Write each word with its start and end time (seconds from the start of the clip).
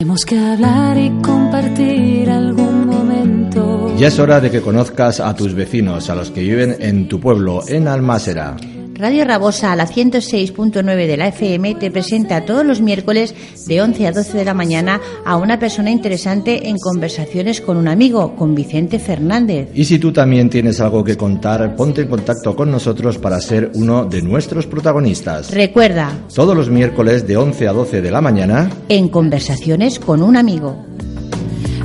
Tenemos 0.00 0.24
que 0.24 0.38
hablar 0.38 0.96
y 0.96 1.10
compartir 1.22 2.30
algún 2.30 2.86
momento. 2.86 3.96
Ya 3.98 4.06
es 4.06 4.20
hora 4.20 4.40
de 4.40 4.48
que 4.48 4.60
conozcas 4.60 5.18
a 5.18 5.34
tus 5.34 5.54
vecinos, 5.54 6.08
a 6.08 6.14
los 6.14 6.30
que 6.30 6.40
viven 6.42 6.76
en 6.78 7.08
tu 7.08 7.18
pueblo, 7.18 7.62
en 7.66 7.88
Almásera. 7.88 8.54
Radio 8.98 9.24
Rabosa 9.24 9.70
a 9.70 9.76
la 9.76 9.86
106.9 9.86 10.82
de 11.06 11.16
la 11.16 11.28
FM 11.28 11.76
te 11.76 11.88
presenta 11.88 12.44
todos 12.44 12.66
los 12.66 12.80
miércoles 12.80 13.32
de 13.68 13.80
11 13.80 14.08
a 14.08 14.12
12 14.12 14.38
de 14.38 14.44
la 14.44 14.54
mañana 14.54 15.00
a 15.24 15.36
una 15.36 15.60
persona 15.60 15.92
interesante 15.92 16.68
en 16.68 16.78
conversaciones 16.78 17.60
con 17.60 17.76
un 17.76 17.86
amigo, 17.86 18.34
con 18.34 18.56
Vicente 18.56 18.98
Fernández. 18.98 19.68
Y 19.72 19.84
si 19.84 20.00
tú 20.00 20.12
también 20.12 20.50
tienes 20.50 20.80
algo 20.80 21.04
que 21.04 21.16
contar, 21.16 21.76
ponte 21.76 22.02
en 22.02 22.08
contacto 22.08 22.56
con 22.56 22.72
nosotros 22.72 23.18
para 23.18 23.40
ser 23.40 23.70
uno 23.74 24.04
de 24.04 24.20
nuestros 24.20 24.66
protagonistas. 24.66 25.52
Recuerda, 25.52 26.10
Todos 26.34 26.56
los 26.56 26.68
miércoles 26.68 27.24
de 27.24 27.36
11 27.36 27.68
a 27.68 27.72
12 27.72 28.02
de 28.02 28.10
la 28.10 28.20
mañana, 28.20 28.68
en 28.88 29.08
conversaciones 29.10 30.00
con 30.00 30.24
un 30.24 30.36
amigo. 30.36 30.76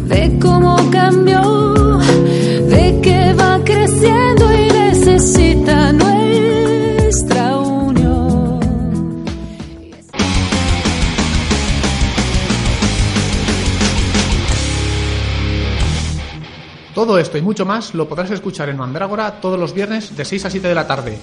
Ve 0.07 0.35
cómo 0.41 0.77
cambió, 0.89 1.99
ve 2.69 2.99
que 3.03 3.35
va 3.35 3.59
creciendo 3.63 4.51
y 4.51 4.71
necesita 4.71 5.93
nuestra 5.93 6.22
Todo 16.93 17.17
esto 17.17 17.37
y 17.37 17.41
mucho 17.41 17.65
más 17.65 17.95
lo 17.95 18.07
podrás 18.07 18.29
escuchar 18.29 18.69
en 18.69 18.77
Mandrágora 18.77 19.41
todos 19.41 19.59
los 19.59 19.73
viernes 19.73 20.15
de 20.15 20.25
6 20.25 20.45
a 20.45 20.49
7 20.49 20.67
de 20.67 20.75
la 20.75 20.85
tarde. 20.85 21.17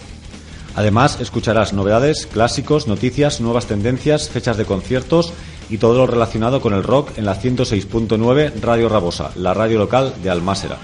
Además, 0.75 1.21
escucharás 1.21 1.73
novedades, 1.73 2.27
clásicos, 2.27 2.89
noticias, 2.89 3.41
nuevas 3.41 3.67
tendencias, 3.67 4.29
fechas 4.29 4.57
de 4.57 4.65
conciertos 4.65 5.33
y 5.69 5.79
todo 5.79 5.99
lo 5.99 6.07
relacionado 6.07 6.61
con 6.61 6.75
el 6.75 6.83
rock 6.83 7.11
en 7.17 7.25
la 7.25 7.41
106.9 7.41 8.61
Radio 8.61 8.89
Rabosa, 8.89 9.31
la 9.37 9.55
radio 9.55 9.79
local 9.79 10.15
de 10.23 10.31
Almásera. 10.31 10.79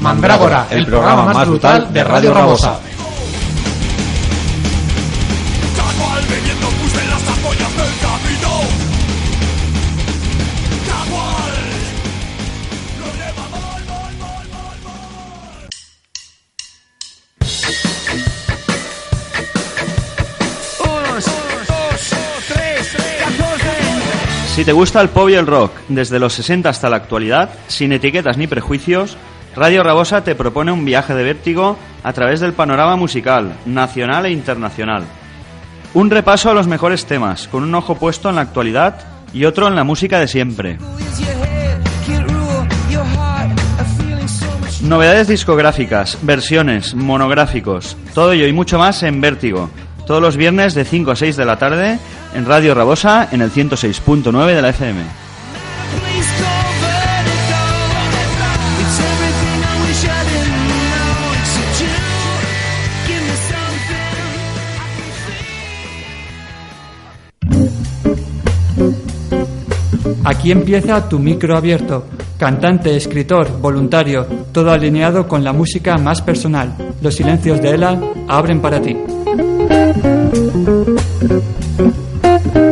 Mandrágora, 0.00 0.66
el 0.70 0.86
programa 0.86 1.32
más 1.32 1.48
brutal 1.48 1.92
de 1.92 2.04
Radio 2.04 2.34
Rabosa. 2.34 2.80
Si 24.62 24.66
te 24.66 24.72
gusta 24.72 25.00
el 25.00 25.08
pop 25.08 25.28
y 25.28 25.34
el 25.34 25.48
rock, 25.48 25.72
desde 25.88 26.20
los 26.20 26.34
60 26.34 26.68
hasta 26.68 26.88
la 26.88 26.94
actualidad, 26.94 27.50
sin 27.66 27.92
etiquetas 27.92 28.36
ni 28.36 28.46
prejuicios, 28.46 29.16
Radio 29.56 29.82
Rabosa 29.82 30.22
te 30.22 30.36
propone 30.36 30.70
un 30.70 30.84
viaje 30.84 31.16
de 31.16 31.24
vértigo 31.24 31.76
a 32.04 32.12
través 32.12 32.38
del 32.38 32.52
panorama 32.52 32.94
musical, 32.94 33.54
nacional 33.66 34.26
e 34.26 34.30
internacional. 34.30 35.02
Un 35.94 36.10
repaso 36.10 36.48
a 36.48 36.54
los 36.54 36.68
mejores 36.68 37.06
temas, 37.06 37.48
con 37.48 37.64
un 37.64 37.74
ojo 37.74 37.96
puesto 37.96 38.28
en 38.28 38.36
la 38.36 38.42
actualidad 38.42 39.00
y 39.32 39.46
otro 39.46 39.66
en 39.66 39.74
la 39.74 39.82
música 39.82 40.20
de 40.20 40.28
siempre. 40.28 40.78
Novedades 44.82 45.26
discográficas, 45.26 46.18
versiones, 46.22 46.94
monográficos, 46.94 47.96
todo 48.14 48.30
ello 48.30 48.46
y 48.46 48.52
mucho 48.52 48.78
más 48.78 49.02
en 49.02 49.20
Vértigo. 49.20 49.70
Todos 50.06 50.20
los 50.20 50.36
viernes 50.36 50.74
de 50.74 50.84
5 50.84 51.10
a 51.10 51.16
6 51.16 51.36
de 51.36 51.44
la 51.44 51.56
tarde 51.58 51.98
en 52.34 52.46
Radio 52.46 52.74
Rabosa 52.74 53.28
en 53.30 53.42
el 53.42 53.50
106.9 53.50 54.54
de 54.54 54.62
la 54.62 54.68
FM. 54.70 55.02
Aquí 70.24 70.50
empieza 70.50 71.08
tu 71.08 71.18
micro 71.18 71.56
abierto. 71.56 72.06
Cantante, 72.38 72.96
escritor, 72.96 73.60
voluntario, 73.60 74.26
todo 74.52 74.70
alineado 74.70 75.28
con 75.28 75.44
la 75.44 75.52
música 75.52 75.98
más 75.98 76.22
personal. 76.22 76.74
Los 77.00 77.16
silencios 77.16 77.60
de 77.60 77.70
Ela 77.70 78.00
abren 78.28 78.60
para 78.60 78.80
ti. 78.80 78.96
¿Qué 82.52 82.71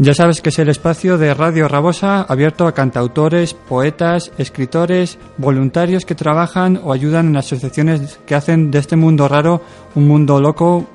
Ya 0.00 0.14
sabes 0.14 0.40
que 0.40 0.50
es 0.50 0.58
el 0.60 0.68
espacio 0.68 1.18
de 1.18 1.34
Radio 1.34 1.66
Rabosa 1.66 2.22
abierto 2.22 2.68
a 2.68 2.72
cantautores, 2.72 3.54
poetas, 3.54 4.30
escritores, 4.38 5.18
voluntarios 5.38 6.04
que 6.04 6.14
trabajan 6.14 6.80
o 6.84 6.92
ayudan 6.92 7.26
en 7.26 7.36
asociaciones 7.36 8.20
que 8.24 8.36
hacen 8.36 8.70
de 8.70 8.78
este 8.78 8.94
mundo 8.94 9.26
raro 9.26 9.60
un 9.96 10.06
mundo 10.06 10.40
loco, 10.40 10.86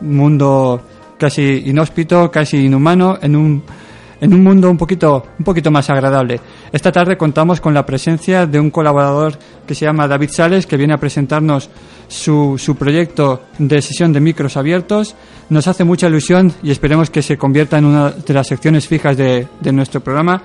un 0.00 0.16
mundo 0.16 0.82
casi 1.18 1.62
inhóspito, 1.66 2.32
casi 2.32 2.66
inhumano, 2.66 3.16
en 3.22 3.36
un, 3.36 3.62
en 4.22 4.32
un 4.32 4.44
mundo 4.44 4.70
un 4.70 4.78
poquito, 4.78 5.26
un 5.36 5.44
poquito 5.44 5.72
más 5.72 5.90
agradable. 5.90 6.40
Esta 6.70 6.92
tarde 6.92 7.16
contamos 7.16 7.60
con 7.60 7.74
la 7.74 7.84
presencia 7.84 8.46
de 8.46 8.60
un 8.60 8.70
colaborador 8.70 9.36
que 9.66 9.74
se 9.74 9.84
llama 9.84 10.06
David 10.06 10.30
Sales, 10.30 10.64
que 10.64 10.76
viene 10.76 10.94
a 10.94 10.98
presentarnos 10.98 11.68
su, 12.06 12.56
su 12.56 12.76
proyecto 12.76 13.42
de 13.58 13.82
sesión 13.82 14.12
de 14.12 14.20
micros 14.20 14.56
abiertos. 14.56 15.16
Nos 15.50 15.66
hace 15.66 15.82
mucha 15.82 16.06
ilusión 16.06 16.52
y 16.62 16.70
esperemos 16.70 17.10
que 17.10 17.20
se 17.20 17.36
convierta 17.36 17.78
en 17.78 17.84
una 17.84 18.10
de 18.10 18.32
las 18.32 18.46
secciones 18.46 18.86
fijas 18.86 19.16
de, 19.16 19.48
de 19.60 19.72
nuestro 19.72 20.00
programa. 20.00 20.40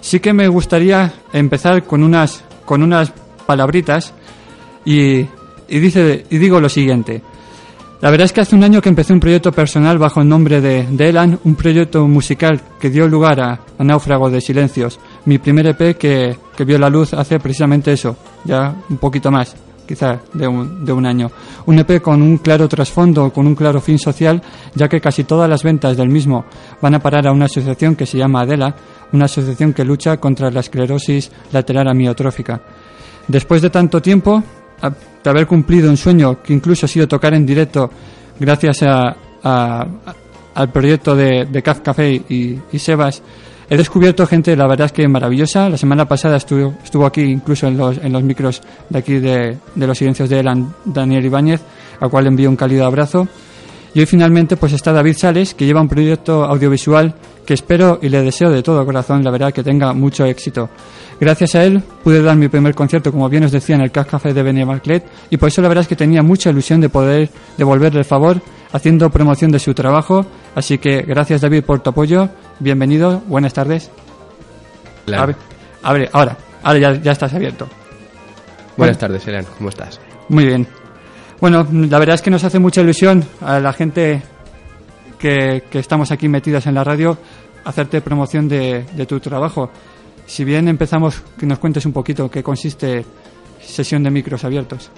Sí 0.00 0.18
que 0.18 0.32
me 0.32 0.48
gustaría 0.48 1.12
empezar 1.32 1.84
con 1.84 2.02
unas, 2.02 2.42
con 2.64 2.82
unas 2.82 3.12
palabritas 3.46 4.12
y, 4.84 5.20
y, 5.68 5.78
dice, 5.78 6.26
y 6.30 6.38
digo 6.38 6.60
lo 6.60 6.68
siguiente. 6.68 7.22
La 8.00 8.10
verdad 8.10 8.24
es 8.24 8.32
que 8.32 8.40
hace 8.40 8.56
un 8.56 8.64
año 8.64 8.80
que 8.80 8.88
empecé 8.88 9.12
un 9.12 9.20
proyecto 9.20 9.52
personal 9.52 9.98
bajo 9.98 10.22
el 10.22 10.28
nombre 10.28 10.62
de, 10.62 10.86
Elan, 10.98 11.38
un 11.44 11.54
proyecto 11.54 12.08
musical 12.08 12.58
que 12.80 12.88
dio 12.88 13.06
lugar 13.06 13.40
a, 13.40 13.60
a 13.78 14.30
de 14.30 14.40
Silencios, 14.40 14.98
mi 15.26 15.36
primer 15.36 15.66
EP 15.66 15.98
que, 15.98 16.34
que 16.56 16.64
vio 16.64 16.78
la 16.78 16.88
luz 16.88 17.12
hace 17.12 17.38
precisamente 17.38 17.92
eso, 17.92 18.16
ya 18.44 18.74
un 18.88 18.96
poquito 18.96 19.30
más, 19.30 19.54
quizá 19.86 20.18
de 20.32 20.48
un, 20.48 20.82
de 20.82 20.92
un 20.94 21.04
año. 21.04 21.30
Un 21.66 21.78
EP 21.78 22.00
con 22.00 22.22
un 22.22 22.38
claro 22.38 22.66
trasfondo, 22.68 23.30
con 23.34 23.46
un 23.46 23.54
claro 23.54 23.82
fin 23.82 23.98
social, 23.98 24.40
ya 24.74 24.88
que 24.88 24.98
casi 24.98 25.24
todas 25.24 25.50
las 25.50 25.62
ventas 25.62 25.98
del 25.98 26.08
mismo 26.08 26.46
van 26.80 26.94
a 26.94 27.00
parar 27.00 27.26
a 27.26 27.32
una 27.32 27.44
asociación 27.44 27.96
que 27.96 28.06
se 28.06 28.16
llama 28.16 28.40
Adela, 28.40 28.74
una 29.12 29.26
asociación 29.26 29.74
que 29.74 29.84
lucha 29.84 30.16
contra 30.16 30.50
la 30.50 30.60
esclerosis 30.60 31.30
lateral 31.52 31.86
amiotrófica. 31.88 32.62
Después 33.28 33.60
de 33.60 33.68
tanto 33.68 34.00
tiempo, 34.00 34.42
de 35.22 35.30
haber 35.30 35.46
cumplido 35.46 35.90
un 35.90 35.96
sueño 35.96 36.42
que 36.42 36.52
incluso 36.52 36.86
ha 36.86 36.88
sido 36.88 37.06
tocar 37.08 37.34
en 37.34 37.44
directo 37.46 37.90
gracias 38.38 38.82
a, 38.82 39.16
a- 39.42 39.86
al 40.54 40.70
proyecto 40.72 41.14
de, 41.14 41.46
de 41.50 41.62
Caf 41.62 41.80
Café 41.80 42.10
y, 42.28 42.58
y 42.72 42.78
Sebas, 42.78 43.22
he 43.68 43.76
descubierto 43.76 44.26
gente, 44.26 44.56
la 44.56 44.66
verdad 44.66 44.86
es 44.86 44.92
que 44.92 45.06
maravillosa. 45.06 45.68
La 45.68 45.76
semana 45.76 46.06
pasada 46.06 46.36
estuvo, 46.38 46.74
estuvo 46.82 47.06
aquí, 47.06 47.22
incluso 47.22 47.68
en 47.68 47.76
los, 47.76 47.98
en 47.98 48.12
los 48.12 48.22
micros 48.22 48.60
de 48.88 48.98
aquí 48.98 49.18
de, 49.20 49.56
de 49.74 49.86
los 49.86 49.96
silencios 49.96 50.28
de 50.28 50.40
Elan, 50.40 50.74
Daniel 50.84 51.24
Ibáñez, 51.24 51.60
al 52.00 52.10
cual 52.10 52.26
envío 52.26 52.50
un 52.50 52.56
cálido 52.56 52.84
abrazo. 52.84 53.28
Y 53.94 54.00
hoy 54.00 54.06
finalmente 54.06 54.56
pues 54.56 54.72
está 54.72 54.92
David 54.92 55.16
Sales, 55.16 55.54
que 55.54 55.66
lleva 55.66 55.80
un 55.80 55.88
proyecto 55.88 56.44
audiovisual 56.44 57.14
que 57.50 57.54
espero 57.54 57.98
y 58.00 58.08
le 58.08 58.22
deseo 58.22 58.48
de 58.48 58.62
todo 58.62 58.86
corazón, 58.86 59.24
la 59.24 59.30
verdad, 59.32 59.52
que 59.52 59.64
tenga 59.64 59.92
mucho 59.92 60.24
éxito. 60.24 60.70
Gracias 61.18 61.56
a 61.56 61.64
él 61.64 61.82
pude 62.04 62.22
dar 62.22 62.36
mi 62.36 62.46
primer 62.46 62.76
concierto, 62.76 63.10
como 63.10 63.28
bien 63.28 63.42
os 63.42 63.50
decía, 63.50 63.74
en 63.74 63.80
el 63.80 63.90
Cas 63.90 64.06
Café 64.06 64.32
de 64.32 64.40
Benemarclet 64.40 65.04
y 65.30 65.36
por 65.36 65.48
eso 65.48 65.60
la 65.60 65.66
verdad 65.66 65.82
es 65.82 65.88
que 65.88 65.96
tenía 65.96 66.22
mucha 66.22 66.50
ilusión 66.50 66.80
de 66.80 66.88
poder 66.88 67.28
devolverle 67.58 67.98
el 67.98 68.04
favor 68.04 68.40
haciendo 68.70 69.10
promoción 69.10 69.50
de 69.50 69.58
su 69.58 69.74
trabajo. 69.74 70.24
Así 70.54 70.78
que 70.78 71.02
gracias 71.02 71.40
David 71.40 71.64
por 71.64 71.80
tu 71.80 71.90
apoyo. 71.90 72.28
Bienvenido, 72.60 73.20
buenas 73.26 73.52
tardes. 73.52 73.90
Claro. 75.06 75.24
Abre, 75.24 75.36
abre, 75.82 76.08
ahora, 76.12 76.36
ahora 76.62 76.78
ya, 76.78 77.02
ya 77.02 77.10
estás 77.10 77.34
abierto. 77.34 77.66
Buenas 78.76 78.96
tardes, 78.96 79.26
Elan, 79.26 79.44
¿cómo 79.58 79.70
estás? 79.70 80.00
Muy 80.28 80.46
bien. 80.46 80.68
Bueno, 81.40 81.66
la 81.72 81.98
verdad 81.98 82.14
es 82.14 82.22
que 82.22 82.30
nos 82.30 82.44
hace 82.44 82.60
mucha 82.60 82.80
ilusión 82.80 83.24
a 83.40 83.58
la 83.58 83.72
gente 83.72 84.22
que, 85.18 85.64
que 85.70 85.78
estamos 85.78 86.10
aquí 86.10 86.28
metidas 86.28 86.66
en 86.66 86.74
la 86.74 86.82
radio 86.82 87.18
hacerte 87.64 88.00
promoción 88.00 88.48
de, 88.48 88.84
de 88.94 89.06
tu 89.06 89.20
trabajo. 89.20 89.70
Si 90.26 90.44
bien 90.44 90.68
empezamos, 90.68 91.22
que 91.38 91.46
nos 91.46 91.58
cuentes 91.58 91.84
un 91.86 91.92
poquito 91.92 92.30
qué 92.30 92.42
consiste 92.42 93.04
sesión 93.60 94.02
de 94.02 94.10
micros 94.10 94.44
abiertos. 94.44 94.90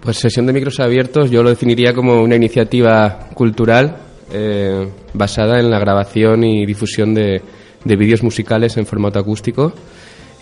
Pues 0.00 0.16
sesión 0.18 0.46
de 0.46 0.52
micros 0.52 0.78
abiertos 0.80 1.30
yo 1.30 1.42
lo 1.42 1.50
definiría 1.50 1.92
como 1.92 2.20
una 2.22 2.36
iniciativa 2.36 3.28
cultural 3.34 3.96
eh, 4.32 4.88
basada 5.14 5.58
en 5.58 5.70
la 5.70 5.78
grabación 5.78 6.44
y 6.44 6.66
difusión 6.66 7.14
de, 7.14 7.40
de 7.84 7.96
vídeos 7.96 8.22
musicales 8.22 8.76
en 8.76 8.86
formato 8.86 9.18
acústico 9.18 9.72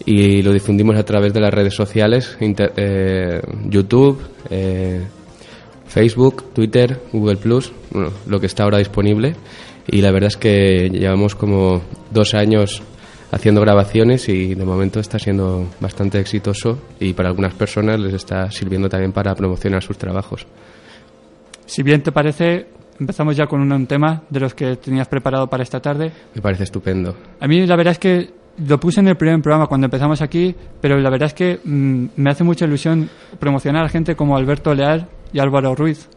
y 0.04 0.42
lo 0.42 0.52
difundimos 0.52 0.96
a 0.96 1.04
través 1.04 1.32
de 1.32 1.40
las 1.40 1.54
redes 1.54 1.74
sociales, 1.74 2.36
inter- 2.40 2.72
eh, 2.76 3.40
YouTube, 3.64 4.20
eh, 4.50 5.00
Facebook, 5.86 6.52
Twitter, 6.52 7.00
Google 7.12 7.36
Plus, 7.36 7.72
bueno, 7.90 8.10
lo 8.26 8.38
que 8.38 8.46
está 8.46 8.64
ahora 8.64 8.78
disponible. 8.78 9.34
Y 9.88 10.02
la 10.02 10.10
verdad 10.10 10.28
es 10.28 10.36
que 10.36 10.90
llevamos 10.90 11.34
como 11.34 11.80
dos 12.10 12.34
años 12.34 12.82
haciendo 13.30 13.60
grabaciones 13.60 14.28
y 14.28 14.54
de 14.54 14.64
momento 14.64 15.00
está 15.00 15.18
siendo 15.18 15.68
bastante 15.80 16.18
exitoso 16.18 16.78
y 17.00 17.12
para 17.12 17.28
algunas 17.28 17.54
personas 17.54 18.00
les 18.00 18.14
está 18.14 18.50
sirviendo 18.50 18.88
también 18.88 19.12
para 19.12 19.34
promocionar 19.34 19.82
sus 19.82 19.98
trabajos. 19.98 20.46
Si 21.66 21.82
bien 21.82 22.02
te 22.02 22.12
parece, 22.12 22.66
empezamos 22.98 23.36
ya 23.36 23.46
con 23.46 23.60
un, 23.72 23.86
tema 23.86 24.22
de 24.30 24.40
los 24.40 24.54
que 24.54 24.76
tenías 24.76 25.08
preparado 25.08 25.48
para 25.48 25.62
esta 25.62 25.80
tarde. 25.80 26.12
Me 26.34 26.40
parece 26.40 26.64
estupendo. 26.64 27.16
A 27.40 27.46
mí 27.46 27.66
la 27.66 27.76
verdad 27.76 27.92
es 27.92 27.98
que 27.98 28.30
lo 28.66 28.80
puse 28.80 29.00
en 29.00 29.08
el 29.08 29.16
primer 29.16 29.40
programa 29.42 29.66
cuando 29.66 29.86
empezamos 29.86 30.22
aquí, 30.22 30.54
pero 30.80 30.98
la 30.98 31.10
verdad 31.10 31.26
es 31.26 31.34
que 31.34 31.60
mm, 31.62 32.06
me 32.16 32.30
hace 32.30 32.44
mucha 32.44 32.64
ilusión 32.64 33.10
promocionar 33.38 33.84
a 33.84 33.88
gente 33.88 34.14
como 34.16 34.36
Alberto 34.36 34.74
Leal 34.74 35.08
y 35.32 35.40
Álvaro 35.40 35.74
Ruiz. 35.74 36.08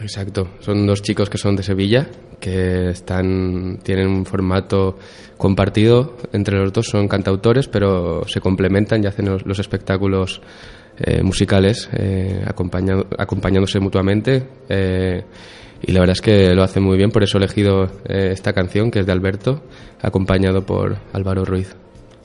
Exacto, 0.00 0.48
son 0.60 0.86
dos 0.86 1.02
chicos 1.02 1.30
que 1.30 1.38
son 1.38 1.56
de 1.56 1.62
Sevilla, 1.62 2.08
que 2.40 2.90
están 2.90 3.78
tienen 3.82 4.08
un 4.08 4.26
formato 4.26 4.98
compartido 5.36 6.16
entre 6.32 6.58
los 6.58 6.72
dos, 6.72 6.86
son 6.86 7.08
cantautores, 7.08 7.68
pero 7.68 8.26
se 8.26 8.40
complementan 8.40 9.02
y 9.02 9.06
hacen 9.06 9.26
los, 9.26 9.46
los 9.46 9.58
espectáculos 9.58 10.42
eh, 10.98 11.22
musicales 11.22 11.88
eh, 11.92 12.44
acompañándose 12.46 13.80
mutuamente. 13.80 14.46
eh, 14.68 15.22
y 15.86 15.92
la 15.92 16.00
verdad 16.00 16.14
es 16.14 16.22
que 16.22 16.54
lo 16.54 16.62
hacen 16.62 16.82
muy 16.82 16.96
bien, 16.96 17.10
por 17.10 17.22
eso 17.22 17.36
he 17.36 17.40
elegido 17.40 17.84
eh, 18.08 18.30
esta 18.32 18.54
canción, 18.54 18.90
que 18.90 19.00
es 19.00 19.06
de 19.06 19.12
Alberto, 19.12 19.62
acompañado 20.00 20.64
por 20.64 20.96
Álvaro 21.12 21.44
Ruiz. 21.44 21.76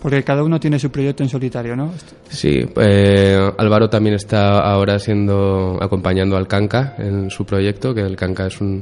Porque 0.01 0.24
cada 0.24 0.44
uno 0.44 0.60
tiene 0.60 0.80
su 0.80 0.90
proyecto 0.90 1.24
en 1.24 1.30
solitario, 1.30 1.75
¿no? 1.75 1.92
Sí, 2.30 2.62
eh, 2.78 3.51
Álvaro 3.57 3.90
también 3.90 4.16
está 4.16 4.60
ahora 4.60 4.98
siendo 4.98 5.78
acompañando 5.81 6.38
al 6.38 6.48
Canca 6.48 6.96
en 6.98 7.30
su 7.30 7.46
proyecto, 7.46 7.94
que 7.94 8.01
el 8.01 8.16
Canca 8.16 8.48
es 8.48 8.62
un, 8.62 8.81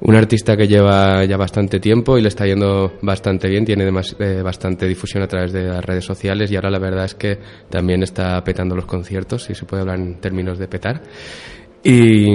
un 0.00 0.14
artista 0.16 0.56
que 0.56 0.66
lleva 0.66 1.24
ya 1.24 1.36
bastante 1.36 1.78
tiempo 1.78 2.18
y 2.18 2.22
le 2.22 2.28
está 2.28 2.44
yendo 2.44 2.94
bastante 3.02 3.48
bien, 3.48 3.64
tiene 3.64 3.84
demas- 3.84 4.16
eh, 4.18 4.42
bastante 4.42 4.88
difusión 4.88 5.22
a 5.22 5.28
través 5.28 5.52
de 5.52 5.62
las 5.62 5.84
redes 5.84 6.04
sociales 6.04 6.50
y 6.50 6.56
ahora 6.56 6.70
la 6.70 6.80
verdad 6.80 7.04
es 7.04 7.14
que 7.14 7.38
también 7.70 8.02
está 8.02 8.42
petando 8.42 8.74
los 8.74 8.86
conciertos, 8.86 9.44
si 9.44 9.54
se 9.54 9.64
puede 9.64 9.82
hablar 9.82 9.98
en 10.00 10.16
términos 10.20 10.58
de 10.58 10.66
petar. 10.66 11.02
Y, 11.84 12.26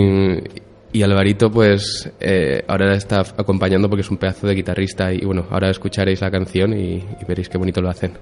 y 0.94 1.04
Alvarito, 1.04 1.52
pues 1.52 2.12
eh, 2.20 2.64
ahora 2.68 2.94
está 2.96 3.22
acompañando 3.22 3.90
porque 3.90 4.02
es 4.02 4.12
un 4.12 4.18
pedazo 4.18 4.48
de 4.48 4.56
guitarrista 4.56 5.14
y 5.14 5.26
bueno, 5.26 5.46
ahora 5.50 5.70
escucharéis 5.70 6.22
la 6.22 6.32
canción 6.32 6.74
y, 6.74 6.96
y 6.96 7.26
veréis 7.28 7.50
qué 7.50 7.58
bonito 7.58 7.82
lo 7.82 7.90
hacen. 7.90 8.14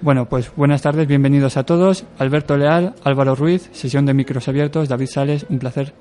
Bueno, 0.00 0.28
pues 0.28 0.52
buenas 0.54 0.82
tardes, 0.82 1.08
bienvenidos 1.08 1.56
a 1.56 1.64
todos. 1.64 2.04
Alberto 2.18 2.56
Leal, 2.56 2.94
Álvaro 3.02 3.34
Ruiz, 3.34 3.68
sesión 3.72 4.06
de 4.06 4.14
micros 4.14 4.48
abiertos, 4.48 4.88
David 4.88 5.08
Sales, 5.08 5.46
un 5.48 5.58
placer. 5.58 5.92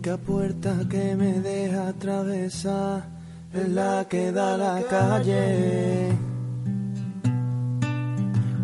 Única 0.00 0.16
puerta 0.16 0.74
que 0.88 1.14
me 1.14 1.40
deja 1.40 1.88
atravesar 1.88 3.02
es 3.52 3.68
la 3.68 4.06
que 4.08 4.32
da 4.32 4.56
la 4.56 4.80
calle. 4.88 6.08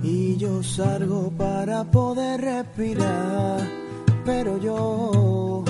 Y 0.03 0.39
yo 0.39 0.63
salgo 0.63 1.31
para 1.37 1.85
poder 1.85 2.41
respirar, 2.41 3.61
pero 4.25 4.57
yo 4.59 5.63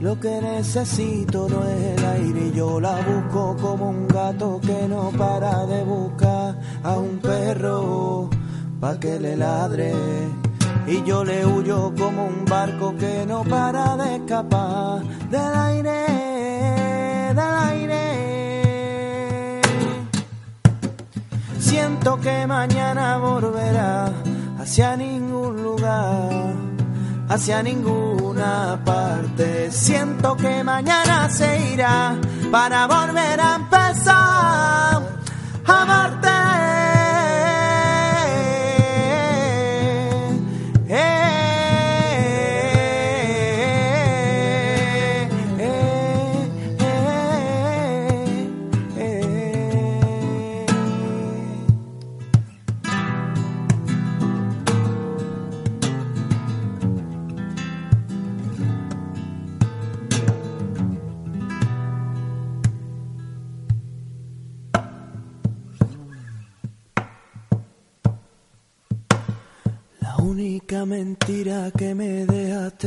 lo 0.00 0.18
que 0.18 0.40
necesito 0.40 1.48
no 1.48 1.62
es 1.62 1.98
el 1.98 2.04
aire, 2.04 2.52
yo 2.52 2.80
la 2.80 2.96
busco 3.02 3.56
como 3.60 3.90
un 3.90 4.08
gato 4.08 4.60
que 4.60 4.88
no 4.88 5.12
para 5.16 5.66
de 5.66 5.84
buscar 5.84 6.60
a 6.82 6.96
un 6.96 7.18
perro 7.18 8.28
pa' 8.80 8.98
que 8.98 9.20
le 9.20 9.36
ladre. 9.36 10.45
Y 10.86 11.02
yo 11.02 11.24
le 11.24 11.44
huyo 11.44 11.92
como 11.98 12.26
un 12.26 12.44
barco 12.44 12.94
que 12.96 13.24
no 13.26 13.42
para 13.42 13.96
de 13.96 14.16
escapar 14.16 15.02
del 15.28 15.54
aire, 15.54 16.06
del 17.34 17.54
aire. 17.70 18.02
Siento 21.58 22.20
que 22.20 22.46
mañana 22.46 23.18
volverá 23.18 24.12
hacia 24.60 24.96
ningún 24.96 25.60
lugar, 25.60 26.54
hacia 27.28 27.64
ninguna 27.64 28.80
parte. 28.84 29.72
Siento 29.72 30.36
que 30.36 30.62
mañana 30.62 31.28
se 31.28 31.72
irá 31.72 32.16
para 32.52 32.86
volver 32.86 33.40
a 33.40 33.56
empezar 33.56 35.02
a 35.66 35.84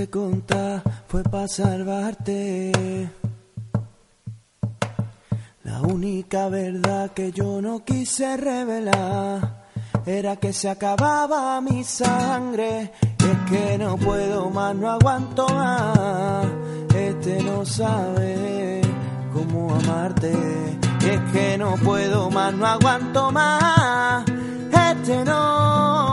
contar 0.08 0.82
fue 1.08 1.24
para 1.24 1.48
salvarte. 1.48 3.10
La 5.64 5.82
única 5.82 6.50
verdad 6.50 7.12
que 7.12 7.32
yo 7.32 7.62
no 7.62 7.84
quise 7.84 8.38
revelar 8.38 9.66
era 10.06 10.36
que 10.38 10.54
se 10.54 10.70
acababa 10.70 11.60
mi 11.62 11.84
sangre. 11.84 12.92
Es 13.02 13.50
que 13.50 13.78
no 13.78 13.98
puedo 13.98 14.50
más, 14.50 14.76
no 14.76 14.90
aguanto 14.90 15.48
más. 15.50 16.48
Este 16.96 17.44
no 17.44 17.66
sabe 17.66 18.82
cómo 19.34 19.76
amarte. 19.76 20.34
Es 21.02 21.32
que 21.32 21.58
no 21.58 21.76
puedo 21.76 22.30
más, 22.30 22.54
no 22.54 22.66
aguanto 22.66 23.32
más. 23.32 24.26
Este 24.72 25.24
no 25.26 26.09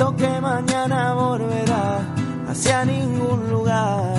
Siento 0.00 0.16
que 0.16 0.40
mañana 0.40 1.12
volverá 1.12 2.00
hacia 2.48 2.86
ningún 2.86 3.50
lugar, 3.50 4.14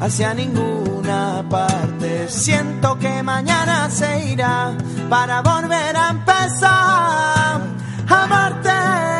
hacia 0.00 0.34
ninguna 0.34 1.44
parte. 1.48 2.28
Siento 2.28 2.98
que 2.98 3.22
mañana 3.22 3.88
se 3.88 4.32
irá 4.32 4.76
para 5.08 5.42
volver 5.42 5.96
a 5.96 6.08
empezar 6.08 7.60
a 8.08 8.24
amarte. 8.24 9.19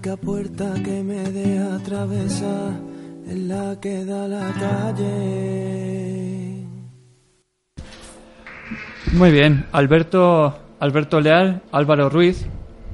Única 0.00 0.16
puerta 0.16 0.72
que 0.82 1.02
me 1.02 1.22
deja 1.30 1.74
atravesar 1.74 2.72
es 3.28 3.36
la 3.36 3.78
que 3.78 4.02
da 4.06 4.26
la 4.26 4.50
calle. 4.58 5.84
Muy 9.12 9.30
bien, 9.30 9.66
Alberto, 9.72 10.56
Alberto 10.78 11.20
Leal, 11.20 11.60
Álvaro 11.70 12.08
Ruiz. 12.08 12.46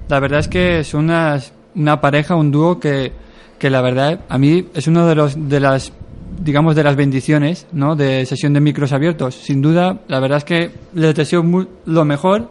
La 0.08 0.18
verdad 0.18 0.40
es 0.40 0.48
que 0.48 0.80
es 0.80 0.94
una, 0.94 1.40
una 1.76 2.00
pareja, 2.00 2.34
un 2.34 2.50
dúo 2.50 2.80
que, 2.80 3.12
que 3.60 3.70
la 3.70 3.82
verdad 3.82 4.22
a 4.28 4.36
mí 4.36 4.66
es 4.74 4.88
uno 4.88 5.06
de 5.06 5.14
los 5.14 5.48
de 5.48 5.60
las 5.60 5.92
digamos 6.40 6.74
de 6.74 6.82
las 6.82 6.96
bendiciones, 6.96 7.68
¿no? 7.70 7.94
De 7.94 8.26
sesión 8.26 8.52
de 8.52 8.60
micros 8.60 8.92
abiertos. 8.92 9.36
Sin 9.36 9.62
duda, 9.62 10.00
la 10.08 10.18
verdad 10.18 10.38
es 10.38 10.44
que 10.44 10.72
les 10.92 11.14
deseo 11.14 11.44
lo 11.84 12.04
mejor 12.04 12.50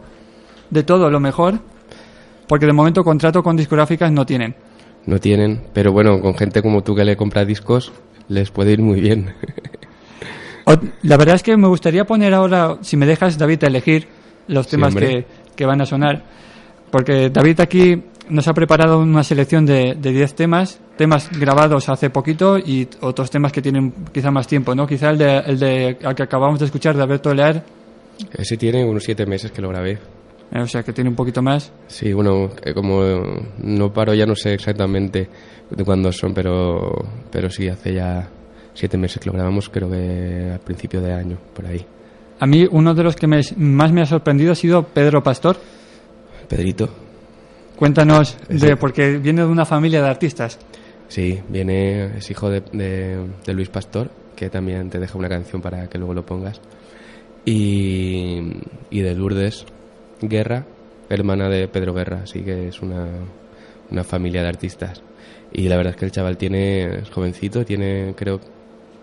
de 0.70 0.82
todo, 0.82 1.10
lo 1.10 1.20
mejor, 1.20 1.60
porque 2.48 2.66
de 2.66 2.72
momento 2.72 3.02
contrato 3.04 3.42
con 3.42 3.56
discográficas 3.56 4.10
no 4.12 4.24
tienen. 4.26 4.54
No 5.06 5.18
tienen, 5.20 5.62
pero 5.72 5.92
bueno, 5.92 6.20
con 6.20 6.34
gente 6.34 6.62
como 6.62 6.82
tú 6.82 6.94
que 6.94 7.04
le 7.04 7.16
compra 7.16 7.44
discos, 7.44 7.92
les 8.28 8.50
puede 8.50 8.72
ir 8.72 8.80
muy 8.80 9.00
bien. 9.00 9.34
La 11.02 11.16
verdad 11.16 11.36
es 11.36 11.42
que 11.44 11.56
me 11.56 11.68
gustaría 11.68 12.04
poner 12.04 12.34
ahora, 12.34 12.78
si 12.80 12.96
me 12.96 13.06
dejas, 13.06 13.38
David, 13.38 13.62
a 13.64 13.66
elegir 13.68 14.08
los 14.48 14.66
Sí, 14.66 14.72
temas 14.72 14.88
hombre. 14.94 15.08
que, 15.08 15.26
que 15.54 15.64
van 15.66 15.80
a 15.80 15.86
sonar. 15.86 16.24
Porque 16.90 17.30
David 17.30 17.60
aquí 17.60 18.02
nos 18.28 18.48
ha 18.48 18.54
preparado 18.54 18.98
una 18.98 19.22
selección 19.22 19.64
de 19.64 19.94
de 19.94 20.10
10 20.10 20.34
temas, 20.34 20.80
temas 20.96 21.30
grabados 21.38 21.88
hace 21.88 22.10
poquito 22.10 22.58
y 22.58 22.88
otros 23.00 23.30
temas 23.30 23.52
que 23.52 23.62
tienen 23.62 23.92
quizá 24.12 24.32
más 24.32 24.48
tiempo, 24.48 24.74
¿no? 24.74 24.86
Quizá 24.88 25.10
el 25.10 25.18
de, 25.18 25.38
el 25.38 25.58
de 25.60 25.98
al 26.02 26.14
que 26.16 26.24
acabamos 26.24 26.58
de 26.58 26.64
escuchar 26.66 26.96
de 26.96 27.02
Alberto 27.04 27.32
Lear, 27.32 27.62
Ese 28.36 28.56
tiene 28.56 28.84
unos 28.84 29.04
siete 29.04 29.24
meses 29.24 29.52
que 29.52 29.62
lo 29.62 29.68
grabé. 29.68 29.98
Eh, 30.52 30.60
o 30.60 30.66
sea, 30.66 30.82
que 30.82 30.92
tiene 30.92 31.10
un 31.10 31.16
poquito 31.16 31.42
más. 31.42 31.72
Sí, 31.88 32.12
bueno, 32.12 32.50
eh, 32.64 32.72
como 32.74 33.02
no 33.62 33.92
paro 33.92 34.14
ya 34.14 34.26
no 34.26 34.34
sé 34.36 34.54
exactamente 34.54 35.28
de 35.70 35.84
cuándo 35.84 36.12
son, 36.12 36.32
pero, 36.34 36.92
pero 37.30 37.50
sí, 37.50 37.68
hace 37.68 37.94
ya 37.94 38.28
siete 38.74 38.96
meses 38.98 39.18
que 39.20 39.26
lo 39.30 39.32
grabamos, 39.34 39.68
creo 39.68 39.90
que 39.90 40.50
al 40.52 40.60
principio 40.60 41.00
de 41.00 41.12
año, 41.12 41.38
por 41.54 41.66
ahí. 41.66 41.84
A 42.38 42.46
mí 42.46 42.66
uno 42.70 42.94
de 42.94 43.02
los 43.02 43.16
que 43.16 43.26
me- 43.26 43.40
más 43.56 43.90
me 43.92 44.02
ha 44.02 44.06
sorprendido 44.06 44.52
ha 44.52 44.54
sido 44.54 44.82
Pedro 44.84 45.22
Pastor. 45.22 45.56
Pedrito, 46.48 46.88
Cuéntanos, 47.76 48.36
de, 48.48 48.76
porque 48.76 49.18
viene 49.18 49.42
de 49.42 49.48
una 49.48 49.64
familia 49.66 50.00
de 50.02 50.08
artistas. 50.08 50.58
sí, 51.08 51.40
viene, 51.48 52.16
es 52.18 52.30
hijo 52.30 52.48
de, 52.50 52.62
de- 52.72 53.26
de 53.44 53.52
Luis 53.54 53.68
Pastor, 53.68 54.10
que 54.36 54.48
también 54.50 54.88
te 54.90 54.98
deja 54.98 55.18
una 55.18 55.28
canción 55.28 55.60
para 55.62 55.88
que 55.88 55.98
luego 55.98 56.14
lo 56.14 56.24
pongas, 56.24 56.60
y, 57.44 58.40
y 58.90 59.00
de 59.00 59.14
Lourdes 59.14 59.64
Guerra, 60.20 60.64
hermana 61.08 61.48
de 61.48 61.68
Pedro 61.68 61.94
Guerra, 61.94 62.20
así 62.24 62.40
que 62.42 62.68
es 62.68 62.80
una, 62.82 63.06
una 63.90 64.04
familia 64.04 64.42
de 64.42 64.48
artistas. 64.48 65.02
Y 65.52 65.68
la 65.68 65.76
verdad 65.76 65.92
es 65.92 65.98
que 65.98 66.04
el 66.04 66.12
chaval 66.12 66.36
tiene, 66.36 66.98
es 66.98 67.10
jovencito, 67.10 67.64
tiene, 67.64 68.14
creo 68.16 68.40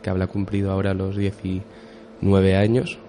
que 0.01 0.09
habrá 0.09 0.27
cumplido 0.27 0.71
ahora 0.71 0.93
los 0.93 1.15
19 1.15 2.55
años. 2.55 2.99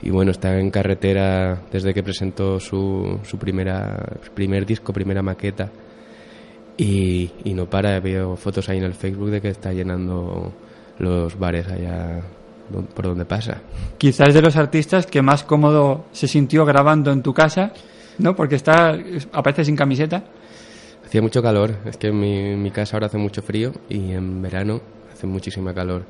Y 0.00 0.10
bueno, 0.10 0.30
está 0.30 0.58
en 0.58 0.70
carretera 0.70 1.62
desde 1.70 1.94
que 1.94 2.02
presentó 2.02 2.58
su, 2.58 3.20
su 3.24 3.38
primera, 3.38 4.18
primer 4.34 4.66
disco, 4.66 4.92
primera 4.92 5.22
maqueta. 5.22 5.70
Y, 6.76 7.30
y 7.44 7.54
no 7.54 7.68
para, 7.68 8.00
veo 8.00 8.36
fotos 8.36 8.68
ahí 8.68 8.78
en 8.78 8.84
el 8.84 8.94
Facebook 8.94 9.30
de 9.30 9.40
que 9.40 9.50
está 9.50 9.72
llenando 9.72 10.52
los 10.98 11.38
bares 11.38 11.68
allá 11.68 12.22
por 12.72 13.04
donde 13.04 13.24
pasa. 13.24 13.60
Quizás 13.98 14.34
de 14.34 14.42
los 14.42 14.56
artistas 14.56 15.06
que 15.06 15.22
más 15.22 15.44
cómodo 15.44 16.06
se 16.12 16.26
sintió 16.26 16.64
grabando 16.64 17.12
en 17.12 17.22
tu 17.22 17.32
casa, 17.32 17.72
¿no? 18.18 18.34
Porque 18.34 18.56
está 18.56 18.96
aparece 19.32 19.64
sin 19.64 19.76
camiseta. 19.76 20.24
Hacía 21.04 21.20
mucho 21.20 21.42
calor, 21.42 21.76
es 21.84 21.96
que 21.96 22.08
en 22.08 22.62
mi, 22.62 22.70
casa 22.70 22.96
ahora 22.96 23.06
hace 23.06 23.18
mucho 23.18 23.42
frío 23.42 23.72
y 23.88 24.12
en 24.12 24.40
verano 24.40 24.80
hace 25.12 25.26
muchísima 25.26 25.74
calor. 25.74 26.04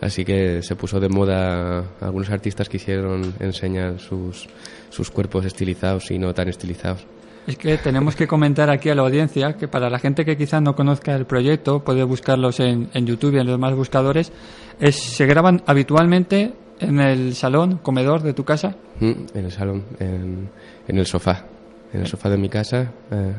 Así 0.00 0.24
que 0.24 0.62
se 0.62 0.76
puso 0.76 1.00
de 1.00 1.08
moda, 1.08 1.84
algunos 2.00 2.30
artistas 2.30 2.68
quisieron 2.68 3.34
enseñar 3.40 3.98
sus, 3.98 4.48
sus 4.90 5.10
cuerpos 5.10 5.44
estilizados 5.44 6.10
y 6.10 6.18
no 6.18 6.32
tan 6.34 6.48
estilizados. 6.48 7.06
Es 7.46 7.56
que 7.56 7.78
tenemos 7.78 8.16
que 8.16 8.26
comentar 8.26 8.70
aquí 8.70 8.88
a 8.88 8.94
la 8.94 9.02
audiencia 9.02 9.52
que 9.56 9.68
para 9.68 9.88
la 9.88 9.98
gente 9.98 10.24
que 10.24 10.36
quizás 10.36 10.60
no 10.62 10.74
conozca 10.74 11.14
el 11.14 11.26
proyecto, 11.26 11.84
puede 11.84 12.02
buscarlos 12.02 12.58
en, 12.60 12.88
en 12.92 13.06
YouTube 13.06 13.34
y 13.34 13.38
en 13.38 13.46
los 13.46 13.54
demás 13.54 13.74
buscadores, 13.74 14.32
es, 14.80 14.96
se 14.96 15.26
graban 15.26 15.62
habitualmente 15.66 16.52
en 16.80 16.98
el 17.00 17.34
salón, 17.34 17.78
comedor 17.78 18.22
de 18.22 18.34
tu 18.34 18.44
casa. 18.44 18.76
Mm, 19.00 19.12
En 19.34 19.44
el 19.44 19.52
salón, 19.52 19.84
en, 20.00 20.50
en 20.88 20.98
el 20.98 21.06
sofá. 21.06 21.44
En 21.92 22.00
el 22.00 22.06
sofá 22.08 22.28
de 22.28 22.36
mi 22.36 22.48
casa, 22.48 22.90
eh, 23.12 23.32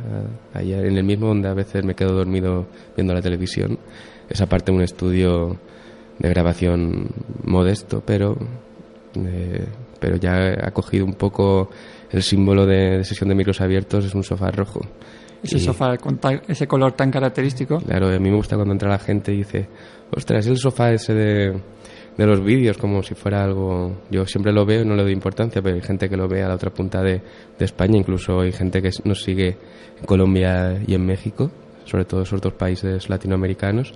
en 0.55 0.97
el 0.97 1.03
mismo 1.03 1.27
donde 1.27 1.49
a 1.49 1.53
veces 1.53 1.83
me 1.83 1.93
quedo 1.93 2.13
dormido 2.13 2.65
viendo 2.95 3.13
la 3.13 3.21
televisión. 3.21 3.77
Es 4.29 4.39
aparte 4.41 4.71
un 4.71 4.81
estudio 4.81 5.57
de 6.17 6.29
grabación 6.29 7.09
modesto, 7.43 8.01
pero, 8.05 8.37
eh, 9.15 9.65
pero 9.99 10.15
ya 10.15 10.53
ha 10.63 10.71
cogido 10.71 11.05
un 11.05 11.13
poco 11.13 11.69
el 12.11 12.21
símbolo 12.23 12.65
de, 12.65 12.97
de 12.97 13.03
sesión 13.03 13.29
de 13.29 13.35
micros 13.35 13.61
abiertos, 13.61 14.05
es 14.05 14.15
un 14.15 14.23
sofá 14.23 14.51
rojo. 14.51 14.81
Ese 15.43 15.57
Y- 15.57 15.59
sofá 15.59 15.97
con 15.97 16.17
ta- 16.17 16.41
ese 16.47 16.67
color 16.67 16.93
tan 16.93 17.11
característico. 17.11 17.77
Claro, 17.79 18.07
a 18.07 18.19
mí 18.19 18.29
me 18.29 18.35
gusta 18.35 18.55
cuando 18.55 18.73
entra 18.73 18.89
la 18.89 18.99
gente 18.99 19.33
y 19.33 19.37
dice, 19.37 19.67
ostras, 20.15 20.45
es 20.45 20.47
el 20.51 20.57
sofá 20.57 20.91
ese 20.91 21.13
de, 21.13 21.61
de 22.17 22.25
los 22.25 22.43
vídeos, 22.43 22.77
como 22.77 23.03
si 23.03 23.13
fuera 23.13 23.43
algo... 23.43 24.01
Yo 24.09 24.25
siempre 24.25 24.51
lo 24.51 24.65
veo 24.65 24.81
y 24.81 24.85
no 24.85 24.95
le 24.95 25.03
doy 25.03 25.11
importancia, 25.13 25.61
pero 25.61 25.75
hay 25.75 25.81
gente 25.81 26.09
que 26.09 26.17
lo 26.17 26.27
ve 26.27 26.41
a 26.43 26.47
la 26.47 26.55
otra 26.55 26.71
punta 26.71 27.01
de, 27.03 27.21
de 27.59 27.65
España, 27.65 27.97
incluso 27.97 28.39
hay 28.41 28.51
gente 28.51 28.81
que 28.81 28.89
nos 29.03 29.21
sigue 29.21 29.57
en 29.99 30.05
Colombia 30.07 30.81
y 30.87 30.95
en 30.95 31.05
México, 31.05 31.51
sobre 31.85 32.05
todo 32.05 32.23
esos 32.23 32.41
dos 32.41 32.53
países 32.53 33.07
latinoamericanos. 33.07 33.93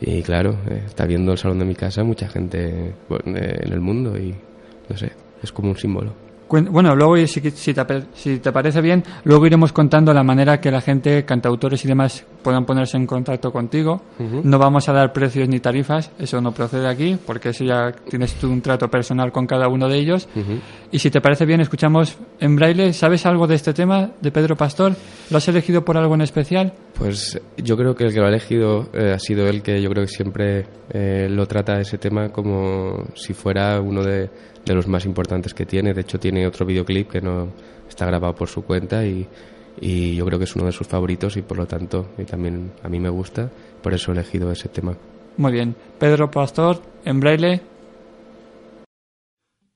Y 0.00 0.22
claro, 0.22 0.56
eh, 0.70 0.84
está 0.86 1.04
viendo 1.04 1.32
el 1.32 1.36
salón 1.38 1.58
de 1.58 1.66
mi 1.66 1.74
casa 1.74 2.02
mucha 2.04 2.26
gente 2.26 2.94
bueno, 3.06 3.36
eh, 3.36 3.58
en 3.66 3.72
el 3.74 3.80
mundo 3.80 4.16
y 4.16 4.34
no 4.88 4.96
sé, 4.96 5.12
es 5.42 5.52
como 5.52 5.68
un 5.68 5.76
símbolo. 5.76 6.14
Bueno, 6.50 6.96
luego, 6.96 7.16
si, 7.26 7.40
si 7.50 7.72
te, 7.74 7.80
ape- 7.80 8.04
si 8.14 8.38
te 8.38 8.50
parece 8.52 8.80
bien, 8.80 9.04
luego 9.24 9.46
iremos 9.46 9.72
contando 9.72 10.12
la 10.12 10.22
manera 10.24 10.60
que 10.60 10.70
la 10.70 10.80
gente, 10.80 11.24
cantautores 11.24 11.84
y 11.84 11.88
demás, 11.88 12.24
puedan 12.42 12.64
ponerse 12.66 12.96
en 12.96 13.06
contacto 13.06 13.52
contigo. 13.52 14.00
No 14.44 14.58
vamos 14.58 14.88
a 14.88 14.92
dar 14.92 15.12
precios 15.12 15.48
ni 15.48 15.60
tarifas, 15.60 16.10
eso 16.18 16.40
no 16.40 16.52
procede 16.52 16.88
aquí, 16.88 17.16
porque 17.24 17.50
eso 17.50 17.64
ya 17.64 17.92
tienes 18.08 18.34
tú 18.34 18.50
un 18.50 18.60
trato 18.60 18.88
personal 18.90 19.30
con 19.32 19.46
cada 19.46 19.68
uno 19.68 19.88
de 19.88 19.98
ellos. 19.98 20.28
Y 20.92 20.98
si 20.98 21.10
te 21.10 21.20
parece 21.20 21.46
bien, 21.46 21.60
escuchamos 21.60 22.18
en 22.40 22.56
braille. 22.56 22.92
¿Sabes 22.92 23.24
algo 23.26 23.46
de 23.46 23.54
este 23.54 23.72
tema 23.72 24.10
de 24.20 24.32
Pedro 24.32 24.56
Pastor? 24.56 24.94
¿Lo 25.30 25.36
has 25.36 25.46
elegido 25.48 25.84
por 25.84 25.96
algo 25.96 26.14
en 26.14 26.22
especial? 26.22 26.72
Pues 26.98 27.40
yo 27.56 27.76
creo 27.76 27.94
que 27.94 28.04
el 28.04 28.12
que 28.12 28.18
lo 28.20 28.26
ha 28.26 28.28
elegido 28.28 28.88
eh, 28.92 29.12
ha 29.14 29.18
sido 29.18 29.46
él 29.48 29.62
que 29.62 29.80
yo 29.80 29.88
creo 29.88 30.04
que 30.04 30.10
siempre 30.10 30.66
eh, 30.90 31.28
lo 31.30 31.46
trata 31.46 31.80
ese 31.80 31.96
tema 31.98 32.30
como 32.30 33.04
si 33.14 33.32
fuera 33.32 33.80
uno 33.80 34.02
de, 34.02 34.28
de 34.64 34.74
los 34.74 34.86
más 34.86 35.04
importantes 35.04 35.54
que 35.54 35.66
tiene. 35.66 35.94
De 35.94 36.02
hecho 36.02 36.18
tiene 36.18 36.46
otro 36.46 36.66
videoclip 36.66 37.10
que 37.10 37.20
no 37.20 37.48
está 37.88 38.06
grabado 38.06 38.34
por 38.34 38.48
su 38.48 38.62
cuenta 38.62 39.04
y, 39.04 39.26
y 39.80 40.14
yo 40.14 40.24
creo 40.26 40.38
que 40.38 40.44
es 40.44 40.56
uno 40.56 40.66
de 40.66 40.72
sus 40.72 40.86
favoritos 40.86 41.36
y 41.36 41.42
por 41.42 41.56
lo 41.56 41.66
tanto 41.66 42.10
y 42.18 42.24
también 42.24 42.72
a 42.82 42.88
mí 42.88 43.00
me 43.00 43.08
gusta, 43.08 43.50
por 43.82 43.94
eso 43.94 44.10
he 44.10 44.14
elegido 44.14 44.50
ese 44.50 44.68
tema. 44.68 44.96
Muy 45.36 45.52
bien. 45.52 45.74
Pedro 45.98 46.30
Pastor, 46.30 46.82
en 47.04 47.20
braille. 47.20 47.62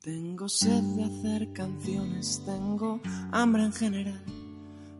Tengo 0.00 0.48
sed 0.50 0.82
de 0.96 1.04
hacer 1.04 1.52
canciones, 1.54 2.42
tengo 2.44 3.00
hambre 3.32 3.62
en 3.62 3.72
general, 3.72 4.22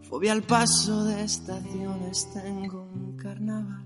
fobia 0.09 0.33
al 0.33 0.43
paso 0.43 1.05
de 1.05 1.25
estaciones, 1.25 2.33
tengo 2.33 2.89
un 2.91 3.15
carnaval. 3.15 3.84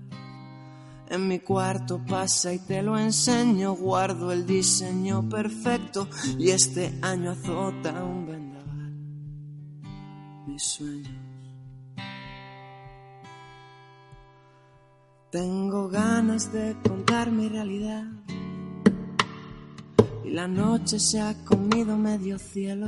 En 1.09 1.27
mi 1.27 1.39
cuarto 1.39 1.99
pasa 2.07 2.53
y 2.53 2.59
te 2.59 2.83
lo 2.83 2.97
enseño, 2.97 3.73
guardo 3.73 4.31
el 4.31 4.45
diseño 4.45 5.27
perfecto 5.27 6.07
y 6.37 6.51
este 6.51 6.99
año 7.01 7.31
azota 7.31 8.03
un 8.03 8.27
vendaval. 8.27 8.93
Mis 10.45 10.63
sueños. 10.63 11.09
Tengo 15.31 15.89
ganas 15.89 16.51
de 16.51 16.75
contar 16.87 17.31
mi 17.31 17.49
realidad 17.49 18.03
y 20.23 20.29
la 20.29 20.47
noche 20.47 20.99
se 20.99 21.21
ha 21.21 21.35
comido 21.43 21.97
medio 21.97 22.37
cielo. 22.37 22.87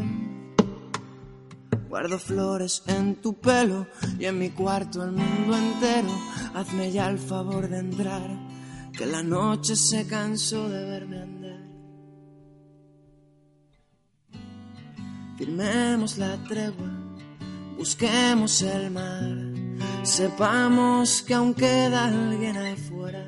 Guardo 1.92 2.18
flores 2.18 2.84
en 2.88 3.16
tu 3.16 3.34
pelo 3.34 3.86
y 4.18 4.24
en 4.24 4.40
mi 4.40 4.52
cuarto 4.52 5.04
el 5.04 5.12
mundo 5.12 5.58
entero. 5.58 6.08
Hazme 6.54 6.90
ya 6.90 7.10
el 7.10 7.20
favor 7.20 7.68
de 7.68 7.80
entrar, 7.80 8.30
que 8.94 9.06
la 9.06 9.22
noche 9.22 9.76
se 9.76 10.08
cansó 10.08 10.70
de 10.70 10.86
verme 10.86 11.22
andar. 11.22 11.60
Firmemos 15.38 16.18
la 16.18 16.38
tregua, 16.46 16.90
busquemos 17.78 18.62
el 18.62 18.90
mar, 18.92 19.36
sepamos 20.04 21.22
que 21.24 21.34
aún 21.34 21.54
queda 21.54 22.06
alguien 22.06 22.56
ahí 22.56 22.78
fuera. 22.78 23.28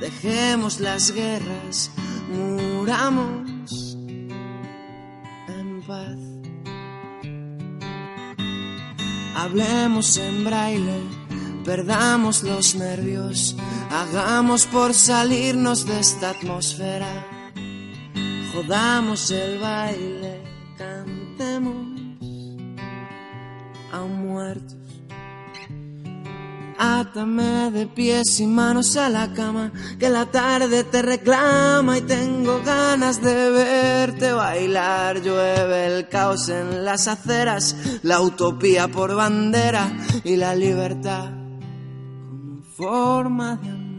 Dejemos 0.00 0.78
las 0.78 1.10
guerras, 1.10 1.90
muramos 2.28 3.98
en 5.48 5.82
paz. 5.84 6.29
Hablemos 9.42 10.18
en 10.18 10.44
braille, 10.44 11.00
perdamos 11.64 12.42
los 12.42 12.74
nervios, 12.74 13.56
hagamos 13.90 14.66
por 14.66 14.92
salirnos 14.92 15.86
de 15.86 15.98
esta 15.98 16.30
atmósfera. 16.30 17.08
Jodamos 18.52 19.30
el 19.30 19.58
baile, 19.58 20.44
cantemos 20.76 21.86
a 23.90 24.00
muertos. 24.00 24.79
Átame 26.82 27.70
de 27.72 27.86
pies 27.86 28.40
y 28.40 28.46
manos 28.46 28.96
a 28.96 29.10
la 29.10 29.34
cama, 29.34 29.70
que 29.98 30.08
la 30.08 30.24
tarde 30.24 30.82
te 30.84 31.02
reclama 31.02 31.98
y 31.98 32.00
tengo 32.00 32.62
ganas 32.64 33.20
de 33.20 33.50
verte 33.50 34.32
bailar. 34.32 35.20
Llueve 35.20 35.98
el 35.98 36.08
caos 36.08 36.48
en 36.48 36.86
las 36.86 37.06
aceras, 37.06 37.76
la 38.02 38.22
utopía 38.22 38.88
por 38.88 39.14
bandera 39.14 39.92
y 40.24 40.36
la 40.36 40.54
libertad 40.54 41.28
como 42.30 42.62
forma 42.62 43.56
de 43.56 43.68
amar. 43.68 43.90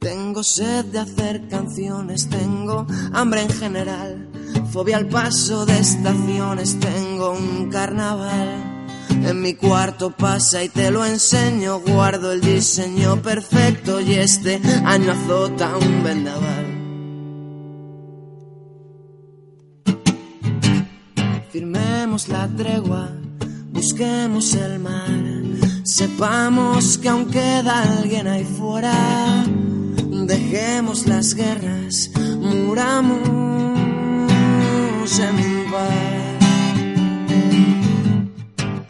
Tengo 0.00 0.42
sed 0.42 0.86
de 0.86 0.98
hacer 0.98 1.46
canciones, 1.46 2.28
tengo 2.28 2.84
hambre 3.12 3.42
en 3.42 3.50
general, 3.50 4.31
fobia 4.72 4.96
al 4.96 5.06
paso 5.06 5.66
de 5.66 5.78
estaciones, 5.78 6.80
tengo 6.80 7.32
un 7.32 7.68
carnaval. 7.68 8.86
En 9.10 9.40
mi 9.40 9.54
cuarto 9.54 10.10
pasa 10.10 10.64
y 10.64 10.70
te 10.70 10.90
lo 10.90 11.04
enseño, 11.04 11.80
guardo 11.80 12.32
el 12.32 12.40
diseño 12.40 13.20
perfecto 13.20 14.00
y 14.00 14.14
este 14.14 14.60
año 14.84 15.12
azota 15.12 15.76
un 15.76 16.02
vendaval. 16.02 16.66
Firmemos 21.50 22.28
la 22.28 22.48
tregua, 22.48 23.10
busquemos 23.72 24.54
el 24.54 24.78
mar, 24.78 25.22
sepamos 25.84 26.96
que 26.96 27.10
aún 27.10 27.26
queda 27.26 27.82
alguien 27.98 28.26
ahí 28.26 28.44
fuera. 28.44 29.44
Dejemos 30.26 31.06
las 31.06 31.34
guerras, 31.34 32.10
muramos 32.40 33.81
en 35.02 35.64
paz. 35.70 35.90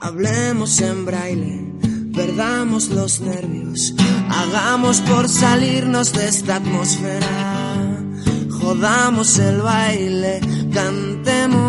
Hablemos 0.01 0.81
en 0.83 1.07
braille, 1.07 1.72
perdamos 2.14 2.88
los 2.90 3.20
nervios, 3.20 3.94
hagamos 4.29 5.01
por 5.01 5.27
salirnos 5.29 6.12
de 6.12 6.29
esta 6.29 6.57
atmósfera. 6.57 7.27
Jodamos 8.51 9.38
el 9.38 9.62
baile, 9.62 10.40
cantemos 10.72 11.62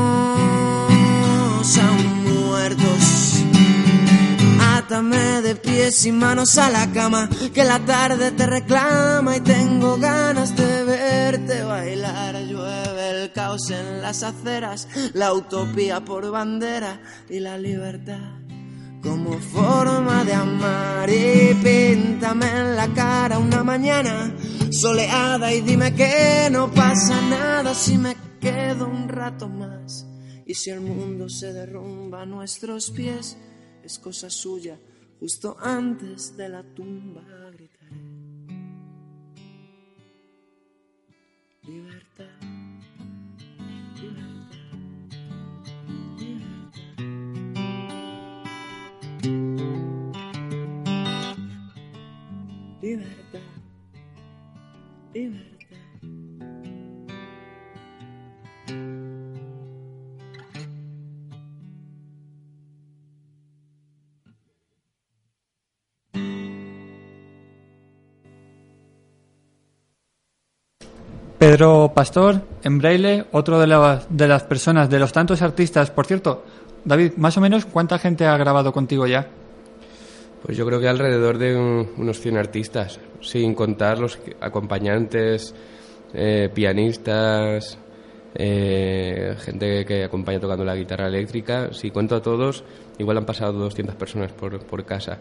De 4.94 5.56
pies 5.56 6.06
y 6.06 6.12
manos 6.12 6.60
a 6.60 6.70
la 6.70 6.92
cama, 6.92 7.28
que 7.52 7.64
la 7.64 7.80
tarde 7.80 8.30
te 8.30 8.46
reclama 8.46 9.38
y 9.38 9.40
tengo 9.40 9.98
ganas 9.98 10.56
de 10.56 10.84
verte 10.84 11.64
bailar. 11.64 12.36
Llueve 12.44 13.24
el 13.24 13.32
caos 13.32 13.72
en 13.72 14.04
las 14.04 14.22
aceras, 14.22 14.88
la 15.16 15.34
utopía 15.34 16.06
por 16.06 16.30
bandera 16.30 17.02
y 17.28 17.40
la 17.40 17.58
libertad 17.58 18.20
como 19.02 19.40
forma 19.40 20.24
de 20.24 20.34
amar. 20.34 21.10
Y 21.10 21.56
píntame 21.56 22.46
en 22.52 22.76
la 22.76 22.88
cara 22.94 23.40
una 23.40 23.64
mañana 23.64 24.32
soleada 24.70 25.52
y 25.52 25.62
dime 25.62 25.96
que 25.96 26.50
no 26.52 26.72
pasa 26.72 27.20
nada 27.30 27.74
si 27.74 27.98
me 27.98 28.16
quedo 28.40 28.86
un 28.86 29.10
rato 29.10 29.50
más. 29.50 30.06
Y 30.46 30.54
si 30.54 30.70
el 30.70 30.82
mundo 30.82 31.30
se 31.30 31.52
derrumba 31.52 32.22
a 32.22 32.26
nuestros 32.28 32.92
pies, 32.92 33.38
es 33.84 34.00
cosa 34.00 34.30
suya, 34.30 34.80
justo 35.20 35.58
antes 35.60 36.36
de 36.38 36.50
la 36.50 36.64
tumba 36.64 37.24
gritaré. 37.52 38.02
Libertad, 41.64 42.26
libertad, 44.02 44.78
libertad, 52.82 53.42
libertad. 55.14 55.53
Pedro 71.48 71.92
Pastor, 71.94 72.40
en 72.64 72.78
braille, 72.78 73.26
otro 73.34 73.60
de 73.60 73.68
las, 73.68 74.08
de 74.10 74.30
las 74.30 74.44
personas, 74.44 74.90
de 74.90 74.98
los 74.98 75.12
tantos 75.12 75.42
artistas. 75.42 75.92
Por 75.92 76.06
cierto, 76.06 76.46
David, 76.86 77.12
más 77.18 77.36
o 77.36 77.42
menos, 77.42 77.66
¿cuánta 77.66 78.00
gente 78.00 78.26
ha 78.26 78.38
grabado 78.38 78.72
contigo 78.72 79.06
ya? 79.08 79.28
Pues 80.42 80.56
yo 80.56 80.66
creo 80.66 80.80
que 80.80 80.88
alrededor 80.88 81.38
de 81.38 81.54
un- 81.58 81.90
unos 81.98 82.22
100 82.22 82.38
artistas, 82.38 82.98
sin 83.20 83.54
contar 83.56 84.00
los 84.00 84.20
acompañantes, 84.40 85.54
eh, 86.14 86.50
pianistas, 86.54 87.78
eh, 88.36 89.36
gente 89.40 89.84
que 89.84 90.06
acompaña 90.06 90.40
tocando 90.40 90.64
la 90.64 90.76
guitarra 90.78 91.08
eléctrica. 91.08 91.74
Si 91.74 91.92
cuento 91.92 92.16
a 92.16 92.22
todos, 92.22 92.64
igual 93.00 93.18
han 93.18 93.26
pasado 93.26 93.52
200 93.52 93.96
personas 93.98 94.32
por, 94.32 94.60
por 94.66 94.86
casa. 94.86 95.18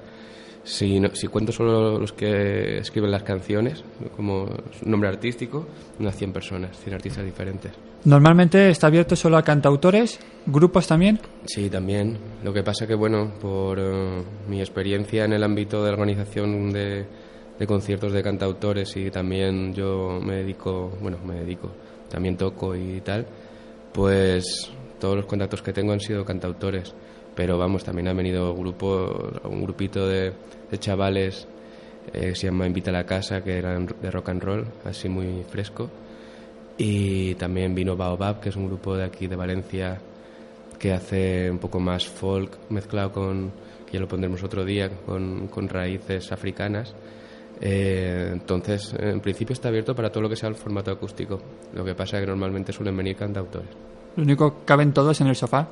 Si, 0.64 1.00
no- 1.00 1.12
si 1.14 1.26
cuento 1.26 1.50
solo 1.50 1.98
los 1.98 2.12
que 2.12 2.78
escriben 2.78 3.10
las 3.10 3.24
canciones, 3.24 3.82
como 4.16 4.48
nombre 4.84 5.08
artístico, 5.08 5.66
unas 5.98 6.14
100 6.16 6.32
personas, 6.32 6.78
100 6.78 6.94
artistas 6.94 7.24
diferentes. 7.24 7.72
Normalmente 8.04 8.70
está 8.70 8.86
abierto 8.86 9.16
solo 9.16 9.36
a 9.36 9.42
cantautores, 9.42 10.20
grupos 10.46 10.86
también. 10.86 11.18
Sí, 11.46 11.68
también. 11.68 12.16
Lo 12.44 12.52
que 12.52 12.62
pasa 12.62 12.86
que, 12.86 12.94
bueno, 12.94 13.32
por 13.40 13.78
eh, 13.80 14.22
mi 14.48 14.60
experiencia 14.60 15.24
en 15.24 15.32
el 15.32 15.42
ámbito 15.42 15.84
de 15.84 15.90
organización 15.90 16.72
de, 16.72 17.06
de 17.58 17.66
conciertos 17.66 18.12
de 18.12 18.22
cantautores 18.22 18.96
y 18.96 19.10
también 19.10 19.74
yo 19.74 20.20
me 20.22 20.36
dedico, 20.36 20.92
bueno, 21.00 21.18
me 21.24 21.34
dedico, 21.40 21.70
también 22.08 22.36
toco 22.36 22.74
y 22.76 23.00
tal, 23.00 23.26
pues 23.92 24.70
todos 25.00 25.16
los 25.16 25.26
contactos 25.26 25.62
que 25.62 25.72
tengo 25.72 25.92
han 25.92 26.00
sido 26.00 26.24
cantautores. 26.24 26.94
Pero 27.34 27.56
vamos, 27.58 27.84
también 27.84 28.08
han 28.08 28.16
venido 28.16 28.54
grupos, 28.54 29.40
un 29.44 29.62
grupito 29.62 30.06
de, 30.06 30.32
de 30.70 30.78
chavales 30.78 31.46
eh, 32.12 32.28
que 32.28 32.34
se 32.34 32.46
llama 32.46 32.66
Invita 32.66 32.90
a 32.90 32.94
la 32.94 33.04
Casa, 33.04 33.42
que 33.42 33.56
eran 33.56 33.86
de 33.86 34.10
rock 34.10 34.28
and 34.30 34.42
roll, 34.42 34.66
así 34.84 35.08
muy 35.08 35.42
fresco. 35.48 35.88
Y 36.76 37.34
también 37.36 37.74
vino 37.74 37.96
Baobab, 37.96 38.40
que 38.40 38.48
es 38.48 38.56
un 38.56 38.66
grupo 38.66 38.96
de 38.96 39.04
aquí 39.04 39.26
de 39.26 39.36
Valencia 39.36 40.00
que 40.78 40.92
hace 40.92 41.50
un 41.50 41.58
poco 41.58 41.78
más 41.78 42.08
folk 42.08 42.58
mezclado 42.70 43.12
con, 43.12 43.52
que 43.86 43.92
ya 43.92 44.00
lo 44.00 44.08
pondremos 44.08 44.42
otro 44.42 44.64
día, 44.64 44.90
con, 45.06 45.46
con 45.46 45.68
raíces 45.68 46.32
africanas. 46.32 46.94
Eh, 47.60 48.30
entonces, 48.32 48.92
en 48.98 49.20
principio 49.20 49.52
está 49.52 49.68
abierto 49.68 49.94
para 49.94 50.10
todo 50.10 50.24
lo 50.24 50.28
que 50.28 50.34
sea 50.34 50.48
el 50.48 50.56
formato 50.56 50.90
acústico. 50.90 51.40
Lo 51.72 51.84
que 51.84 51.94
pasa 51.94 52.16
es 52.16 52.22
que 52.24 52.26
normalmente 52.26 52.72
suelen 52.72 52.96
venir 52.96 53.14
cantautores. 53.14 53.68
Lo 54.16 54.24
único, 54.24 54.64
caben 54.64 54.92
todos 54.92 55.20
en 55.20 55.28
el 55.28 55.36
sofá. 55.36 55.68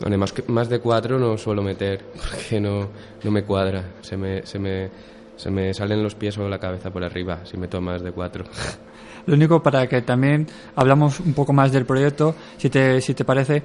Bueno, 0.00 0.16
más, 0.18 0.32
que- 0.32 0.42
más 0.48 0.68
de 0.68 0.78
cuatro 0.80 1.18
no 1.18 1.36
suelo 1.38 1.62
meter 1.62 2.00
porque 2.30 2.60
no, 2.60 2.88
no 3.22 3.30
me 3.30 3.42
cuadra. 3.44 3.84
Se 4.00 4.16
me, 4.16 4.44
se, 4.46 4.58
me, 4.58 4.88
se 5.36 5.50
me 5.50 5.72
salen 5.74 6.02
los 6.02 6.14
pies 6.14 6.36
o 6.38 6.48
la 6.48 6.58
cabeza 6.58 6.90
por 6.90 7.04
arriba 7.04 7.40
si 7.44 7.56
meto 7.56 7.80
más 7.80 8.02
de 8.02 8.12
cuatro. 8.12 8.44
Lo 9.26 9.34
único 9.34 9.62
para 9.62 9.86
que 9.86 10.00
también 10.00 10.46
hablamos 10.74 11.20
un 11.20 11.34
poco 11.34 11.52
más 11.52 11.70
del 11.72 11.84
proyecto, 11.84 12.34
si 12.56 12.70
te, 12.70 13.00
si 13.02 13.12
te 13.14 13.24
parece. 13.24 13.62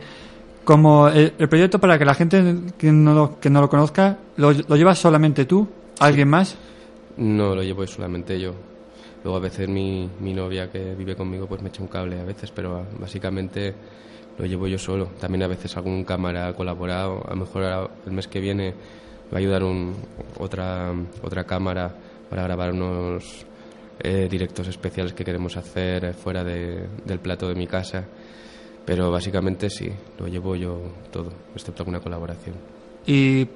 Como 0.65 1.07
el, 1.07 1.33
el 1.37 1.47
proyecto, 1.47 1.79
para 1.79 1.97
que 1.99 2.05
la 2.05 2.15
gente 2.15 2.43
que 2.77 2.91
no 2.91 3.13
lo, 3.13 3.39
que 3.39 3.49
no 3.51 3.61
lo 3.61 3.69
conozca, 3.69 4.17
¿lo, 4.37 4.51
lo 4.51 4.75
llevas 4.75 4.97
solamente 4.99 5.45
tú? 5.45 5.67
¿Alguien 5.99 6.27
más? 6.27 6.55
No 7.17 7.55
lo 7.55 7.61
llevo 7.63 7.85
solamente 7.87 8.39
yo. 8.39 8.53
Luego 9.23 9.37
a 9.37 9.41
veces 9.41 9.69
mi, 9.69 10.09
mi 10.19 10.33
novia 10.33 10.69
que 10.71 10.93
vive 10.95 11.15
conmigo 11.15 11.45
pues 11.47 11.61
me 11.61 11.69
echa 11.69 11.81
un 11.83 11.87
cable 11.87 12.19
a 12.19 12.23
veces, 12.25 12.51
pero 12.51 12.83
básicamente 12.99 13.73
lo 14.37 14.45
llevo 14.45 14.67
yo 14.67 14.77
solo. 14.77 15.07
También 15.19 15.43
a 15.43 15.47
veces 15.47 15.75
algún 15.77 16.03
cámara 16.03 16.47
ha 16.47 16.53
colaborado. 16.53 17.23
A 17.27 17.31
lo 17.31 17.37
mejor 17.37 17.89
el 18.05 18.11
mes 18.11 18.27
que 18.27 18.39
viene 18.39 18.73
me 19.25 19.31
va 19.31 19.37
a 19.37 19.39
ayudar 19.39 19.63
un, 19.63 19.95
otra, 20.39 20.93
otra 21.21 21.43
cámara 21.45 21.93
para 22.29 22.43
grabar 22.43 22.71
unos 22.73 23.45
eh, 23.99 24.27
directos 24.29 24.67
especiales 24.67 25.13
que 25.13 25.23
queremos 25.23 25.55
hacer 25.57 26.05
eh, 26.05 26.13
fuera 26.13 26.43
de- 26.43 26.87
del 27.05 27.19
plato 27.19 27.47
de 27.47 27.55
mi 27.55 27.67
casa. 27.67 28.05
Pero 28.85 29.09
básicamente 29.09 29.69
sí, 29.69 29.89
lo 30.19 30.27
llevo 30.27 30.55
yo 30.55 30.79
todo, 31.11 31.31
excepto 31.55 31.81
alguna 31.81 31.99
colaboración. 32.01 32.55
¿Y 33.07 33.47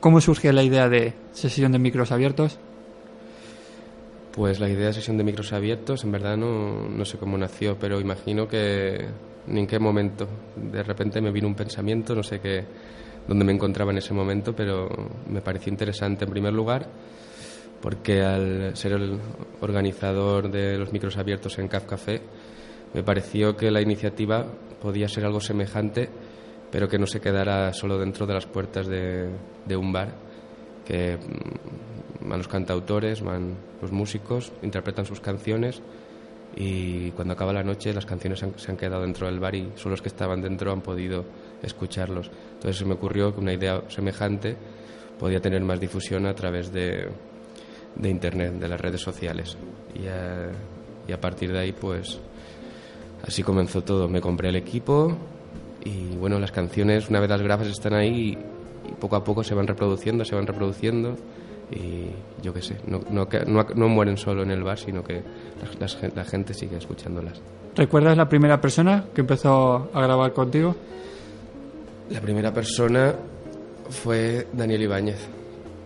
cómo 0.00 0.20
surge 0.20 0.52
la 0.52 0.62
idea 0.62 0.88
de 0.88 1.12
sesión 1.32 1.72
de 1.72 1.78
micros 1.80 2.12
abiertos? 2.12 2.58
Pues 4.34 4.58
la 4.58 4.68
idea 4.68 4.88
de 4.88 4.94
sesión 4.94 5.16
de 5.16 5.22
micros 5.22 5.52
abiertos, 5.52 6.02
en 6.02 6.10
verdad 6.10 6.36
no, 6.36 6.88
no 6.88 7.04
sé 7.04 7.18
cómo 7.18 7.38
nació, 7.38 7.78
pero 7.78 8.00
imagino 8.00 8.48
que 8.48 9.06
ni 9.46 9.60
en 9.60 9.66
qué 9.68 9.78
momento. 9.78 10.26
De 10.56 10.82
repente 10.82 11.20
me 11.20 11.30
vino 11.30 11.46
un 11.46 11.54
pensamiento, 11.54 12.16
no 12.16 12.24
sé 12.24 12.40
qué, 12.40 12.64
dónde 13.28 13.44
me 13.44 13.52
encontraba 13.52 13.92
en 13.92 13.98
ese 13.98 14.12
momento, 14.12 14.52
pero 14.52 14.88
me 15.28 15.40
pareció 15.40 15.70
interesante 15.70 16.24
en 16.24 16.32
primer 16.32 16.52
lugar, 16.52 16.88
porque 17.80 18.22
al 18.22 18.76
ser 18.76 18.94
el 18.94 19.20
organizador 19.60 20.50
de 20.50 20.78
los 20.78 20.92
micros 20.92 21.16
abiertos 21.16 21.56
en 21.60 21.68
Caf 21.68 21.84
Café, 21.84 22.20
me 22.92 23.04
pareció 23.04 23.56
que 23.56 23.70
la 23.70 23.82
iniciativa 23.82 24.46
podía 24.82 25.06
ser 25.06 25.26
algo 25.26 25.38
semejante, 25.38 26.08
pero 26.72 26.88
que 26.88 26.98
no 26.98 27.06
se 27.06 27.20
quedara 27.20 27.72
solo 27.72 27.98
dentro 27.98 28.26
de 28.26 28.34
las 28.34 28.46
puertas 28.46 28.88
de, 28.88 29.28
de 29.64 29.76
un 29.76 29.92
bar, 29.92 30.12
que 30.84 31.18
van 32.24 32.38
los 32.38 32.48
cantautores, 32.48 33.22
van 33.22 33.54
los 33.82 33.92
músicos, 33.92 34.52
interpretan 34.62 35.04
sus 35.06 35.20
canciones 35.20 35.80
y 36.56 37.10
cuando 37.12 37.34
acaba 37.34 37.52
la 37.52 37.62
noche 37.64 37.92
las 37.92 38.06
canciones 38.06 38.42
han- 38.42 38.58
se 38.58 38.70
han 38.70 38.76
quedado 38.76 39.02
dentro 39.02 39.26
del 39.26 39.40
bar 39.40 39.54
y 39.54 39.72
solo 39.76 39.90
los 39.92 40.02
que 40.02 40.08
estaban 40.08 40.40
dentro 40.40 40.72
han 40.72 40.80
podido 40.80 41.24
escucharlos. 41.62 42.30
Entonces 42.54 42.76
se 42.76 42.84
me 42.84 42.94
ocurrió 42.94 43.34
que 43.34 43.40
una 43.40 43.52
idea 43.52 43.82
semejante 43.88 44.56
podía 45.18 45.40
tener 45.40 45.62
más 45.62 45.80
difusión 45.80 46.26
a 46.26 46.34
través 46.34 46.72
de, 46.72 47.08
de 47.96 48.08
Internet, 48.08 48.54
de 48.54 48.68
las 48.68 48.80
redes 48.80 49.00
sociales. 49.00 49.56
Y 49.94 50.06
a, 50.06 50.50
y 51.08 51.12
a 51.12 51.20
partir 51.20 51.52
de 51.52 51.58
ahí, 51.58 51.72
pues, 51.72 52.18
así 53.26 53.42
comenzó 53.42 53.82
todo. 53.82 54.08
Me 54.08 54.20
compré 54.20 54.48
el 54.48 54.56
equipo 54.56 55.16
y, 55.84 56.16
bueno, 56.16 56.38
las 56.38 56.52
canciones, 56.52 57.08
una 57.10 57.20
vez 57.20 57.30
las 57.30 57.42
grabas, 57.42 57.66
están 57.68 57.94
ahí 57.94 58.36
y, 58.86 58.90
y 58.90 58.92
poco 59.00 59.16
a 59.16 59.24
poco 59.24 59.42
se 59.44 59.54
van 59.54 59.66
reproduciendo, 59.66 60.24
se 60.24 60.34
van 60.34 60.46
reproduciendo 60.46 61.16
y 61.70 62.10
yo 62.42 62.52
qué 62.52 62.62
sé, 62.62 62.76
no, 62.86 63.00
no, 63.10 63.26
no, 63.46 63.66
no 63.74 63.88
mueren 63.88 64.16
solo 64.16 64.42
en 64.42 64.50
el 64.50 64.62
bar, 64.62 64.78
sino 64.78 65.02
que 65.02 65.22
la 66.14 66.24
gente 66.24 66.54
sigue 66.54 66.76
escuchándolas. 66.76 67.40
¿Recuerdas 67.76 68.16
la 68.16 68.28
primera 68.28 68.60
persona 68.60 69.04
que 69.14 69.22
empezó 69.22 69.90
a 69.92 70.00
grabar 70.02 70.32
contigo? 70.32 70.74
La 72.10 72.20
primera 72.20 72.52
persona 72.52 73.14
fue 73.90 74.46
Daniel 74.52 74.82
Ibáñez. 74.82 75.26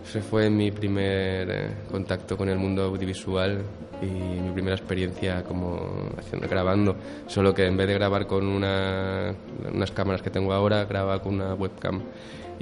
Ese 0.07 0.21
fue 0.21 0.49
mi 0.49 0.71
primer 0.71 1.49
eh, 1.49 1.67
contacto 1.91 2.35
con 2.35 2.49
el 2.49 2.57
mundo 2.57 2.83
audiovisual 2.83 3.61
y 4.01 4.05
mi 4.05 4.51
primera 4.51 4.75
experiencia 4.75 5.43
como 5.43 6.09
haciendo, 6.17 6.47
grabando. 6.47 6.95
Solo 7.27 7.53
que 7.53 7.65
en 7.67 7.77
vez 7.77 7.87
de 7.87 7.93
grabar 7.93 8.25
con 8.27 8.47
una- 8.47 9.33
unas 9.73 9.91
cámaras 9.91 10.21
que 10.21 10.29
tengo 10.29 10.51
ahora, 10.53 10.85
grababa 10.85 11.21
con 11.21 11.35
una 11.35 11.53
webcam 11.53 12.01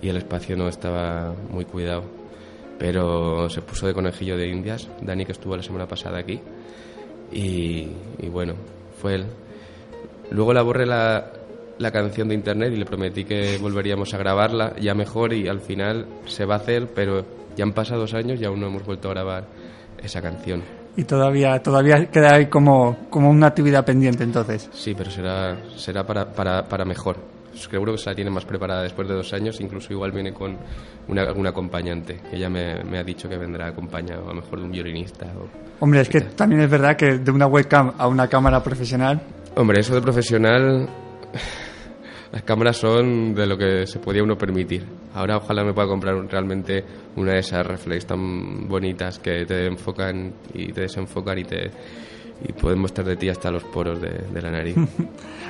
y 0.02 0.10
el 0.10 0.18
espacio 0.18 0.58
no 0.58 0.68
estaba 0.68 1.34
muy 1.50 1.66
cuidado. 1.66 2.04
Pero 2.78 3.50
se 3.50 3.62
puso 3.62 3.88
de 3.88 3.94
conejillo 3.94 4.38
de 4.38 4.48
indias. 4.48 4.90
Dani, 5.02 5.26
que 5.26 5.32
estuvo 5.32 5.56
la 5.56 5.64
semana 5.64 5.88
pasada 5.88 6.20
aquí. 6.20 6.40
Y, 7.32 7.88
y 8.20 8.30
bueno, 8.30 8.54
fue 9.02 9.16
él. 9.16 9.26
Luego 10.32 10.54
la 10.54 10.62
borré 10.62 10.86
la, 10.86 11.32
la 11.80 11.92
canción 11.92 12.28
de 12.28 12.36
internet 12.36 12.74
y 12.74 12.78
le 12.78 12.86
prometí 12.86 13.24
que 13.24 13.58
volveríamos 13.58 14.14
a 14.14 14.18
grabarla 14.18 14.76
ya 14.80 14.94
mejor 14.94 15.34
y 15.34 15.48
al 15.48 15.62
final 15.62 16.06
se 16.26 16.46
va 16.46 16.56
a 16.56 16.58
hacer, 16.58 16.88
pero 16.94 17.26
ya 17.56 17.64
han 17.64 17.74
pasado 17.74 18.02
dos 18.02 18.14
años 18.14 18.40
y 18.40 18.46
aún 18.46 18.60
no 18.60 18.68
hemos 18.68 18.86
vuelto 18.86 19.10
a 19.10 19.14
grabar 19.14 19.46
esa 20.02 20.22
canción. 20.22 20.64
Y 20.96 21.04
todavía, 21.04 21.62
todavía 21.62 22.08
queda 22.10 22.36
ahí 22.36 22.48
como, 22.48 22.98
como 23.10 23.30
una 23.30 23.48
actividad 23.48 23.86
pendiente 23.86 24.24
entonces. 24.24 24.70
Sí, 24.74 24.96
pero 24.98 25.12
será, 25.12 25.58
será 25.76 26.06
para, 26.06 26.34
para, 26.34 26.68
para 26.68 26.86
mejor. 26.86 27.18
Seguro 27.58 27.92
que 27.94 27.98
se 27.98 28.10
la 28.10 28.16
tiene 28.16 28.30
más 28.30 28.46
preparada 28.46 28.84
después 28.84 29.08
de 29.08 29.14
dos 29.16 29.34
años, 29.34 29.60
incluso 29.60 29.92
igual 29.94 30.12
viene 30.12 30.32
con 30.34 30.56
una, 31.08 31.24
algún 31.24 31.48
acompañante. 31.48 32.20
Ella 32.32 32.50
me, 32.50 32.84
me 32.84 33.00
ha 33.00 33.04
dicho 33.04 33.28
que 33.28 33.38
vendrá 33.38 33.68
acompañado 33.68 34.26
a 34.26 34.34
lo 34.34 34.42
mejor 34.42 34.60
de 34.60 34.66
un 34.66 34.72
violinista. 34.72 35.26
O... 35.38 35.48
Hombre, 35.84 36.02
es 36.02 36.10
que 36.10 36.22
también 36.22 36.62
es 36.62 36.70
verdad 36.70 36.96
que 36.96 37.18
de 37.18 37.32
una 37.32 37.48
webcam 37.48 37.94
a 37.98 38.08
una 38.08 38.28
cámara 38.28 38.62
profesional, 38.64 39.22
Hombre, 39.56 39.80
eso 39.80 39.96
de 39.96 40.02
profesional, 40.02 40.88
las 42.32 42.44
cámaras 42.44 42.78
son 42.78 43.34
de 43.34 43.48
lo 43.48 43.58
que 43.58 43.88
se 43.88 43.98
podía 44.00 44.22
uno 44.22 44.38
permitir. 44.38 44.86
Ahora 45.16 45.38
ojalá 45.38 45.64
me 45.64 45.74
pueda 45.74 45.88
comprar 45.88 46.14
un- 46.16 46.30
realmente 46.30 46.84
una 47.16 47.34
de 47.34 47.40
esas 47.40 47.66
reflex 47.66 48.06
tan 48.06 48.68
bonitas 48.68 49.18
que 49.18 49.46
te 49.46 49.66
enfocan 49.66 50.32
y 50.54 50.72
te 50.72 50.82
desenfocan 50.82 51.40
y 51.40 51.44
te 51.46 51.72
y 52.48 52.54
pueden 52.54 52.80
mostrar 52.80 53.08
de 53.08 53.16
ti 53.16 53.30
hasta 53.30 53.52
los 53.52 53.64
poros 53.64 54.02
de, 54.02 54.10
de 54.34 54.42
la 54.42 54.52
nariz. 54.52 54.76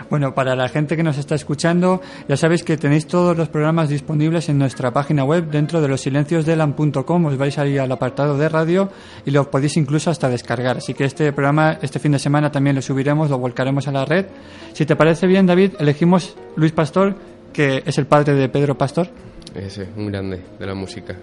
Bueno, 0.09 0.33
para 0.33 0.55
la 0.55 0.69
gente 0.69 0.95
que 0.95 1.03
nos 1.03 1.17
está 1.17 1.35
escuchando, 1.35 2.01
ya 2.29 2.37
sabéis 2.37 2.63
que 2.63 2.77
tenéis 2.77 3.07
todos 3.07 3.35
los 3.35 3.49
programas 3.49 3.89
disponibles 3.89 4.47
en 4.47 4.57
nuestra 4.57 4.91
página 4.91 5.25
web 5.25 5.49
dentro 5.49 5.81
de 5.81 5.89
losilenciosdelan.com. 5.89 7.25
Os 7.25 7.37
vais 7.37 7.57
ahí 7.57 7.77
al 7.77 7.91
apartado 7.91 8.37
de 8.37 8.47
radio 8.47 8.89
y 9.25 9.31
lo 9.31 9.51
podéis 9.51 9.75
incluso 9.75 10.09
hasta 10.09 10.29
descargar. 10.29 10.77
Así 10.77 10.93
que 10.93 11.03
este 11.03 11.33
programa, 11.33 11.77
este 11.81 11.99
fin 11.99 12.13
de 12.13 12.19
semana 12.19 12.51
también 12.51 12.77
lo 12.77 12.81
subiremos, 12.81 13.29
lo 13.29 13.37
volcaremos 13.37 13.87
a 13.89 13.91
la 13.91 14.05
red. 14.05 14.27
Si 14.71 14.85
te 14.85 14.95
parece 14.95 15.27
bien, 15.27 15.45
David, 15.45 15.73
elegimos 15.79 16.37
Luis 16.55 16.71
Pastor, 16.71 17.15
que 17.51 17.83
es 17.85 17.97
el 17.97 18.05
padre 18.05 18.33
de 18.33 18.47
Pedro 18.47 18.77
Pastor. 18.77 19.09
Ese, 19.53 19.89
un 19.97 20.07
grande 20.07 20.41
de 20.57 20.65
la 20.65 20.73
música. 20.73 21.17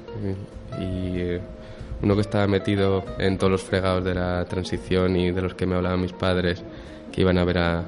Y, 0.78 1.20
eh, 1.20 1.40
uno 2.04 2.14
que 2.14 2.20
estaba 2.20 2.46
metido 2.46 3.04
en 3.18 3.36
todos 3.38 3.50
los 3.50 3.62
fregados 3.62 4.04
de 4.04 4.14
la 4.14 4.44
transición 4.44 5.16
y 5.16 5.30
de 5.32 5.40
los 5.42 5.54
que 5.54 5.66
me 5.66 5.74
hablaban 5.74 6.00
mis 6.00 6.12
padres 6.12 6.62
que 7.12 7.20
iban 7.22 7.38
a 7.38 7.44
ver 7.44 7.58
a- 7.58 7.78
a- 7.80 7.84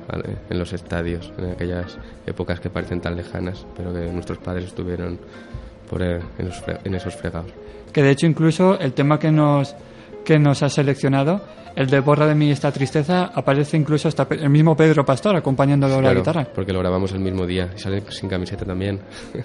en 0.51 0.59
los 0.59 0.73
estadios, 0.73 1.33
en 1.39 1.51
aquellas 1.51 1.99
épocas 2.27 2.61
que 2.61 2.71
parecen 2.71 3.01
tan 3.01 3.17
lejanas, 3.17 3.67
pero 3.77 3.93
que 3.93 4.01
nuestros 4.13 4.39
padres 4.39 4.67
estuvieron 4.67 5.19
por, 5.91 6.03
en, 6.03 6.21
los 6.39 6.63
en 6.85 6.95
esos 6.95 7.15
fregados. 7.17 7.51
Que 7.93 8.03
de 8.03 8.11
hecho 8.11 8.27
incluso 8.27 8.79
el 8.79 8.93
tema 8.93 9.19
que 9.19 9.31
nos, 9.33 9.75
que 10.25 10.39
nos 10.39 10.63
ha 10.63 10.69
seleccionado, 10.69 11.41
el 11.75 11.89
de 11.89 12.01
Borra 12.01 12.27
de 12.27 12.35
mí 12.35 12.51
esta 12.51 12.73
tristeza, 12.73 13.33
aparece 13.35 13.77
incluso 13.77 14.09
hasta 14.09 14.27
el 14.31 14.49
mismo 14.49 14.77
Pedro 14.77 15.05
Pastor 15.05 15.37
acompañándolo 15.37 15.97
a 15.97 16.03
la 16.03 16.15
guitarra. 16.15 16.47
Porque 16.55 16.73
lo 16.73 16.79
grabamos 16.79 17.13
el 17.13 17.21
mismo 17.21 17.47
día 17.47 17.69
y 17.77 17.79
sale 17.79 18.03
sin 18.11 18.29
camiseta 18.29 18.65
también. 18.65 19.01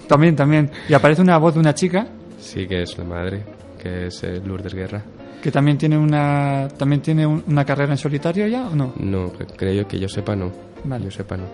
También, 0.08 0.34
también. 0.36 0.70
Y 0.88 0.94
aparece 0.94 1.20
una 1.22 1.36
voz 1.38 1.54
de 1.54 1.60
una 1.60 1.74
chica 1.74 2.06
sí, 2.38 2.66
que 2.66 2.82
es 2.82 2.96
la 2.98 3.04
madre, 3.04 3.42
que 3.82 4.06
es 4.06 4.22
eh, 4.22 4.40
Lourdes 4.44 4.74
Guerra. 4.74 5.02
que 5.42 5.50
también 5.50 5.76
tiene 5.76 5.98
una 5.98 6.68
también 6.78 7.02
tiene 7.02 7.26
un- 7.26 7.42
una 7.48 7.64
carrera 7.64 7.90
en 7.92 7.98
solitario 7.98 8.46
ya 8.46 8.68
o 8.68 8.76
no. 8.76 8.92
No, 8.98 9.32
creo 9.56 9.88
que 9.88 9.98
yo 9.98 10.08
sepa 10.08 10.36
no. 10.36 10.52
Vale. 10.84 11.04
Yo 11.06 11.10
sepa 11.10 11.36
no. 11.36 11.44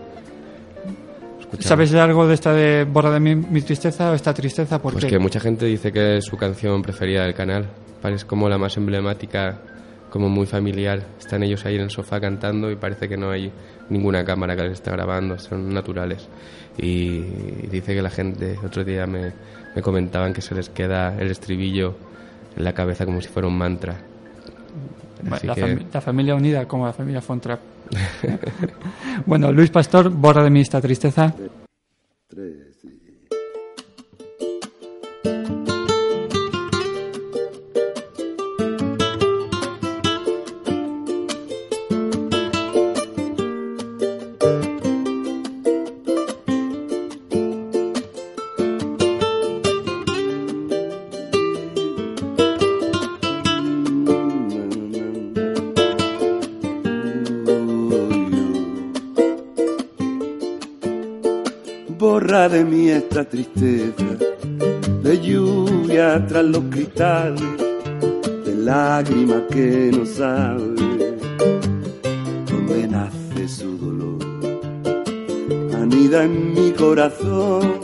Escuchamos. 1.41 1.65
¿Sabes 1.67 1.95
algo 1.95 2.27
de 2.27 2.35
esta 2.35 2.53
de 2.53 2.85
Borra 2.85 3.11
de 3.11 3.21
mí 3.21 3.35
mi 3.35 3.63
tristeza 3.63 4.11
o 4.11 4.15
esta 4.15 4.35
tristeza? 4.35 4.81
¿Por 4.81 4.93
Pues 4.93 5.05
qué? 5.05 5.11
que 5.13 5.19
mucha 5.19 5.41
gente 5.41 5.65
dice 5.67 5.91
que 5.93 6.19
es 6.19 6.25
su 6.27 6.37
canción 6.37 6.83
preferida 6.83 7.23
del 7.23 7.35
canal. 7.35 7.67
Parece 8.03 8.27
como 8.27 8.49
la 8.49 8.59
más 8.59 8.77
emblemática, 8.77 9.59
como 10.11 10.29
muy 10.29 10.47
familiar. 10.47 11.03
Están 11.19 11.43
ellos 11.43 11.65
ahí 11.65 11.77
en 11.77 11.83
el 11.83 11.91
sofá 11.91 12.21
cantando 12.21 12.71
y 12.71 12.77
parece 12.77 13.09
que 13.09 13.17
no 13.17 13.31
hay 13.31 13.51
ninguna 13.89 14.25
cámara 14.25 14.55
que 14.55 14.63
les 14.65 14.73
está 14.73 14.93
grabando, 14.93 15.39
son 15.39 15.73
naturales. 15.73 16.29
Y 16.77 17.21
dice 17.71 17.95
que 17.95 18.03
la 18.03 18.11
gente, 18.11 18.57
otro 18.65 18.85
día 18.85 19.07
me, 19.07 19.33
me 19.75 19.81
comentaban 19.83 20.33
que 20.35 20.43
se 20.43 20.55
les 20.55 20.69
queda 20.69 21.17
el 21.19 21.31
estribillo 21.31 21.97
en 22.59 22.65
la 22.65 22.73
cabeza 22.75 23.07
como 23.07 23.21
si 23.23 23.29
fuera 23.29 23.49
un 23.49 23.57
mantra. 23.57 23.97
Así 25.31 25.47
La, 25.47 25.55
que- 25.55 25.63
fami- 25.63 25.87
la 25.93 26.01
familia 26.01 26.35
unida 26.35 26.67
como 26.69 26.87
la 26.87 26.93
familia 26.93 27.21
Fontrap. 27.23 27.61
bueno, 29.27 29.51
Luis 29.53 29.71
Pastor, 29.71 30.11
borra 30.11 30.43
de 30.45 30.51
mí 30.51 30.61
esta 30.61 30.81
tristeza. 30.81 31.33
Esta 63.19 63.31
tristeza 63.31 64.05
de 65.03 65.21
lluvia 65.21 66.25
tras 66.29 66.45
los 66.45 66.63
cristales, 66.71 67.43
de 68.45 68.55
lágrimas 68.55 69.43
que 69.51 69.91
no 69.93 70.07
sabe 70.07 71.17
dónde 72.49 72.87
nace 72.87 73.49
su 73.49 73.77
dolor. 73.77 74.19
Anida 75.83 76.25
en 76.25 76.55
mi 76.55 76.71
corazón, 76.71 77.81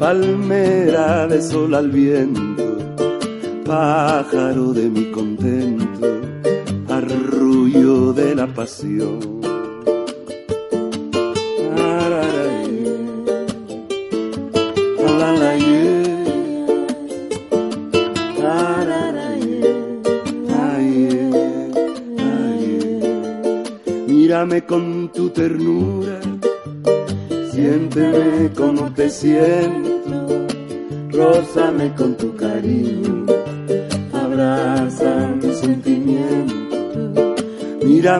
palmera 0.00 1.28
de 1.28 1.40
sol 1.42 1.72
al 1.72 1.90
viento, 1.90 2.76
pájaro 3.64 4.72
de 4.72 4.88
mi 4.88 5.09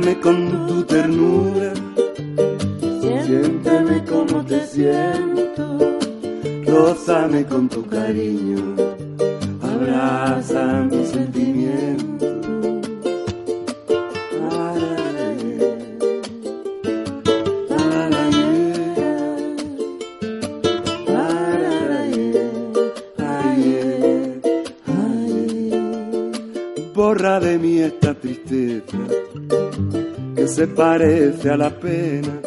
Mírame 0.01 0.19
con 0.19 0.39
se 30.61 30.66
parece 30.66 31.49
a 31.49 31.57
la 31.57 31.70
pena. 31.70 32.38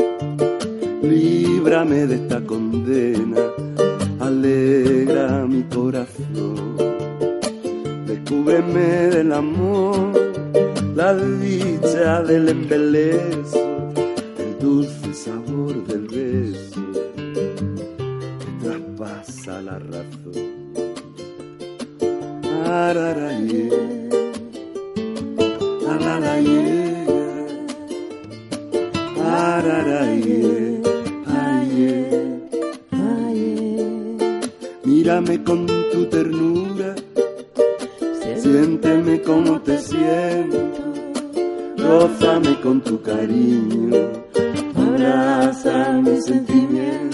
Líbrame 1.01 2.05
de 2.05 2.15
esta 2.21 2.39
condena, 2.41 3.41
alegra 4.19 5.47
mi 5.47 5.63
corazón. 5.63 6.77
Descúbreme 8.05 8.87
del 9.15 9.33
amor, 9.33 10.11
la 10.95 11.15
dicha 11.15 12.21
del 12.21 12.49
embeleso, 12.49 13.91
el 14.37 14.59
dulce 14.61 15.11
sabor 15.11 15.73
del 15.87 16.05
beso 16.19 16.83
que 18.41 18.49
traspasa 18.63 19.59
la 19.59 19.79
razón. 19.79 20.51
Araraye, 22.63 23.71
araraye, 25.89 26.82
araraye, 29.63 30.81
aye, 31.25 31.93
aye. 32.91 33.87
Mírame 34.83 35.43
con 35.43 35.65
tu 35.91 36.05
ternura, 36.05 36.95
siénteme 38.41 39.21
como 39.21 39.61
te 39.61 39.77
siento, 39.77 40.83
rózame 41.77 42.59
con 42.61 42.81
tu 42.81 43.01
cariño, 43.01 43.91
abraza 44.75 46.01
mi 46.03 46.21
sentimiento. 46.21 47.13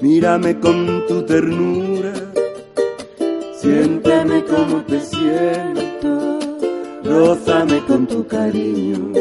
Mírame 0.00 0.58
con 0.58 1.06
tu 1.06 1.22
ternura, 1.22 2.12
siénteme 3.60 4.44
como 4.44 4.82
te 4.82 5.00
siento, 5.00 6.40
rózame 7.04 7.78
con 7.86 8.06
tu 8.08 8.26
cariño, 8.26 9.12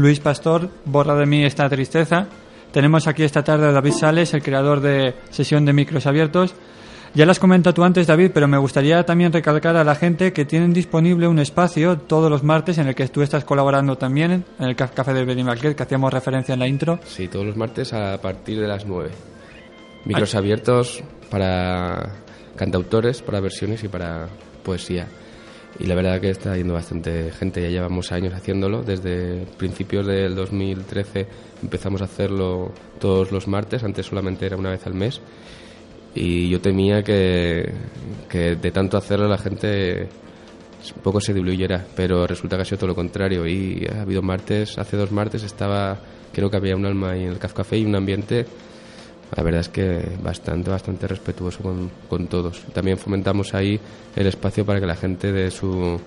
Luis 0.00 0.18
Pastor, 0.20 0.68
borra 0.84 1.14
de 1.14 1.26
mí 1.26 1.44
esta 1.44 1.68
tristeza. 1.68 2.26
Tenemos 2.72 3.06
aquí 3.06 3.22
esta 3.22 3.42
tarde 3.42 3.66
a 3.66 3.72
David 3.72 3.92
Sales, 3.92 4.32
el 4.34 4.42
creador 4.42 4.80
de 4.80 5.14
Sesión 5.30 5.64
de 5.64 5.72
Micros 5.72 6.06
Abiertos. 6.06 6.54
Ya 7.12 7.26
las 7.26 7.40
comentas 7.40 7.74
tú 7.74 7.82
antes, 7.82 8.06
David, 8.06 8.30
pero 8.32 8.46
me 8.46 8.56
gustaría 8.56 9.04
también 9.04 9.32
recalcar 9.32 9.76
a 9.76 9.82
la 9.82 9.96
gente 9.96 10.32
que 10.32 10.44
tienen 10.44 10.72
disponible 10.72 11.26
un 11.26 11.40
espacio 11.40 11.98
todos 11.98 12.30
los 12.30 12.44
martes 12.44 12.78
en 12.78 12.86
el 12.86 12.94
que 12.94 13.08
tú 13.08 13.22
estás 13.22 13.44
colaborando 13.44 13.98
también, 13.98 14.44
en 14.60 14.64
el 14.68 14.76
Caf- 14.76 14.92
Café 14.94 15.12
de 15.12 15.24
Benimarquet, 15.24 15.74
que 15.76 15.82
hacíamos 15.82 16.12
referencia 16.12 16.52
en 16.52 16.60
la 16.60 16.68
intro. 16.68 17.00
Sí, 17.04 17.26
todos 17.26 17.44
los 17.44 17.56
martes 17.56 17.92
a 17.92 18.16
partir 18.20 18.60
de 18.60 18.68
las 18.68 18.86
9. 18.86 19.10
Micros 20.04 20.34
abiertos 20.36 21.02
para 21.30 22.10
cantautores, 22.54 23.22
para 23.22 23.40
versiones 23.40 23.82
y 23.82 23.88
para 23.88 24.28
poesía. 24.62 25.08
Y 25.78 25.86
la 25.86 25.94
verdad 25.94 26.20
que 26.20 26.30
está 26.30 26.56
yendo 26.56 26.74
bastante 26.74 27.30
gente, 27.30 27.62
ya 27.62 27.68
llevamos 27.68 28.12
años 28.12 28.34
haciéndolo, 28.34 28.82
desde 28.82 29.46
principios 29.56 30.06
del 30.06 30.34
2013 30.34 31.26
empezamos 31.62 32.02
a 32.02 32.04
hacerlo 32.04 32.72
todos 32.98 33.32
los 33.32 33.48
martes, 33.48 33.82
antes 33.82 34.06
solamente 34.06 34.44
era 34.44 34.56
una 34.56 34.70
vez 34.70 34.86
al 34.86 34.94
mes, 34.94 35.20
y 36.14 36.50
yo 36.50 36.60
temía 36.60 37.02
que, 37.02 37.72
que 38.28 38.56
de 38.56 38.70
tanto 38.72 38.98
hacerlo 38.98 39.28
la 39.28 39.38
gente 39.38 40.08
un 40.96 41.02
poco 41.02 41.20
se 41.20 41.34
diluyera, 41.34 41.84
pero 41.94 42.26
resulta 42.26 42.56
que 42.56 42.62
ha 42.62 42.64
sido 42.64 42.78
todo 42.78 42.88
lo 42.88 42.94
contrario. 42.94 43.46
Y 43.46 43.86
ha 43.86 44.02
habido 44.02 44.22
martes, 44.22 44.78
hace 44.78 44.96
dos 44.96 45.12
martes 45.12 45.42
estaba, 45.42 45.98
creo 46.32 46.50
que 46.50 46.56
había 46.56 46.76
un 46.76 46.86
alma 46.86 47.12
ahí 47.12 47.24
en 47.24 47.32
el 47.32 47.38
Café 47.38 47.78
y 47.78 47.84
un 47.84 47.94
ambiente, 47.94 48.46
la 49.36 49.42
verdad 49.42 49.60
es 49.60 49.68
que 49.68 50.02
bastante, 50.22 50.70
bastante 50.70 51.06
respetuoso 51.06 51.62
con, 51.62 51.90
con 52.08 52.26
todos. 52.26 52.62
También 52.72 52.98
fomentamos 52.98 53.54
ahí 53.54 53.78
el 54.16 54.26
espacio 54.26 54.64
para 54.64 54.80
que 54.80 54.86
la 54.86 54.96
gente 54.96 55.32
de 55.32 55.50
su, 55.50 56.00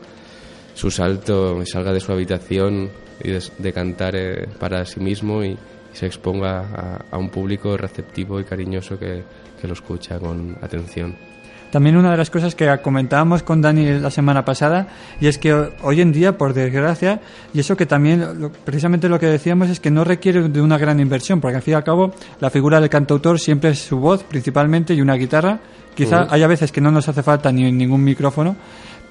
su 0.73 0.91
salto 0.91 1.63
salga 1.65 1.93
de 1.93 1.99
su 1.99 2.11
habitación 2.11 2.89
y 3.23 3.31
de, 3.31 3.73
cantar 3.73 4.15
eh, 4.15 4.47
para 4.59 4.85
sí 4.85 4.99
mismo 4.99 5.43
y, 5.43 5.51
y 5.51 5.57
se 5.93 6.05
exponga 6.05 6.59
a, 6.59 7.05
a 7.11 7.17
un 7.17 7.29
público 7.29 7.77
receptivo 7.77 8.39
y 8.39 8.43
cariñoso 8.43 8.99
que, 8.99 9.23
que 9.61 9.67
lo 9.67 9.73
escucha 9.73 10.19
con 10.19 10.57
atención. 10.61 11.32
También 11.73 11.97
una 11.97 12.11
de 12.11 12.17
las 12.17 12.29
cosas 12.29 12.53
que 12.53 12.69
comentábamos 12.83 13.41
con 13.41 13.59
Dani 13.59 13.97
la 13.99 14.11
semana 14.11 14.45
pasada, 14.45 14.89
y 15.19 15.25
es 15.25 15.39
que 15.39 15.51
hoy 15.81 16.01
en 16.01 16.11
día, 16.11 16.37
por 16.37 16.53
desgracia, 16.53 17.19
y 17.51 17.61
eso 17.61 17.75
que 17.75 17.87
también, 17.87 18.39
lo- 18.39 18.51
precisamente 18.51 19.09
lo 19.09 19.19
que 19.19 19.25
decíamos 19.25 19.69
es 19.71 19.79
que 19.79 19.89
no 19.89 20.03
requiere 20.03 20.47
de 20.49 20.61
una 20.61 20.77
gran 20.77 20.99
inversión, 20.99 21.41
porque 21.41 21.55
al 21.57 21.63
fin 21.63 21.71
y 21.71 21.75
al 21.75 21.83
cabo 21.83 22.13
la 22.39 22.51
figura 22.51 22.79
del 22.79 22.91
cantautor 22.91 23.39
siempre 23.39 23.71
es 23.71 23.79
su 23.79 23.97
voz 23.97 24.23
principalmente 24.23 24.93
y 24.93 25.01
una 25.01 25.15
guitarra. 25.15 25.61
Quizá 25.95 26.25
Ujú. 26.25 26.33
haya 26.35 26.45
veces 26.45 26.71
que 26.71 26.79
no 26.79 26.91
nos 26.91 27.09
hace 27.09 27.23
falta 27.23 27.51
ni 27.51 27.71
ningún 27.71 28.03
micrófono, 28.03 28.55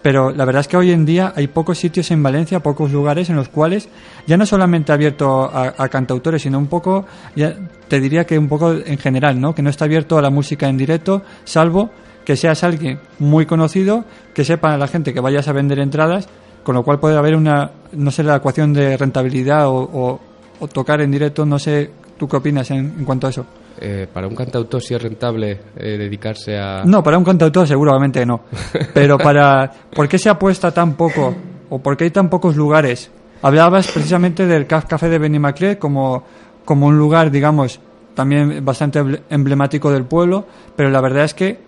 pero 0.01 0.31
la 0.31 0.45
verdad 0.45 0.61
es 0.61 0.69
que 0.69 0.77
hoy 0.77 0.93
en 0.93 1.05
día 1.05 1.33
hay 1.35 1.49
pocos 1.49 1.79
sitios 1.79 2.13
en 2.13 2.23
Valencia, 2.23 2.61
pocos 2.61 2.93
lugares 2.93 3.29
en 3.29 3.35
los 3.37 3.49
cuales 3.49 3.89
ya 4.27 4.37
no 4.37 4.47
solamente 4.47 4.93
abierto 4.93 5.45
a, 5.53 5.75
a 5.77 5.89
cantautores, 5.89 6.43
sino 6.43 6.59
un 6.59 6.69
poco, 6.69 7.07
ya 7.35 7.57
te 7.89 7.99
diría 7.99 8.25
que 8.25 8.39
un 8.39 8.49
poco 8.49 8.73
en 8.73 8.99
general, 8.99 9.41
¿no? 9.41 9.53
Que 9.53 9.63
no 9.63 9.71
está 9.71 9.85
abierto 9.85 10.17
a 10.17 10.23
la 10.23 10.31
música 10.31 10.69
en 10.69 10.77
directo, 10.77 11.23
salvo 11.45 11.91
que 12.25 12.37
seas 12.37 12.63
alguien 12.65 12.99
muy 13.19 13.47
conocido, 13.47 14.05
que 14.35 14.45
sepa 14.45 14.77
la 14.77 14.87
gente 14.89 15.13
que 15.13 15.21
vayas 15.21 15.49
a 15.49 15.53
vender 15.53 15.79
entradas, 15.79 16.29
con 16.63 16.75
lo 16.75 16.83
cual 16.85 17.01
puede 17.01 17.17
haber 17.17 17.35
una, 17.37 17.71
no 17.93 18.11
sé, 18.11 18.23
la 18.23 18.37
ecuación 18.37 18.73
de 18.73 18.97
rentabilidad 18.97 19.67
o, 19.69 19.75
o- 19.75 20.21
o 20.61 20.69
tocar 20.69 21.01
en 21.01 21.11
directo, 21.11 21.45
no 21.45 21.59
sé, 21.59 21.91
¿tú 22.17 22.29
qué 22.29 22.37
opinas 22.37 22.71
en, 22.71 22.95
en 22.99 23.05
cuanto 23.05 23.27
a 23.27 23.31
eso? 23.31 23.45
Eh, 23.81 24.07
para 24.13 24.29
un 24.29 24.37
cantautor 24.37 24.81
sí 24.81 24.95
es 24.95 25.03
rentable 25.03 25.59
eh, 25.77 25.97
dedicarse 25.99 26.57
a... 26.57 26.85
No, 26.85 27.03
para 27.03 27.19
un 27.19 27.25
cantautor 27.25 27.67
seguramente 27.67 28.25
no. 28.25 28.43
Pero 28.95 29.19
para... 29.19 29.69
¿Por 29.93 30.07
qué 30.09 30.19
se 30.19 30.29
apuesta 30.29 30.71
tan 30.71 30.95
poco? 30.95 31.35
¿O 31.69 31.81
por 31.81 31.97
qué 31.97 32.05
hay 32.05 32.11
tan 32.11 32.29
pocos 32.31 32.55
lugares? 32.55 33.11
Hablabas 33.41 33.89
precisamente 33.91 34.47
del 34.47 34.69
Caf 34.69 34.85
Café 34.87 35.09
de 35.09 35.19
Benimaclet 35.19 35.81
como, 35.81 36.23
como 36.65 36.87
un 36.87 36.97
lugar, 36.97 37.33
digamos, 37.33 37.81
también 38.15 38.65
bastante 38.65 39.03
emble- 39.03 39.23
emblemático 39.31 39.91
del 39.91 40.05
pueblo, 40.05 40.47
pero 40.77 40.91
la 40.91 41.01
verdad 41.01 41.25
es 41.25 41.35
que 41.35 41.59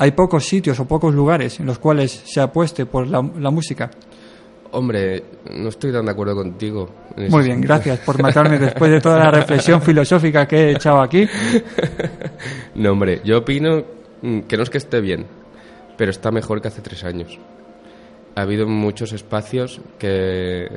hay 0.00 0.12
pocos 0.12 0.46
sitios 0.46 0.80
o 0.80 0.86
pocos 0.86 1.14
lugares 1.14 1.60
en 1.60 1.66
los 1.66 1.78
cuales 1.78 2.10
se 2.24 2.40
apueste 2.40 2.86
por 2.86 3.06
la, 3.06 3.20
la 3.38 3.50
música. 3.50 3.90
Hombre, 4.72 5.22
no 5.52 5.68
estoy 5.68 5.92
tan 5.92 6.04
de 6.06 6.12
acuerdo 6.12 6.34
contigo. 6.34 6.88
Muy 7.16 7.26
bien, 7.44 7.56
sentido. 7.56 7.74
gracias 7.74 7.98
por 8.00 8.22
matarme 8.22 8.58
después 8.58 8.90
de 8.90 9.00
toda 9.00 9.18
la 9.18 9.30
reflexión 9.30 9.82
filosófica 9.82 10.46
que 10.46 10.56
he 10.56 10.70
echado 10.72 11.00
aquí. 11.02 11.26
No, 12.74 12.92
hombre, 12.92 13.20
yo 13.24 13.38
opino 13.38 13.82
mm, 14.22 14.40
que 14.40 14.56
no 14.56 14.62
es 14.62 14.70
que 14.70 14.78
esté 14.78 15.00
bien, 15.00 15.26
pero 15.98 16.10
está 16.10 16.30
mejor 16.30 16.62
que 16.62 16.68
hace 16.68 16.80
tres 16.80 17.04
años. 17.04 17.38
Ha 18.36 18.42
habido 18.42 18.66
muchos 18.66 19.12
espacios 19.12 19.80
que 19.98 20.68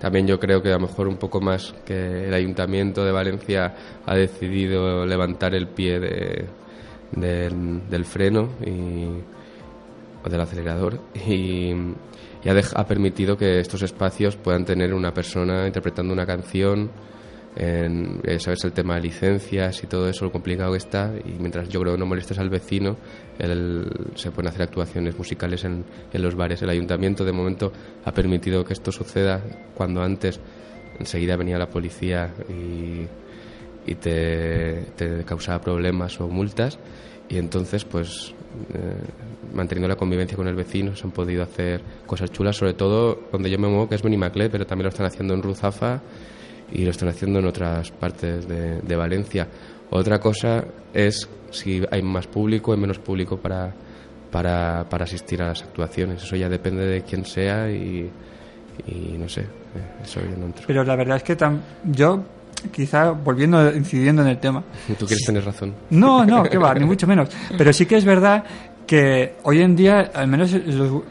también 0.00 0.26
yo 0.26 0.38
creo 0.38 0.62
que 0.62 0.70
a 0.70 0.74
lo 0.78 0.80
mejor 0.86 1.08
un 1.08 1.16
poco 1.16 1.40
más 1.40 1.74
que 1.84 2.28
el 2.28 2.32
Ayuntamiento 2.34 3.04
de 3.04 3.12
Valencia 3.12 3.74
ha 4.06 4.14
decidido 4.14 5.04
levantar 5.04 5.54
el 5.54 5.66
pie 5.68 5.98
de- 6.00 6.44
del, 7.16 8.04
freno 8.04 8.50
y, 8.64 9.06
o 10.24 10.28
del 10.28 10.40
acelerador 10.40 10.98
y, 11.26 11.70
y 11.72 12.48
ha, 12.48 12.54
ha 12.74 12.86
permitido 12.86 13.36
que 13.36 13.60
estos 13.60 13.82
espacios 13.82 14.36
puedan 14.36 14.64
tener 14.64 14.92
una 14.94 15.12
persona 15.12 15.66
interpretando 15.66 16.12
una 16.12 16.26
canción 16.26 16.90
en, 17.56 18.20
eh, 18.24 18.40
sabes 18.40 18.64
el 18.64 18.72
tema 18.72 18.96
de 18.96 19.02
licencias 19.02 19.80
y 19.84 19.86
todo 19.86 20.08
eso 20.08 20.24
lo 20.24 20.32
complicado 20.32 20.72
que 20.72 20.78
está 20.78 21.12
y 21.24 21.38
mientras 21.38 21.68
yo 21.68 21.80
creo 21.80 21.92
que 21.94 22.00
no 22.00 22.06
molestes 22.06 22.38
al 22.40 22.50
vecino 22.50 22.96
el- 23.38 23.88
se 24.16 24.32
pueden 24.32 24.48
hacer 24.48 24.62
actuaciones 24.62 25.16
musicales 25.16 25.64
en, 25.64 25.84
en 26.12 26.22
los 26.22 26.34
bares. 26.34 26.62
El 26.62 26.70
ayuntamiento 26.70 27.24
de 27.24 27.30
momento 27.32 27.72
ha 28.04 28.10
permitido 28.12 28.64
que 28.64 28.72
esto 28.72 28.90
suceda 28.90 29.40
cuando 29.74 30.02
antes 30.02 30.40
enseguida 30.98 31.36
venía 31.36 31.56
la 31.56 31.68
policía 31.68 32.34
y, 32.48 33.06
y 33.86 33.94
te, 33.96 34.82
te 34.96 35.24
causaba 35.24 35.60
problemas 35.60 36.20
o 36.20 36.28
multas 36.28 36.78
y 37.28 37.38
entonces 37.38 37.84
pues 37.84 38.32
eh, 38.74 38.94
manteniendo 39.54 39.88
la 39.88 39.96
convivencia 39.96 40.36
con 40.36 40.46
el 40.48 40.54
vecino 40.54 40.94
se 40.96 41.04
han 41.04 41.10
podido 41.10 41.42
hacer 41.42 41.80
cosas 42.06 42.30
chulas 42.32 42.56
sobre 42.56 42.74
todo 42.74 43.18
donde 43.32 43.50
yo 43.50 43.58
me 43.58 43.68
muevo 43.68 43.88
que 43.88 43.94
es 43.96 44.02
Benimaclet 44.02 44.50
pero 44.50 44.66
también 44.66 44.84
lo 44.84 44.88
están 44.90 45.06
haciendo 45.06 45.34
en 45.34 45.42
Ruzafa 45.42 46.00
y 46.72 46.84
lo 46.84 46.90
están 46.90 47.08
haciendo 47.08 47.38
en 47.38 47.46
otras 47.46 47.90
partes 47.90 48.48
de, 48.48 48.80
de 48.80 48.96
Valencia. 48.96 49.46
Otra 49.90 50.18
cosa 50.18 50.64
es 50.94 51.28
si 51.50 51.82
hay 51.90 52.02
más 52.02 52.26
público 52.26 52.72
o 52.72 52.76
menos 52.76 52.98
público 52.98 53.36
para, 53.36 53.72
para, 54.32 54.86
para 54.88 55.04
asistir 55.04 55.40
a 55.42 55.48
las 55.48 55.62
actuaciones. 55.62 56.22
Eso 56.24 56.34
ya 56.36 56.48
depende 56.48 56.84
de 56.86 57.02
quién 57.02 57.26
sea 57.26 57.70
y, 57.70 58.10
y 58.88 59.16
no 59.18 59.28
sé 59.28 59.42
eh, 59.42 59.46
eso 60.02 60.20
yo 60.20 60.36
no 60.36 60.46
entro. 60.46 60.64
Pero 60.66 60.82
la 60.84 60.96
verdad 60.96 61.18
es 61.18 61.22
que 61.22 61.36
tam- 61.36 61.60
yo, 61.84 62.24
quizá 62.72 63.10
volviendo, 63.10 63.74
incidiendo 63.74 64.22
en 64.22 64.28
el 64.28 64.38
tema, 64.38 64.62
tú 64.98 65.06
quieres 65.06 65.24
tener 65.24 65.44
razón 65.44 65.74
No, 65.90 66.24
no, 66.24 66.42
que 66.44 66.58
va, 66.58 66.74
ni 66.80 66.84
mucho 66.84 67.06
menos. 67.06 67.28
Pero 67.56 67.72
sí 67.72 67.86
que 67.86 67.96
es 67.96 68.04
verdad 68.04 68.44
que 68.86 69.36
hoy 69.44 69.60
en 69.62 69.74
día, 69.76 70.10
al 70.14 70.28
menos 70.28 70.52
los- 70.52 71.02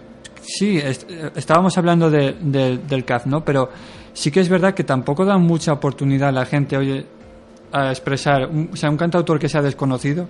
sí, 0.41 0.77
est- 0.77 1.09
estábamos 1.35 1.77
hablando 1.77 2.09
de- 2.09 2.35
de- 2.41 2.77
del 2.77 3.05
CAF, 3.05 3.25
¿no? 3.25 3.43
Pero 3.43 3.69
sí 4.13 4.29
que 4.31 4.41
es 4.41 4.49
verdad 4.49 4.73
que 4.73 4.83
tampoco 4.83 5.25
da 5.25 5.37
mucha 5.37 5.73
oportunidad 5.73 6.29
a 6.29 6.31
la 6.31 6.45
gente 6.45 6.77
hoy 6.77 7.05
a 7.71 7.89
expresar, 7.89 8.47
un- 8.47 8.69
o 8.71 8.75
sea, 8.75 8.89
un 8.89 8.97
cantautor 8.97 9.39
que 9.39 9.49
sea 9.49 9.61
desconocido, 9.61 10.27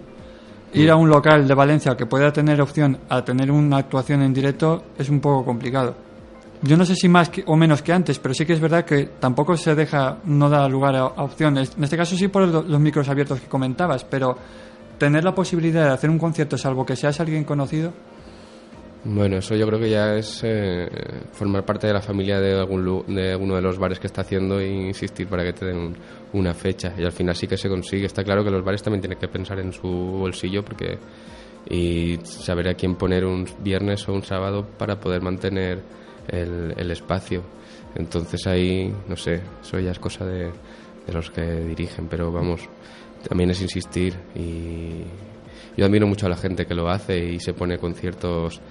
ir 0.73 0.89
a 0.89 0.95
un 0.95 1.09
local 1.09 1.47
de 1.47 1.53
Valencia 1.53 1.95
que 1.97 2.05
pueda 2.05 2.31
tener 2.31 2.61
opción 2.61 2.97
a 3.09 3.23
tener 3.23 3.51
una 3.51 3.77
actuación 3.77 4.21
en 4.21 4.33
directo 4.33 4.83
es 4.97 5.09
un 5.09 5.19
poco 5.19 5.43
complicado. 5.45 5.95
Yo 6.63 6.77
no 6.77 6.85
sé 6.85 6.95
si 6.95 7.09
más 7.09 7.29
que- 7.29 7.43
o 7.45 7.55
menos 7.57 7.81
que 7.81 7.91
antes, 7.91 8.19
pero 8.19 8.33
sí 8.33 8.45
que 8.45 8.53
es 8.53 8.59
verdad 8.61 8.85
que 8.85 9.05
tampoco 9.19 9.57
se 9.57 9.75
deja, 9.75 10.17
no 10.25 10.49
da 10.49 10.67
lugar 10.69 10.95
a, 10.95 11.05
opciones. 11.05 11.73
En 11.77 11.83
este 11.83 11.97
caso 11.97 12.15
sí 12.15 12.29
por 12.29 12.47
los 12.47 12.79
micros 12.79 13.09
abiertos 13.09 13.41
que 13.41 13.47
comentabas, 13.47 14.05
pero 14.05 14.37
tener 14.97 15.23
la 15.25 15.35
posibilidad 15.35 15.85
de 15.87 15.91
hacer 15.91 16.09
un 16.09 16.17
concierto, 16.17 16.57
salvo 16.57 16.85
que 16.85 16.95
seas 16.95 17.19
alguien 17.19 17.43
conocido, 17.43 17.91
Bueno, 19.05 19.35
eso 19.39 19.53
yo 19.55 19.67
creo 19.67 19.79
que 19.81 19.89
ya 19.89 20.15
es 20.15 20.39
eh, 20.45 20.87
formar 21.33 21.65
parte 21.65 21.87
de 21.87 21.91
la 21.93 21.99
familia 21.99 22.39
de 22.39 22.57
algún 22.57 23.03
de 23.13 23.35
uno 23.35 23.55
de 23.55 23.61
los 23.61 23.77
bares 23.77 23.99
que 23.99 24.07
está 24.07 24.21
haciendo 24.21 24.61
e 24.61 24.69
insistir 24.87 25.27
para 25.27 25.43
que 25.43 25.51
te 25.51 25.65
den 25.65 25.77
un- 25.77 25.97
una 26.31 26.53
fecha. 26.53 26.93
Y 26.97 27.03
al 27.03 27.11
final 27.11 27.35
sí 27.35 27.45
que 27.45 27.57
se 27.57 27.67
consigue. 27.67 28.05
Está 28.05 28.23
claro 28.23 28.45
que 28.45 28.49
los 28.49 28.63
bares 28.63 28.81
también 28.81 29.01
tienen 29.01 29.19
que 29.19 29.27
pensar 29.27 29.59
en 29.59 29.73
su 29.73 29.89
bolsillo 29.89 30.63
porque 30.63 30.97
y 31.69 32.17
saber 32.23 32.69
a 32.69 32.75
quién 32.75 32.95
poner 32.95 33.25
un 33.25 33.45
viernes 33.61 34.07
o 34.07 34.13
un 34.13 34.23
sábado 34.23 34.65
para 34.77 34.97
poder 34.97 35.21
mantener 35.21 35.79
el, 36.27 36.91
espacio. 36.91 37.43
Entonces 37.95 38.45
ahí, 38.47 38.93
no 39.07 39.15
sé, 39.15 39.41
eso 39.61 39.79
ya 39.79 39.91
es 39.91 39.99
cosa 39.99 40.25
de, 40.25 40.45
de 40.45 41.13
los 41.13 41.29
que 41.29 41.41
dirigen, 41.41 42.07
pero 42.07 42.31
vamos, 42.31 42.61
también 43.27 43.51
es 43.51 43.61
insistir 43.61 44.15
y 44.35 45.03
yo 45.77 45.85
admiro 45.85 46.07
mucho 46.07 46.25
a 46.25 46.29
la 46.29 46.35
gente 46.35 46.65
que 46.65 46.75
lo 46.75 46.89
hace 46.89 47.17
y 47.17 47.39
se 47.39 47.53
pone 47.53 47.77
conciertos 47.77 48.61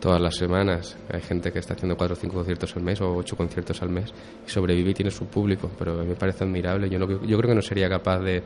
todas 0.00 0.20
las 0.20 0.34
semanas. 0.34 0.96
Hay 1.12 1.20
gente 1.20 1.52
que 1.52 1.58
está 1.58 1.74
haciendo 1.74 1.96
cuatro 1.96 2.14
o 2.14 2.16
cinco 2.16 2.36
conciertos 2.36 2.74
al 2.76 2.82
mes 2.82 3.00
o 3.00 3.14
ocho 3.14 3.36
conciertos 3.36 3.80
al 3.82 3.90
mes 3.90 4.12
y 4.46 4.50
sobrevive 4.50 4.90
y 4.90 4.94
tiene 4.94 5.10
su 5.10 5.26
público, 5.26 5.70
pero 5.78 6.00
a 6.00 6.02
mí 6.02 6.08
me 6.08 6.16
parece 6.16 6.44
admirable. 6.44 6.88
Yo, 6.90 6.98
no, 6.98 7.06
yo 7.06 7.38
creo 7.38 7.48
que 7.48 7.54
no 7.54 7.62
sería 7.62 7.88
capaz 7.88 8.20
de, 8.20 8.42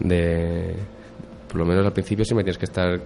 de, 0.00 0.74
por 1.48 1.56
lo 1.56 1.64
menos 1.64 1.86
al 1.86 1.92
principio 1.92 2.24
sí 2.24 2.34
me 2.34 2.42
tienes 2.42 2.58
que 2.58 2.66
estar 2.66 3.00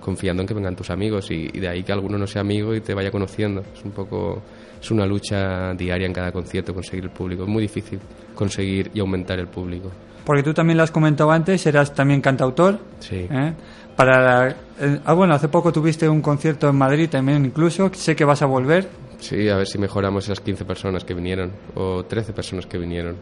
confiando 0.00 0.42
en 0.42 0.46
que 0.48 0.54
vengan 0.54 0.74
tus 0.76 0.90
amigos 0.90 1.30
y, 1.30 1.48
y 1.52 1.60
de 1.60 1.68
ahí 1.68 1.82
que 1.82 1.92
alguno 1.92 2.16
no 2.18 2.26
sea 2.26 2.42
amigo 2.42 2.74
y 2.74 2.80
te 2.80 2.94
vaya 2.94 3.10
conociendo. 3.10 3.62
Es 3.74 3.84
un 3.84 3.90
poco, 3.92 4.42
es 4.80 4.90
una 4.90 5.06
lucha 5.06 5.74
diaria 5.74 6.06
en 6.06 6.12
cada 6.12 6.30
concierto 6.32 6.72
conseguir 6.74 7.04
el 7.04 7.10
público. 7.10 7.42
Es 7.44 7.48
muy 7.48 7.62
difícil 7.62 7.98
conseguir 8.34 8.90
y 8.94 9.00
aumentar 9.00 9.38
el 9.38 9.48
público. 9.48 9.90
porque 10.24 10.42
tú 10.42 10.54
también 10.54 10.76
lo 10.78 10.82
has 10.84 10.90
comentado 10.90 11.30
antes, 11.30 11.66
eras 11.66 11.92
también 11.94 12.20
cantautor. 12.22 12.78
Sí. 13.00 13.26
¿eh? 13.30 13.52
Para 13.96 14.20
la- 14.46 14.56
eh, 14.80 15.00
ah, 15.04 15.12
bueno, 15.12 15.34
hace 15.34 15.48
poco 15.48 15.70
tuviste 15.72 16.08
un 16.08 16.20
concierto 16.22 16.68
en 16.68 16.76
Madrid 16.76 17.08
también 17.10 17.44
incluso, 17.44 17.90
sé 17.94 18.16
que 18.16 18.24
vas 18.24 18.40
a 18.42 18.46
volver. 18.46 18.88
Sí, 19.18 19.48
a 19.48 19.56
ver 19.56 19.66
si 19.66 19.78
mejoramos 19.78 20.24
esas 20.24 20.40
15 20.40 20.64
personas 20.64 21.04
que 21.04 21.14
vinieron 21.14 21.52
o 21.74 22.04
13 22.04 22.32
personas 22.32 22.66
que 22.66 22.78
vinieron. 22.78 23.16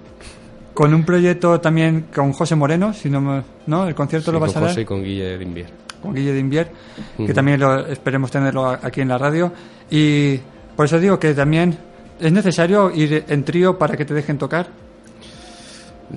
Con 0.74 0.94
un 0.94 1.04
proyecto 1.04 1.60
también 1.60 2.06
con 2.14 2.32
José 2.32 2.54
Moreno, 2.56 2.94
si 2.94 3.10
no, 3.10 3.44
¿no? 3.66 3.86
El 3.86 3.94
concierto 3.94 4.30
Sí, 4.30 4.32
lo 4.34 4.40
vas 4.40 4.52
con 4.54 4.58
a 4.62 4.66
dar. 4.66 4.70
José 4.70 4.80
y 4.80 4.84
con 4.86 5.02
Guille 5.04 5.36
de 5.36 5.44
Invier. 5.44 5.66
Con 6.02 6.14
Guille 6.14 6.32
de 6.32 6.40
Invier, 6.40 6.70
que 7.16 7.22
Ujú. 7.24 7.32
también 7.32 7.60
lo, 7.60 7.86
esperemos 7.86 8.30
tenerlo 8.30 8.66
aquí 8.68 9.00
en 9.00 9.08
la 9.08 9.16
radio. 9.18 9.52
Y 9.90 10.36
por 10.76 10.86
eso 10.86 10.98
digo 10.98 11.18
que 11.18 11.32
también 11.34 11.76
es 12.20 12.32
necesario 12.32 12.90
ir 12.90 13.24
en 13.28 13.44
trío 13.44 13.78
para 13.78 13.96
que 13.96 14.04
te 14.04 14.12
dejen 14.14 14.36
tocar. 14.38 14.66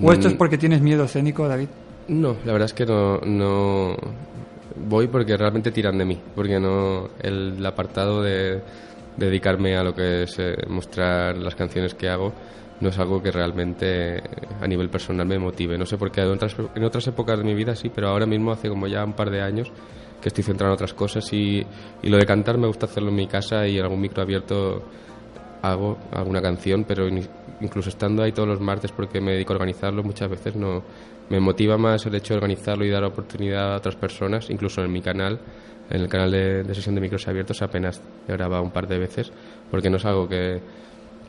¿O 0.02 0.12
esto 0.12 0.28
es 0.28 0.34
Mm. 0.34 0.38
porque 0.38 0.58
tienes 0.58 0.80
miedo 0.82 1.04
escénico, 1.04 1.48
David? 1.48 1.68
No, 2.08 2.36
la 2.44 2.52
verdad 2.52 2.66
es 2.66 2.74
que 2.74 2.84
no, 2.86 3.18
no 3.20 3.96
voy 4.88 5.08
porque 5.08 5.36
realmente 5.36 5.70
tiran 5.70 5.96
de 5.98 6.04
mí, 6.04 6.20
porque 6.34 6.60
no 6.60 7.08
el 7.20 7.64
apartado 7.64 8.22
de 8.22 8.60
dedicarme 9.16 9.76
a 9.76 9.82
lo 9.82 9.94
que 9.94 10.24
es 10.24 10.38
eh, 10.38 10.54
mostrar 10.68 11.36
las 11.38 11.54
canciones 11.54 11.94
que 11.94 12.08
hago 12.08 12.32
no 12.80 12.88
es 12.88 12.98
algo 12.98 13.22
que 13.22 13.30
realmente 13.30 14.18
eh, 14.18 14.22
a 14.60 14.66
nivel 14.66 14.88
personal 14.88 15.26
me 15.26 15.38
motive. 15.38 15.78
No 15.78 15.86
sé 15.86 15.96
por 15.96 16.10
qué 16.10 16.22
en 16.22 16.30
otras, 16.32 16.56
en 16.74 16.84
otras 16.84 17.06
épocas 17.06 17.38
de 17.38 17.44
mi 17.44 17.54
vida 17.54 17.74
sí, 17.74 17.90
pero 17.94 18.08
ahora 18.08 18.26
mismo 18.26 18.52
hace 18.52 18.68
como 18.68 18.86
ya 18.86 19.04
un 19.04 19.14
par 19.14 19.30
de 19.30 19.42
años 19.42 19.72
que 20.20 20.28
estoy 20.28 20.44
centrado 20.44 20.72
en 20.72 20.74
otras 20.74 20.94
cosas 20.94 21.30
y, 21.32 21.64
lo 22.02 22.16
de 22.16 22.26
cantar 22.26 22.58
me 22.58 22.66
gusta 22.66 22.86
hacerlo 22.86 23.10
en 23.10 23.16
mi 23.16 23.26
casa 23.26 23.66
y 23.66 23.78
en 23.78 23.84
algún 23.84 24.00
micro 24.00 24.22
abierto 24.22 24.82
hago 25.62 25.98
alguna 26.12 26.40
canción, 26.40 26.84
pero 26.84 27.08
incluso 27.60 27.88
estando 27.88 28.22
ahí 28.22 28.32
todos 28.32 28.48
los 28.48 28.60
martes 28.60 28.92
porque 28.92 29.20
me 29.20 29.32
dedico 29.32 29.52
a 29.52 29.56
organizarlo, 29.56 30.02
muchas 30.02 30.30
veces 30.30 30.54
no 30.54 30.82
me 31.28 31.40
motiva 31.40 31.76
más 31.76 32.06
el 32.06 32.14
hecho 32.14 32.34
de 32.34 32.38
organizarlo 32.38 32.84
y 32.84 32.90
dar 32.90 33.04
oportunidad 33.04 33.74
a 33.74 33.76
otras 33.78 33.96
personas, 33.96 34.48
incluso 34.48 34.82
en 34.82 34.92
mi 34.92 35.00
canal, 35.00 35.40
en 35.90 36.00
el 36.00 36.08
canal 36.08 36.30
de, 36.30 36.62
de 36.62 36.74
sesión 36.74 36.94
de 36.94 37.00
micros 37.00 37.26
abiertos 37.26 37.62
apenas 37.62 38.00
he 38.28 38.32
grabado 38.32 38.62
un 38.62 38.70
par 38.70 38.86
de 38.86 38.98
veces, 38.98 39.32
porque 39.70 39.90
no 39.90 39.96
es 39.96 40.04
algo 40.04 40.28
que, 40.28 40.60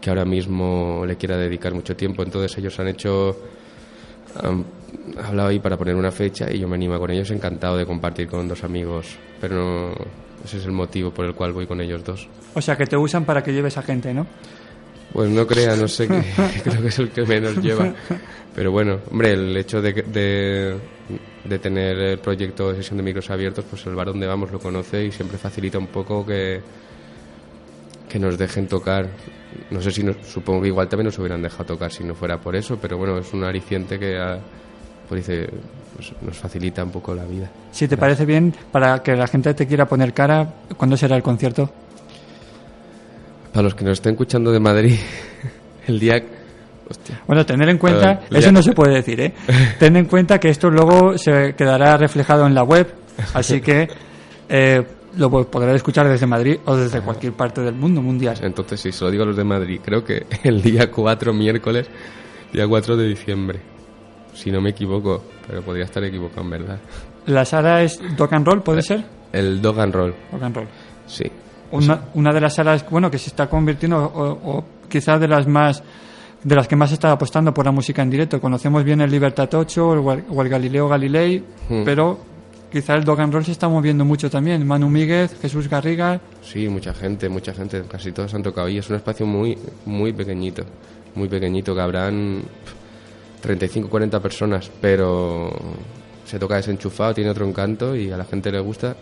que 0.02 0.10
ahora 0.10 0.26
mismo 0.26 1.04
le 1.06 1.16
quiera 1.18 1.38
dedicar 1.38 1.74
mucho 1.74 1.95
tiempo. 1.95 2.24
Entonces 2.24 2.58
ellos 2.58 2.80
han 2.80 2.88
hecho 2.88 3.36
han 4.41 4.66
hablado 5.26 5.50
ahí 5.50 5.60
para 5.60 5.78
poner 5.78 5.95
una 5.95 6.12
fecha 6.12 6.52
y 6.52 6.60
yo 6.60 6.68
me 6.68 6.76
animo 6.76 7.00
con 7.00 7.10
ellos 7.10 7.32
encantado 7.32 7.78
de 7.78 7.86
compartir 7.86 8.28
con 8.28 8.48
dos 8.48 8.64
amigos, 8.64 9.18
pero 9.41 9.56
no, 9.56 9.91
ese 10.45 10.58
es 10.58 10.66
el 10.66 10.72
motivo 10.74 11.12
por 11.12 11.26
el 11.26 11.34
cual 11.34 11.54
voy 11.54 11.66
con 11.66 11.82
ellos 11.82 12.04
dos. 12.04 12.28
O 12.54 12.62
sea, 12.62 12.76
que 12.76 12.86
te 12.86 12.95
usan 12.98 13.26
para 13.26 13.41
que 13.43 13.52
lleves 13.54 13.78
a 13.78 13.82
gente, 13.82 14.14
¿no? 14.14 14.28
Pues 15.14 15.30
no 15.30 15.48
crea, 15.48 15.76
no 15.76 15.88
sé, 15.88 16.08
qué, 16.08 16.22
creo 16.64 16.82
que 16.82 16.88
es 16.89 17.00
el 17.00 17.10
que 17.10 17.24
menos 17.26 17.58
lleva. 17.58 17.93
Pero 18.54 18.72
bueno, 18.72 19.00
hombre, 19.10 19.32
el 19.32 19.56
hecho 19.58 19.82
de, 19.82 19.93
que- 19.93 20.04
de, 20.04 20.76
de 21.45 21.60
tener 21.60 21.98
el 21.98 22.20
proyecto 22.20 22.70
de 22.72 22.76
sesión 22.78 22.98
de 22.98 23.04
micros 23.04 23.30
abiertos, 23.32 23.66
pues 23.70 23.86
el 23.88 23.95
bar 23.95 24.08
donde 24.08 24.28
vamos 24.28 24.52
lo 24.52 24.60
conoce 24.60 25.06
y 25.06 25.12
siempre 25.12 25.38
facilita 25.38 25.78
un 25.80 25.88
poco 25.88 26.26
que, 26.26 26.62
que 28.10 28.20
nos 28.20 28.38
dejen 28.38 28.68
tocar. 28.68 29.08
No 29.70 29.82
sé 29.82 29.91
si, 29.91 30.03
nos, 30.03 30.18
supongo 30.26 30.62
que 30.62 30.68
igual 30.68 30.88
también 30.88 31.05
nos 31.05 31.20
hubieran 31.20 31.41
dejado 31.41 31.66
tocar 31.66 31.91
si 31.91 32.03
no 32.03 32.14
fuera 32.16 32.38
por 32.39 32.55
eso, 32.55 32.78
pero 32.82 32.97
bueno, 32.97 33.18
es 33.18 33.34
un 33.34 33.43
aliciente 33.43 33.99
que 33.99 34.18
pues 35.08 35.26
dice, 35.26 35.49
pues 35.95 36.14
nos 36.22 36.38
facilita 36.38 36.84
un 36.84 36.91
poco 36.91 37.16
la 37.16 37.24
vida. 37.24 37.49
Si 37.72 37.88
te 37.88 37.97
parece 37.97 38.26
bien, 38.26 38.53
para 38.72 39.01
que 39.01 39.16
la 39.16 39.28
gente 39.28 39.53
te 39.53 39.66
quiera 39.66 39.86
poner 39.86 40.14
cara, 40.14 40.53
¿cuándo 40.76 40.97
será 40.97 41.16
el 41.16 41.24
concierto? 41.24 41.70
Para 43.53 43.64
los 43.64 43.76
que 43.76 43.86
nos 43.86 43.93
estén 43.93 44.14
escuchando 44.14 44.51
de 44.51 44.60
Madrid, 44.60 44.95
el 45.88 45.99
día... 45.99 46.22
Hostia. 46.89 47.22
Bueno, 47.28 47.45
tener 47.45 47.68
en 47.68 47.78
cuenta, 47.78 48.20
Perdón, 48.20 48.38
eso 48.38 48.51
no 48.53 48.64
se 48.64 48.72
puede 48.72 48.95
decir, 48.95 49.20
¿eh? 49.20 49.34
Ten 49.80 49.97
en 49.97 50.05
cuenta 50.05 50.39
que 50.39 50.49
esto 50.49 50.70
luego 50.70 51.18
se 51.18 51.53
quedará 51.53 51.97
reflejado 51.97 52.47
en 52.47 52.55
la 52.55 52.64
web, 52.64 52.88
así 53.34 53.60
que 53.60 53.89
eh, 54.47 54.84
lo 55.18 55.30
po- 55.30 55.45
podrás 55.45 55.76
escuchar 55.76 56.07
desde 56.07 56.26
Madrid 56.28 56.57
o 56.65 56.76
desde 56.76 57.01
cualquier 57.01 57.34
parte 57.34 57.61
del 57.61 57.76
mundo 57.76 58.01
mundial. 58.01 58.38
Entonces, 58.41 58.80
si 58.80 58.91
se 58.91 59.03
lo 59.03 59.11
digo 59.11 59.24
a 59.24 59.26
los 59.28 59.36
de 59.38 59.43
Madrid, 59.43 59.80
creo 59.84 60.03
que 60.03 60.26
el 60.43 60.61
día 60.61 60.89
4, 60.91 61.34
miércoles, 61.34 61.88
día 62.53 62.68
4 62.68 62.95
de 62.97 63.07
diciembre. 63.07 63.59
Si 64.34 64.51
no 64.51 64.61
me 64.61 64.70
equivoco, 64.70 65.24
pero 65.47 65.61
podría 65.63 65.86
estar 65.86 66.03
equivocado 66.03 66.41
en 66.41 66.49
verdad. 66.51 66.80
La 67.26 67.43
sala 67.43 67.82
es 67.82 67.99
Dock 68.15 68.34
and 68.34 68.45
Roll, 68.45 68.61
¿puede 68.61 68.82
ser? 68.82 69.03
El 69.34 69.61
Dog 69.61 69.80
and 69.80 69.93
Roll. 69.93 70.15
Dock 70.32 70.43
and 70.43 70.55
Roll. 70.55 70.68
Sí. 71.07 71.24
Una, 71.72 72.01
una 72.13 72.32
de 72.32 72.39
las 72.39 72.53
salas, 72.55 72.86
bueno, 72.89 73.11
que 73.11 73.18
se 73.18 73.30
está 73.30 73.49
convirtiendo, 73.49 73.97
o, 73.97 74.57
o 74.57 74.65
quizás 74.88 75.20
de 75.20 75.28
las 75.28 75.47
más, 75.47 75.84
de 76.43 76.55
las 76.55 76.68
que 76.68 76.76
más 76.78 76.91
está 76.93 77.11
apostando 77.11 77.53
por 77.53 77.65
la 77.65 77.72
música 77.72 78.01
en 78.01 78.09
directo. 78.09 78.39
Conocemos 78.39 78.84
bien 78.86 79.01
el 79.01 79.11
Libertad 79.11 79.49
8 79.53 79.86
o 79.89 80.13
el, 80.13 80.24
o 80.30 80.41
el 80.41 80.47
Galileo 80.49 80.88
Galilei, 80.88 81.43
Hmm. 81.68 81.84
pero 81.84 82.18
quizá 82.78 82.95
el 82.95 83.03
Dog 83.03 83.19
and 83.19 83.34
Roll 83.34 83.43
se 83.43 83.53
está 83.53 83.67
moviendo 83.67 84.05
mucho 84.05 84.30
también. 84.30 84.65
Manu 84.67 84.88
Míguez, 84.88 85.36
Jesús 85.41 85.67
Garriga, 85.67 86.21
Sí, 86.43 86.69
mucha 86.69 86.93
gente, 86.93 87.28
mucha 87.28 87.51
gente, 87.51 87.82
casi 87.88 88.11
todos 88.11 88.36
han 88.36 88.43
tocado 88.43 88.67
ahí. 88.67 88.78
Es 88.78 88.88
un 88.91 88.97
espacio 88.97 89.25
muy, 89.25 89.57
muy 89.86 90.13
pequeñito, 90.13 90.63
muy 91.15 91.28
pequeñito, 91.28 91.73
que 91.73 91.82
habrán 91.82 92.43
35, 93.41 93.89
40 93.89 94.19
personas, 94.19 94.69
pero 94.80 95.51
se 96.23 96.38
toca 96.38 96.57
desenchufado, 96.57 97.15
tiene 97.15 97.32
otro 97.32 97.47
encanto 97.47 97.95
y 97.95 98.11
a 98.11 98.17
la 98.17 98.25
gente 98.25 98.51
le 98.51 98.59
gusta. 98.59 98.95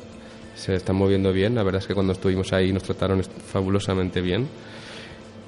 Se 0.56 0.76
están 0.76 0.96
moviendo 0.96 1.34
bien, 1.34 1.54
la 1.54 1.64
verdad 1.64 1.82
es 1.82 1.88
que 1.88 1.94
cuando 1.94 2.14
estuvimos 2.14 2.54
ahí 2.54 2.72
nos 2.72 2.84
trataron 2.84 3.22
fabulosamente 3.24 4.22
bien 4.22 4.48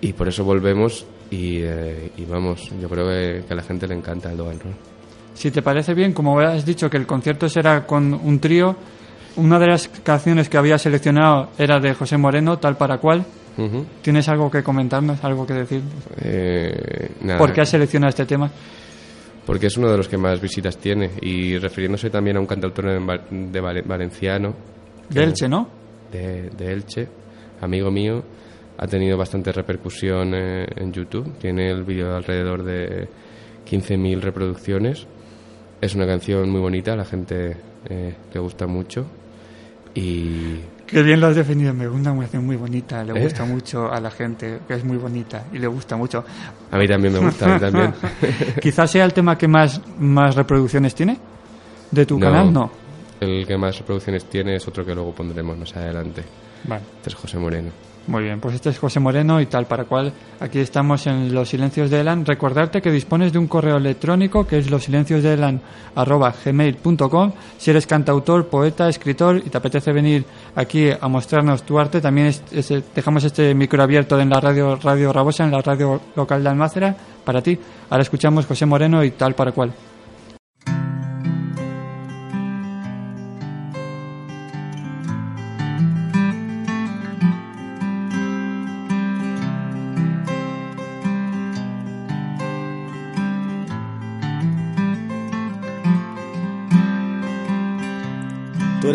y 0.02 0.12
por 0.12 0.28
eso 0.28 0.44
volvemos 0.44 1.06
y, 1.32 1.62
eh, 1.62 2.12
vamos, 2.30 2.74
yo 2.82 2.90
creo 2.90 3.08
que, 3.08 3.46
que 3.48 3.54
a 3.54 3.56
la 3.56 3.64
gente 3.64 3.88
le 3.88 3.96
encanta 3.96 4.30
el 4.30 4.38
dog 4.38 4.50
and 4.50 4.62
roll. 4.64 4.97
Si 5.38 5.52
te 5.52 5.62
parece 5.62 5.94
bien, 5.94 6.14
como 6.14 6.40
has 6.40 6.66
dicho 6.66 6.90
que 6.90 6.98
el 6.98 7.06
concierto 7.06 7.48
será 7.48 7.86
con 7.86 8.12
un 8.12 8.40
trío, 8.40 8.76
una 9.36 9.60
de 9.60 9.68
las 9.68 9.88
canciones 9.88 10.50
que 10.50 10.58
había 10.58 10.80
seleccionado 10.80 11.50
era 11.60 11.80
de 11.80 11.94
José 11.94 12.18
Moreno, 12.18 12.58
tal 12.58 12.76
para 12.76 12.98
cual. 12.98 13.24
¿Tienes 14.02 14.28
algo 14.30 14.50
que 14.52 14.62
comentarnos, 14.64 15.24
algo 15.24 15.46
que 15.46 15.54
decir? 15.54 15.82
Eh, 16.22 17.10
nada. 17.22 17.40
¿Por 17.40 17.54
qué 17.54 17.62
has 17.62 17.70
seleccionado 17.70 18.10
este 18.10 18.26
tema? 18.26 18.52
Porque 19.46 19.68
es 19.68 19.78
uno 19.78 19.90
de 19.92 19.98
los 19.98 20.08
que 20.08 20.18
más 20.18 20.40
visitas 20.42 20.78
tiene 20.78 21.12
y 21.22 21.58
refiriéndose 21.58 22.10
también 22.10 22.38
a 22.38 22.40
un 22.40 22.46
cantautor 22.46 23.00
Val- 23.06 23.22
de 23.32 23.60
Vale- 23.62 23.82
valenciano. 23.84 24.54
De 25.10 25.24
Elche, 25.24 25.48
¿no? 25.48 25.68
De, 26.12 26.50
de 26.50 26.72
Elche, 26.74 27.08
amigo 27.62 27.90
mío, 27.92 28.24
ha 28.78 28.86
tenido 28.88 29.18
bastante 29.18 29.52
repercusión 29.52 30.34
eh, 30.36 30.66
en 30.76 30.92
YouTube. 30.92 31.38
Tiene 31.40 31.70
el 31.72 31.84
vídeo 31.84 32.10
de 32.12 32.16
alrededor 32.18 32.64
de 32.64 33.08
15.000 33.68 34.20
reproducciones. 34.22 35.08
Es 35.80 35.96
una 35.96 36.08
canción 36.08 36.50
muy 36.50 36.60
bonita, 36.60 36.94
a 36.94 36.96
la 36.96 37.06
gente 37.06 37.56
eh, 37.90 38.16
le 38.34 38.40
gusta 38.40 38.66
mucho. 38.68 39.06
Y 39.94 40.60
Qué 40.86 41.04
bien 41.04 41.20
lo 41.20 41.28
has 41.28 41.36
definido, 41.36 41.74
me 41.74 41.88
gusta 41.88 42.12
una 42.12 42.22
canción 42.22 42.46
muy 42.46 42.56
bonita, 42.56 43.04
le 43.04 43.20
¿Eh? 43.20 43.24
gusta 43.24 43.46
mucho 43.46 43.92
a 43.92 44.00
la 44.00 44.10
gente, 44.10 44.60
que 44.68 44.76
es 44.76 44.84
muy 44.84 44.98
bonita 44.98 45.46
y 45.52 45.60
le 45.60 45.68
gusta 45.68 45.98
mucho. 45.98 46.24
a 46.72 46.78
mí 46.78 46.88
también 46.88 47.14
me 47.14 47.20
gusta, 47.20 47.46
a 47.46 47.54
mí 47.56 47.60
también. 47.60 47.94
Quizás 48.62 48.90
sea 48.90 49.04
el 49.04 49.14
tema 49.14 49.38
que 49.38 49.48
más, 49.48 49.82
más 50.00 50.36
reproducciones 50.36 50.96
tiene 50.96 51.18
de 51.92 52.06
tu 52.06 52.20
canal, 52.20 52.54
no. 52.54 52.72
El 53.20 53.46
que 53.46 53.58
más 53.58 53.78
reproducciones 53.78 54.26
tiene 54.26 54.56
es 54.56 54.68
otro 54.68 54.86
que 54.86 54.94
luego 54.96 55.14
pondremos 55.14 55.58
más 55.58 55.76
adelante. 55.76 56.24
Vale. 56.66 56.84
Este 56.98 57.10
es 57.10 57.16
José 57.16 57.38
Moreno. 57.38 57.72
Muy 58.08 58.24
bien, 58.24 58.40
pues 58.40 58.56
este 58.56 58.70
es 58.70 58.80
José 58.80 59.02
Moreno 59.02 59.42
y 59.42 59.48
tal 59.48 59.66
para 59.66 59.84
cual. 59.84 60.14
Aquí 60.40 60.60
estamos 60.60 61.06
en 61.08 61.34
Los 61.34 61.50
Silencios 61.50 61.90
de 61.90 62.00
Elan. 62.00 62.26
Recordarte 62.26 62.82
que 62.82 62.90
dispones 62.90 63.34
de 63.34 63.40
un 63.40 63.48
correo 63.48 63.76
electrónico 63.76 64.48
que 64.48 64.60
es 64.60 64.70
losilenciosdeelan.gmail.com 64.70 67.32
Si 67.58 67.70
eres 67.70 67.86
cantautor, 67.86 68.48
poeta, 68.48 68.88
escritor 68.88 69.42
y 69.46 69.50
te 69.50 69.58
apetece 69.58 69.92
venir 69.92 70.24
aquí 70.56 70.88
a 70.90 71.06
mostrarnos 71.10 71.64
tu 71.64 71.78
arte, 71.78 72.00
también 72.00 72.34
dejamos 72.96 73.26
este 73.26 73.54
micro 73.54 73.84
abierto 73.84 74.18
en 74.18 74.30
la 74.30 74.40
radio 74.40 74.78
Radio 74.78 75.12
Rabosa, 75.12 75.44
en 75.44 75.52
la 75.52 75.62
radio 75.62 76.00
local 76.16 76.42
de 76.42 76.50
Almácera, 76.50 76.96
para 77.26 77.42
ti. 77.42 77.60
Ahora 77.90 78.04
escuchamos 78.04 78.46
José 78.46 78.66
Moreno 78.66 79.04
y 79.04 79.12
tal 79.12 79.36
para 79.36 79.52
cual. 79.52 79.74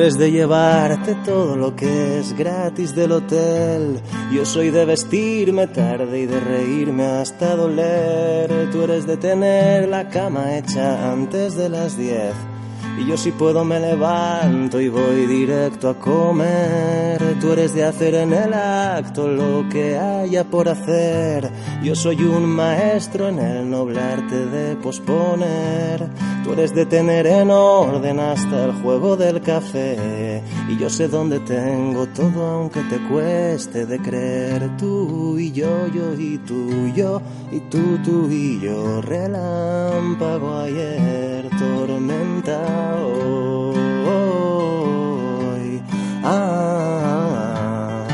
Eres 0.03 0.19
de 0.19 0.33
llevarte 0.33 1.15
todo 1.25 1.55
lo 1.55 1.77
que 1.77 2.19
es 2.19 2.37
gratis 2.37 2.93
del 2.93 3.13
hotel. 3.13 4.01
Yo 4.33 4.45
soy 4.45 4.71
de 4.71 4.85
vestirme 4.85 5.69
tarde 5.69 6.23
y 6.23 6.27
de 6.27 6.41
reírme 6.41 7.05
hasta 7.05 7.55
doler. 7.55 8.69
Tú 8.73 8.83
eres 8.83 9.07
de 9.07 9.17
tener 9.17 9.89
la 9.89 10.09
cama 10.09 10.59
hecha 10.59 11.13
antes 11.13 11.55
de 11.55 11.69
las 11.69 11.97
10. 11.97 12.52
Y 12.99 13.07
yo 13.07 13.17
si 13.17 13.33
puedo 13.33 13.65
me 13.65 13.81
levanto 13.81 14.81
y 14.81 14.89
voy 14.89 15.27
directo 15.27 15.89
a 15.89 15.95
comer. 15.99 17.21
Tú 17.41 17.53
eres 17.53 17.75
de 17.75 17.85
hacer 17.85 18.15
en 18.15 18.33
el 18.33 18.53
acto 18.53 19.27
lo 19.27 19.69
que 19.69 19.99
haya 19.99 20.45
por 20.45 20.69
hacer. 20.69 21.51
Yo 21.83 21.95
soy 21.95 22.23
un 22.23 22.47
maestro 22.47 23.29
en 23.29 23.39
el 23.39 23.71
noble 23.71 24.01
arte 24.01 24.47
de 24.47 24.77
posponer. 24.77 26.07
Tú 26.45 26.53
eres 26.53 26.75
de 26.75 26.87
tener 26.87 27.27
en 27.27 27.51
orden 27.51 28.21
hasta 28.21 28.67
el 28.67 28.73
juego 28.83 29.17
del 29.17 29.41
café. 29.41 30.43
Y 30.69 30.77
yo 30.77 30.91
sé 30.91 31.09
dónde 31.09 31.41
tengo 31.41 32.07
todo 32.09 32.47
aunque 32.47 32.81
te 32.83 32.99
cueste 33.09 33.87
de 33.87 33.99
creer. 33.99 34.77
Tú 34.77 35.39
y 35.39 35.51
yo, 35.53 35.89
yo 35.89 36.15
y 36.15 36.39
tú 36.39 36.93
yo. 36.95 37.23
Y 37.51 37.61
tú, 37.61 37.99
tú 38.05 38.29
y 38.31 38.61
yo. 38.61 39.01
Relámpago 39.03 40.59
ayer, 40.59 41.49
tormenta. 41.59 42.82
Ah. 46.25 48.07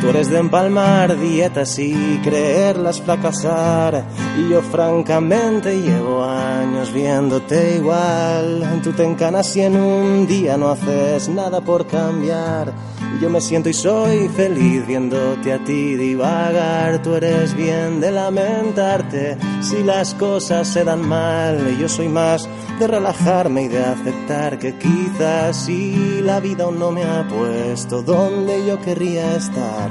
Tú 0.00 0.08
eres 0.08 0.30
de 0.30 0.38
empalmar 0.38 1.18
dietas 1.18 1.78
y 1.78 2.20
creerlas 2.24 3.02
fracasar. 3.02 4.02
Y 4.38 4.48
yo 4.50 4.62
francamente 4.62 5.76
llevo 5.76 6.24
años 6.24 6.90
viéndote 6.92 7.76
igual. 7.76 8.80
Tú 8.82 8.92
te 8.92 9.04
encanas 9.04 9.54
y 9.56 9.60
en 9.60 9.76
un 9.76 10.26
día 10.26 10.56
no 10.56 10.70
haces 10.70 11.28
nada 11.28 11.60
por 11.60 11.86
cambiar. 11.86 12.72
Y 13.14 13.20
yo 13.20 13.28
me 13.28 13.40
siento 13.40 13.68
y 13.68 13.74
soy 13.74 14.28
feliz 14.28 14.86
viéndote 14.86 15.52
a 15.52 15.64
ti 15.64 15.96
divagar. 15.96 17.02
Tú 17.02 17.14
eres 17.14 17.54
bien 17.54 18.00
de 18.00 18.12
lamentarte 18.12 19.36
si 19.62 19.82
las 19.82 20.14
cosas 20.14 20.68
se 20.68 20.84
dan 20.84 21.06
mal. 21.06 21.76
Yo 21.78 21.88
soy 21.88 22.08
más 22.08 22.48
de 22.78 22.86
relajarme 22.86 23.64
y 23.64 23.68
de 23.68 23.84
aceptar 23.84 24.58
que 24.58 24.76
quizás 24.78 25.56
si 25.56 26.20
la 26.22 26.40
vida 26.40 26.64
aún 26.64 26.78
no 26.78 26.92
me 26.92 27.02
ha 27.04 27.26
puesto 27.28 28.02
donde 28.02 28.66
yo 28.66 28.80
querría 28.80 29.36
estar. 29.36 29.90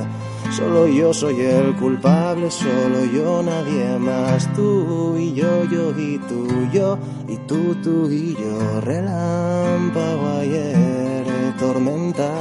Solo 0.52 0.88
yo 0.88 1.14
soy 1.14 1.42
el 1.42 1.76
culpable, 1.76 2.50
solo 2.50 3.06
yo, 3.06 3.44
nadie 3.44 4.00
más. 4.00 4.52
Tú 4.54 5.16
y 5.18 5.34
yo, 5.34 5.64
yo 5.66 5.92
y 5.98 6.18
tú, 6.18 6.48
yo 6.74 6.98
y 7.28 7.38
tú, 7.48 7.76
tú 7.84 8.10
y 8.10 8.34
yo. 8.34 8.82
Relámpago 8.82 10.40
ayer, 10.40 11.26
tormenta 11.60 12.32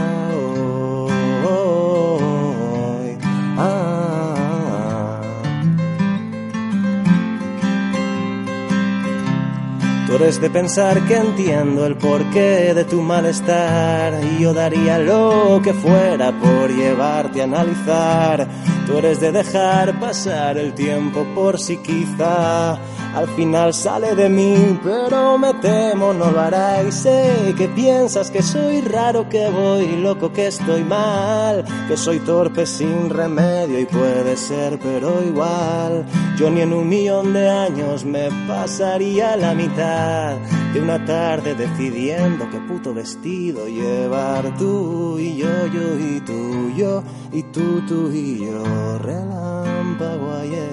Tú 10.09 10.15
eres 10.15 10.41
de 10.41 10.49
pensar 10.49 11.07
que 11.07 11.19
entiendo 11.19 11.85
el 11.85 11.95
porqué 11.95 12.73
de 12.73 12.85
tu 12.85 13.03
malestar 13.03 14.15
y 14.25 14.43
yo 14.43 14.55
daría 14.55 14.99
lo 14.99 15.61
que 15.63 15.75
fuera 15.75 16.33
por 16.33 16.75
llevarte 16.75 17.43
a 17.43 17.45
analizar. 17.45 18.49
Tú 18.89 18.97
eres 18.97 19.21
de 19.21 19.33
dejar 19.33 20.01
pasar 20.01 20.57
el 20.57 20.73
tiempo 20.73 21.27
por 21.35 21.61
si 21.61 21.77
quizá 21.77 22.73
al 23.15 23.29
final 23.37 23.75
sale 23.75 24.15
de 24.15 24.31
mí, 24.31 24.81
pero 24.83 25.37
me 25.37 25.53
temo 25.55 26.15
no 26.15 26.31
lo 26.31 26.41
hará 26.41 26.83
y 26.83 26.91
sé 26.91 27.55
que 27.59 27.69
piensas 27.69 28.31
que 28.31 28.43
soy 28.43 28.81
raro, 28.81 29.29
que 29.29 29.51
voy 29.51 29.97
loco, 29.97 30.33
que 30.33 30.47
estoy 30.47 30.85
mal, 30.85 31.67
que 31.87 31.99
soy 31.99 32.21
torpe 32.21 32.65
sin 32.65 33.11
remedio 33.11 33.79
y 33.79 33.85
puede 33.85 34.39
ser, 34.39 34.79
pero 34.79 35.23
igual. 35.23 36.07
Yo 36.39 36.49
ni 36.49 36.63
en 36.63 36.73
un 36.73 36.89
millón 36.89 37.35
de 37.35 37.47
años 37.47 38.07
me 38.07 38.31
pasaría 38.47 39.37
la 39.37 39.53
mitad 39.53 40.37
de 40.73 40.81
una 40.81 41.05
tarde 41.05 41.55
decidiendo 41.55 42.49
qué 42.51 42.59
puto 42.61 42.95
vestido 42.95 43.67
llevar 43.67 44.57
tú 44.57 45.19
y 45.19 45.37
yo, 45.37 45.67
yo 45.67 45.99
y 45.99 46.21
tú, 46.21 46.73
yo 46.77 47.03
y 47.33 47.43
tú, 47.45 47.83
tú 47.87 48.11
y 48.13 48.47
yo, 48.47 48.63
relámpago 48.99 50.33
ayer, 50.33 50.73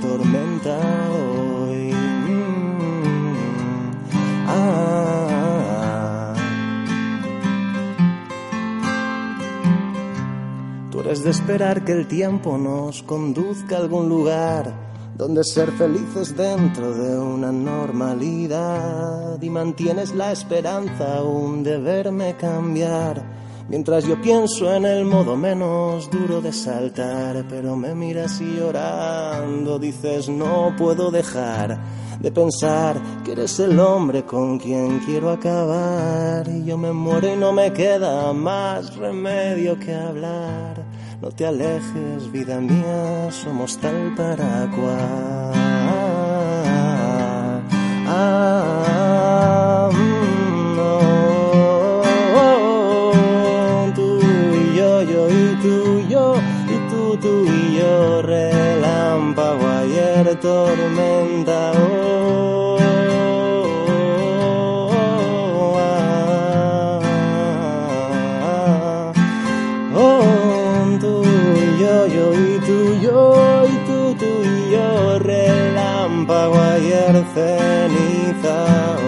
tormenta 0.00 0.78
hoy. 1.10 1.92
Mm, 1.92 3.34
ah. 4.46 6.34
Tú 10.90 11.00
eres 11.00 11.22
de 11.24 11.30
esperar 11.30 11.84
que 11.84 11.92
el 11.92 12.06
tiempo 12.06 12.58
nos 12.58 13.02
conduzca 13.02 13.76
a 13.76 13.80
algún 13.80 14.08
lugar 14.08 14.90
donde 15.20 15.44
ser 15.44 15.70
felices 15.72 16.34
dentro 16.34 16.94
de 16.94 17.18
una 17.18 17.52
normalidad 17.52 19.36
y 19.42 19.50
mantienes 19.50 20.14
la 20.14 20.32
esperanza 20.32 21.18
aún 21.18 21.62
de 21.62 21.76
verme 21.76 22.36
cambiar. 22.36 23.22
Mientras 23.70 24.04
yo 24.04 24.20
pienso 24.20 24.74
en 24.74 24.84
el 24.84 25.04
modo 25.04 25.36
menos 25.36 26.10
duro 26.10 26.40
de 26.40 26.52
saltar, 26.52 27.44
pero 27.48 27.76
me 27.76 27.94
miras 27.94 28.40
y 28.40 28.56
llorando 28.56 29.78
dices 29.78 30.28
no 30.28 30.74
puedo 30.76 31.12
dejar 31.12 31.78
de 32.18 32.32
pensar 32.32 33.00
que 33.24 33.30
eres 33.30 33.60
el 33.60 33.78
hombre 33.78 34.24
con 34.24 34.58
quien 34.58 34.98
quiero 35.06 35.30
acabar 35.30 36.48
y 36.48 36.64
yo 36.64 36.76
me 36.76 36.92
muero 36.92 37.32
y 37.32 37.36
no 37.36 37.52
me 37.52 37.72
queda 37.72 38.32
más 38.32 38.96
remedio 38.96 39.78
que 39.78 39.94
hablar. 39.94 40.82
No 41.22 41.28
te 41.30 41.46
alejes, 41.46 42.32
vida 42.32 42.60
mía, 42.60 43.30
somos 43.30 43.78
tal 43.78 44.14
para 44.16 44.68
cual. 44.74 45.52
Ah, 48.08 49.19
tormenta 60.40 61.72
oh, 61.72 62.78
y 71.56 71.78
yo, 71.78 72.32
y 72.32 72.58
tú, 72.66 72.78
yo 73.00 73.66
y 73.66 74.14
tú 74.14 74.42
y 74.42 74.70
yo, 74.72 75.18
relámpago 75.18 76.58
ayer, 76.58 77.24
ceniza 77.34 78.99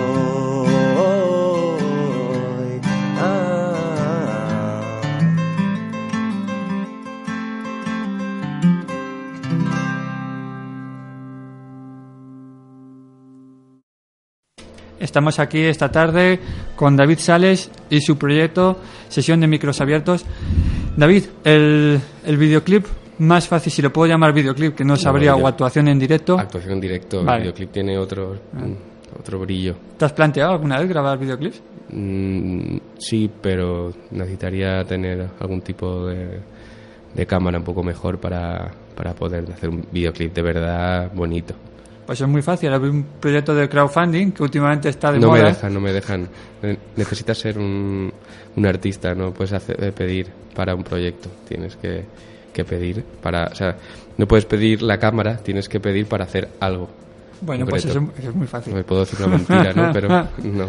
Estamos 15.12 15.38
aquí 15.38 15.58
esta 15.58 15.92
tarde 15.92 16.40
con 16.74 16.96
David 16.96 17.18
Sales 17.18 17.70
y 17.90 18.00
su 18.00 18.16
proyecto 18.16 18.78
Sesión 19.10 19.40
de 19.40 19.46
Micros 19.46 19.78
Abiertos. 19.82 20.24
David, 20.96 21.24
el, 21.44 22.00
el 22.24 22.36
videoclip 22.38 22.86
más 23.18 23.46
fácil, 23.46 23.70
si 23.70 23.82
lo 23.82 23.92
puedo 23.92 24.10
llamar 24.10 24.32
videoclip, 24.32 24.74
que 24.74 24.86
no 24.86 24.96
sabría, 24.96 25.36
o 25.36 25.46
actuación 25.46 25.88
en 25.88 25.98
directo. 25.98 26.38
Actuación 26.38 26.72
en 26.72 26.80
directo, 26.80 27.22
Vale. 27.22 27.36
el 27.36 27.42
videoclip 27.42 27.72
tiene 27.72 27.98
otro, 27.98 28.38
mm, 28.54 29.20
otro 29.20 29.38
brillo. 29.38 29.74
¿Te 29.98 30.06
has 30.06 30.14
planteado 30.14 30.52
alguna 30.52 30.78
vez 30.78 30.88
grabar 30.88 31.18
videoclips? 31.18 31.62
Mm, 31.90 32.76
sí, 32.96 33.30
pero 33.42 33.92
necesitaría 34.12 34.82
tener 34.84 35.28
algún 35.40 35.60
tipo 35.60 36.06
de, 36.06 36.40
de 37.14 37.26
cámara 37.26 37.58
un 37.58 37.64
poco 37.64 37.82
mejor 37.82 38.18
para, 38.18 38.70
para 38.96 39.12
poder 39.12 39.44
hacer 39.52 39.68
un 39.68 39.84
videoclip 39.92 40.32
de 40.32 40.40
verdad 40.40 41.12
bonito. 41.14 41.54
Pues 42.06 42.20
es 42.20 42.26
muy 42.28 42.42
fácil. 42.42 42.72
Hay 42.72 42.78
un 42.80 43.04
proyecto 43.20 43.54
de 43.54 43.68
crowdfunding 43.68 44.32
que 44.32 44.42
últimamente 44.42 44.88
está 44.88 45.12
de 45.12 45.20
no 45.20 45.28
moda. 45.28 45.42
me 45.42 45.48
dejan, 45.50 45.74
no 45.74 45.80
me 45.80 45.92
dejan. 45.92 46.28
Ne- 46.62 46.78
Necesitas 46.96 47.38
ser 47.38 47.58
un, 47.58 48.12
un 48.56 48.66
artista, 48.66 49.14
no 49.14 49.32
puedes 49.32 49.52
hacer- 49.52 49.82
eh, 49.82 49.92
pedir 49.92 50.28
para 50.54 50.74
un 50.74 50.82
proyecto. 50.82 51.28
Tienes 51.48 51.76
que, 51.76 52.04
que 52.52 52.64
pedir 52.64 53.04
para, 53.22 53.44
o 53.46 53.54
sea, 53.54 53.76
no 54.18 54.26
puedes 54.26 54.44
pedir 54.46 54.82
la 54.82 54.98
cámara, 54.98 55.36
tienes 55.36 55.68
que 55.68 55.78
pedir 55.80 56.06
para 56.06 56.24
hacer 56.24 56.48
algo. 56.60 56.88
Bueno, 57.40 57.66
pues 57.66 57.84
eso, 57.84 58.00
es 58.22 58.34
muy 58.34 58.46
fácil. 58.46 58.72
No 58.72 58.78
me 58.78 58.84
puedo 58.84 59.00
decir 59.04 59.18
una 59.24 59.36
mentira, 59.36 59.72
¿no? 59.72 59.90
Pero 59.92 60.08
no. 60.42 60.66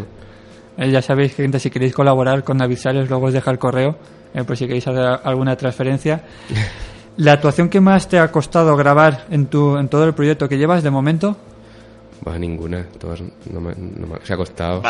Eh, 0.78 0.90
ya 0.92 1.02
sabéis, 1.02 1.36
gente, 1.36 1.60
si 1.60 1.70
queréis 1.70 1.94
colaborar 1.94 2.44
con 2.44 2.58
David 2.58 2.78
Sales, 2.78 3.10
luego 3.10 3.28
os 3.28 3.34
deja 3.34 3.52
el 3.52 3.60
correo, 3.60 3.96
eh, 4.34 4.44
por 4.44 4.58
si 4.58 4.66
queréis 4.66 4.88
hacer 4.88 5.20
alguna 5.24 5.56
transferencia. 5.56 6.24
¿La 7.18 7.34
actuación 7.34 7.70
que 7.70 7.80
más 7.80 8.08
te 8.10 8.18
ha 8.20 8.32
costado 8.32 8.76
grabar 8.76 9.26
en, 9.30 9.46
tu, 9.48 9.78
en 9.78 9.88
todo 9.88 10.04
el 10.06 10.14
proyecto 10.14 10.50
que 10.50 10.58
llevas 10.58 10.82
de 10.84 10.90
momento? 10.92 11.38
Ninguna. 12.40 12.86
Todas 13.00 13.22
no 13.22 13.60
me, 13.60 13.74
no 13.76 14.08
me- 14.08 14.20
se 14.26 14.34
ha 14.34 14.38
costado. 14.38 14.82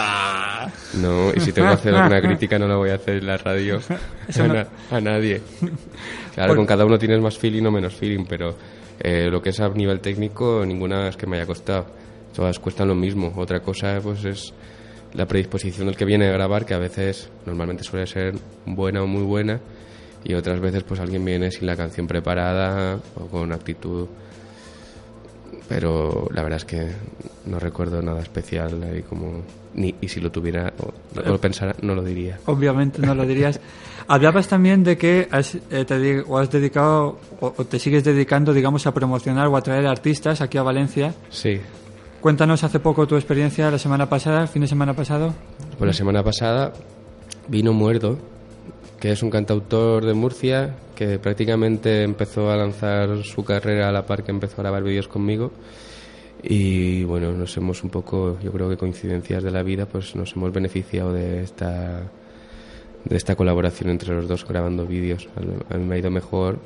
No, 1.01 1.32
y 1.36 1.39
si 1.39 1.51
tengo 1.51 1.67
que 1.69 1.74
hacer 1.74 1.95
alguna 1.95 2.21
crítica 2.28 2.59
no 2.59 2.67
la 2.67 2.76
voy 2.76 2.91
a 2.91 2.95
hacer 2.95 3.15
en 3.17 3.26
la 3.28 3.38
radio 3.38 3.80
a, 4.39 4.47
no. 4.47 4.53
na- 4.53 4.67
a 4.91 5.01
nadie. 5.01 5.41
Claro, 6.36 6.49
Por- 6.51 6.57
con 6.57 6.65
cada 6.65 6.86
uno 6.86 6.97
tienes 6.97 7.19
más 7.21 7.38
feeling 7.38 7.63
o 7.65 7.71
menos 7.71 7.93
feeling, 7.95 8.26
pero 8.28 8.55
eh, 8.99 9.28
lo 9.30 9.39
que 9.41 9.49
es 9.49 9.59
a 9.59 9.69
nivel 9.69 9.99
técnico, 9.99 10.63
ninguna 10.65 11.09
es 11.09 11.17
que 11.17 11.28
me 11.28 11.38
haya 11.38 11.45
costado. 11.45 11.86
Todas 12.36 12.57
cuestan 12.59 12.88
lo 12.88 12.95
mismo. 12.95 13.32
Otra 13.36 13.59
cosa 13.59 13.99
pues 14.01 14.24
es 14.26 14.53
la 15.13 15.28
predisposición 15.28 15.86
del 15.88 15.95
que 15.95 16.05
viene 16.05 16.28
a 16.30 16.32
grabar, 16.32 16.65
que 16.65 16.74
a 16.74 16.80
veces 16.80 17.30
normalmente 17.45 17.84
suele 17.84 18.07
ser 18.07 18.34
buena 18.65 19.03
o 19.03 19.07
muy 19.07 19.21
buena, 19.24 19.59
y 20.24 20.34
otras 20.34 20.59
veces 20.59 20.84
pues 20.84 20.99
alguien 20.99 21.24
viene 21.26 21.51
sin 21.51 21.65
la 21.67 21.76
canción 21.76 22.07
preparada 22.07 22.99
o 23.15 23.26
con 23.28 23.51
actitud 23.51 24.07
pero 25.67 26.28
la 26.34 26.43
verdad 26.43 26.57
es 26.57 26.65
que 26.65 26.88
no 27.45 27.59
recuerdo 27.59 28.01
nada 28.01 28.21
especial 28.21 28.84
ahí 28.84 29.01
como 29.03 29.41
ni 29.76 29.95
y 30.01 30.07
si 30.07 30.19
lo 30.19 30.32
tuviera 30.32 30.74
o, 30.80 31.19
o 31.19 31.30
lo 31.30 31.39
pensara 31.39 31.76
no 31.82 31.95
lo 31.95 32.03
diría 32.03 32.39
Obviamente 32.45 33.01
no 33.01 33.15
lo 33.15 33.26
dirías. 33.26 33.59
Hablabas 34.07 34.49
también 34.49 34.84
de 34.84 34.97
que 34.97 35.28
has, 35.32 35.55
eh, 35.55 35.86
te 35.86 36.19
o 36.21 36.38
has 36.38 36.51
dedicado 36.51 37.17
o, 37.39 37.53
o 37.55 37.65
te 37.65 37.80
sigues 37.80 38.03
dedicando, 38.03 38.51
digamos, 38.53 38.86
a 38.86 38.93
promocionar 38.93 39.47
o 39.47 39.55
a 39.55 39.61
traer 39.61 39.88
artistas 39.88 40.41
aquí 40.41 40.57
a 40.57 40.63
Valencia. 40.63 41.13
sí 41.30 41.61
Cuéntanos 42.19 42.63
hace 42.63 42.80
poco 42.80 43.07
tu 43.07 43.15
experiencia 43.15 43.71
la 43.71 43.78
semana 43.80 44.07
pasada, 44.09 44.41
el 44.43 44.47
fin 44.49 44.61
de 44.61 44.67
semana 44.67 44.93
pasado. 44.93 45.34
pues 45.78 45.88
la 45.88 45.93
semana 45.93 46.24
pasada 46.24 46.74
vino 47.47 47.74
Muerdo 47.74 48.17
que 49.04 49.12
es 49.12 49.22
un 49.22 49.30
cantautor 49.30 50.06
de 50.06 50.14
Murcia 50.14 50.76
que 50.95 51.20
prácticamente 51.20 52.04
empezó 52.04 52.49
a 52.49 52.56
lanzar 52.56 53.22
su 53.24 53.43
carrera 53.43 53.89
a 53.89 53.91
la 53.91 54.06
par 54.06 54.24
que 54.24 54.32
empezó 54.32 54.62
a 54.62 54.64
grabar 54.64 54.82
vídeos 54.82 55.10
conmigo 55.10 55.51
y 56.41 57.04
bueno, 57.04 57.34
nos 57.34 57.56
hemos 57.58 57.84
un 57.84 57.89
poco, 57.89 58.38
yo 58.41 58.51
creo 58.54 58.70
que 58.70 58.78
coincidencias 58.78 59.43
de 59.43 59.51
la 59.51 59.62
vida, 59.62 59.86
pues 59.88 60.16
nos 60.16 60.34
hemos 60.38 60.54
beneficiado 60.54 61.12
de 61.12 61.43
esta 61.43 62.01
de 63.04 63.18
esta 63.18 63.36
colaboración 63.36 63.89
entre 63.89 64.14
los 64.16 64.30
dos 64.30 64.47
grabando 64.47 64.86
vídeos. 64.86 65.28
A 65.70 65.76
mí 65.78 65.84
me 65.84 65.95
ha 65.95 65.97
ido 65.97 66.10
mejor 66.10 66.60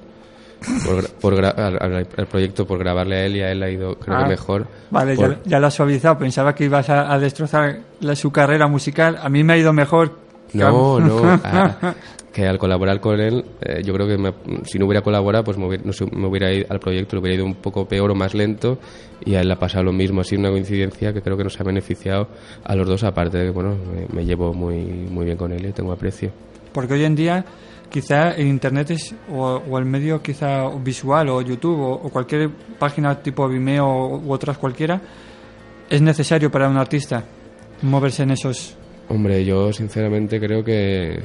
por, 0.85 1.09
por 1.09 1.43
al, 1.43 1.77
al- 1.81 2.07
al 2.15 2.27
proyecto 2.27 2.67
por 2.67 2.77
grabarle 2.77 3.15
a 3.15 3.25
él 3.25 3.35
y 3.37 3.41
a 3.41 3.51
él 3.51 3.63
ha 3.63 3.69
ido 3.71 3.95
creo 3.97 4.15
Ah, 4.17 4.23
que 4.25 4.29
mejor. 4.29 4.67
Vale, 4.91 5.15
por- 5.15 5.37
ya, 5.43 5.49
ya 5.49 5.59
lo 5.59 5.65
has 5.67 5.73
suavizado. 5.73 6.19
Pensaba 6.19 6.53
que 6.53 6.65
ibas 6.65 6.87
a, 6.91 7.11
a 7.11 7.17
destrozar 7.17 7.79
la- 8.01 8.15
su 8.15 8.31
carrera 8.31 8.67
musical. 8.67 9.17
A 9.19 9.27
mí 9.29 9.43
me 9.43 9.53
ha 9.53 9.57
ido 9.57 9.73
mejor. 9.73 10.26
No, 10.65 10.99
no. 10.99 11.21
ah, 11.43 11.93
que 12.33 12.45
al 12.45 12.57
colaborar 12.59 12.99
con 13.01 13.19
él, 13.19 13.43
eh, 13.61 13.81
yo 13.83 13.93
creo 13.93 14.07
que 14.07 14.17
me- 14.17 14.33
si 14.63 14.77
no 14.77 14.85
hubiera 14.85 15.01
colaborado, 15.01 15.43
pues 15.43 15.57
me 15.57 15.65
hubiera, 15.67 15.83
no 15.83 15.91
sé, 15.93 16.05
me 16.15 16.27
hubiera 16.27 16.51
ido 16.53 16.67
al 16.69 16.79
proyecto, 16.79 17.15
le 17.15 17.21
hubiera 17.21 17.35
ido 17.37 17.45
un 17.45 17.55
poco 17.55 17.87
peor 17.87 18.11
o 18.11 18.15
más 18.15 18.35
lento 18.35 18.77
y 19.25 19.33
a 19.35 19.41
él 19.41 19.47
le 19.47 19.53
ha 19.55 19.59
pasado 19.59 19.85
lo 19.85 19.91
mismo. 19.91 20.21
Ha 20.21 20.23
sido 20.23 20.41
una 20.41 20.51
coincidencia 20.51 21.11
que 21.13 21.21
creo 21.21 21.35
que 21.35 21.43
nos 21.43 21.59
ha 21.59 21.63
beneficiado 21.63 22.27
a 22.63 22.75
los 22.75 22.87
dos, 22.87 23.03
aparte 23.03 23.39
de 23.39 23.45
que, 23.45 23.51
bueno, 23.51 23.75
me, 23.91 24.05
me 24.15 24.25
llevo 24.25 24.53
muy, 24.53 24.75
muy 24.85 25.25
bien 25.25 25.37
con 25.37 25.51
él 25.51 25.65
y 25.65 25.71
tengo 25.71 25.91
aprecio. 25.91 26.29
Porque 26.71 26.93
hoy 26.93 27.05
en 27.05 27.15
día 27.15 27.43
quizá 27.89 28.31
el 28.31 28.45
internet 28.47 28.91
es 28.91 29.15
o, 29.33 29.61
o 29.67 29.79
el 29.79 29.85
medio 29.85 30.21
quizá 30.21 30.67
visual 30.83 31.29
o 31.29 31.41
YouTube 31.41 31.79
o, 31.79 31.91
o 31.93 32.09
cualquier 32.09 32.49
página 32.77 33.15
tipo 33.19 33.47
Vimeo 33.47 34.19
u 34.19 34.31
otras 34.31 34.57
cualquiera 34.59 35.01
es 35.89 36.01
necesario 36.01 36.51
para 36.51 36.67
un 36.69 36.77
artista 36.77 37.23
moverse 37.81 38.23
en 38.23 38.31
esos 38.31 38.75
Hombre, 39.09 39.45
yo 39.45 39.71
sinceramente 39.71 40.39
creo 40.39 40.63
que, 40.63 41.19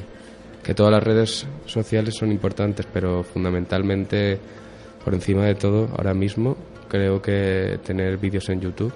que 0.63 0.73
todas 0.73 0.91
las 0.91 1.03
redes 1.03 1.45
sociales 1.65 2.15
son 2.15 2.31
importantes, 2.31 2.87
pero 2.91 3.23
fundamentalmente, 3.23 4.39
por 5.03 5.13
encima 5.13 5.45
de 5.45 5.55
todo, 5.55 5.89
ahora 5.97 6.13
mismo, 6.13 6.55
creo 6.87 7.21
que 7.21 7.79
tener 7.83 8.17
vídeos 8.17 8.47
en 8.49 8.61
YouTube, 8.61 8.93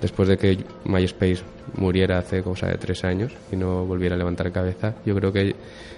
después 0.00 0.28
de 0.28 0.36
que 0.36 0.58
MySpace 0.84 1.42
muriera 1.76 2.18
hace 2.18 2.42
cosa 2.42 2.66
de 2.66 2.78
tres 2.78 3.04
años 3.04 3.32
y 3.52 3.56
no 3.56 3.84
volviera 3.84 4.16
a 4.16 4.18
levantar 4.18 4.50
cabeza, 4.50 4.96
yo 5.06 5.14
creo 5.14 5.32
que, 5.32 5.54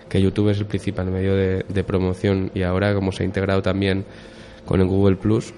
que 0.09 0.21
YouTube 0.21 0.51
es 0.51 0.59
el 0.59 0.67
principal 0.67 1.11
medio 1.11 1.35
de, 1.35 1.65
de 1.67 1.85
promoción. 1.85 2.51
Y 2.55 2.63
ahora 2.63 2.95
como 2.95 3.11
se 3.13 3.23
ha 3.23 3.27
integrado 3.27 3.63
también 3.63 4.05
con 4.67 4.81
el 4.81 4.87
Google 4.87 5.17
Plus, 5.17 5.55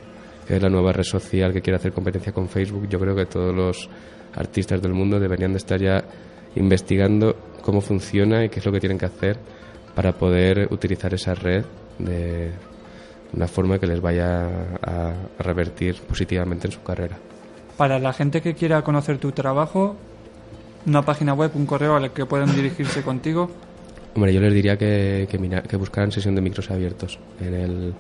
que 0.47 0.57
es 0.57 0.63
la 0.63 0.69
nueva 0.69 0.93
red 0.93 1.05
social 1.05 1.53
que 1.53 1.63
quiere 1.63 1.79
hacer 1.79 1.93
competencia 1.93 2.33
con 2.33 2.49
Facebook, 2.49 2.87
yo 2.89 3.01
creo 3.01 3.17
que 3.17 3.27
todos 3.27 3.55
los 3.55 3.89
artistas 4.35 4.81
del 4.83 4.93
mundo 4.93 5.19
deberían 5.19 5.53
de 5.53 5.59
estar 5.59 5.81
ya 5.81 6.05
investigando 6.57 7.37
cómo 7.63 7.81
funciona 7.81 8.45
y 8.45 8.49
qué 8.49 8.61
es 8.61 8.67
lo 8.67 8.73
que 8.73 8.81
tienen 8.81 8.99
que 8.99 9.07
hacer 9.07 9.39
para 9.95 10.13
poder 10.13 10.69
utilizar 10.71 11.15
esa 11.15 11.35
red 11.35 11.65
de 11.99 12.51
una 13.33 13.49
forma 13.49 13.79
que 13.79 13.87
les 13.87 14.01
vaya 14.01 14.47
a, 14.83 15.13
revertir 15.39 15.97
positivamente 16.03 16.67
en 16.69 16.73
su 16.73 16.83
carrera. 16.83 17.17
para 17.77 17.99
la 17.99 18.13
gente 18.13 18.41
que 18.43 18.55
quiera 18.55 18.83
conocer 18.83 19.19
tu 19.19 19.33
trabajo 19.33 19.97
una 20.87 21.03
página 21.03 21.33
web 21.35 21.51
un 21.55 21.67
correo 21.67 21.97
al 21.97 22.13
que 22.13 22.27
puedan 22.27 22.55
dirigirse 22.55 23.03
contigo 23.11 23.51
Hombre, 24.17 24.33
yo 24.33 24.41
les 24.41 24.55
diría 24.55 24.77
que, 24.79 25.27
que, 25.29 25.39
mira- 25.39 25.63
que 25.63 25.77
buscaran 25.77 26.13
sesión 26.13 26.37
de 26.37 26.41
micros 26.41 26.71
abiertos 26.71 27.19
en 27.41 27.55
el 27.55 27.95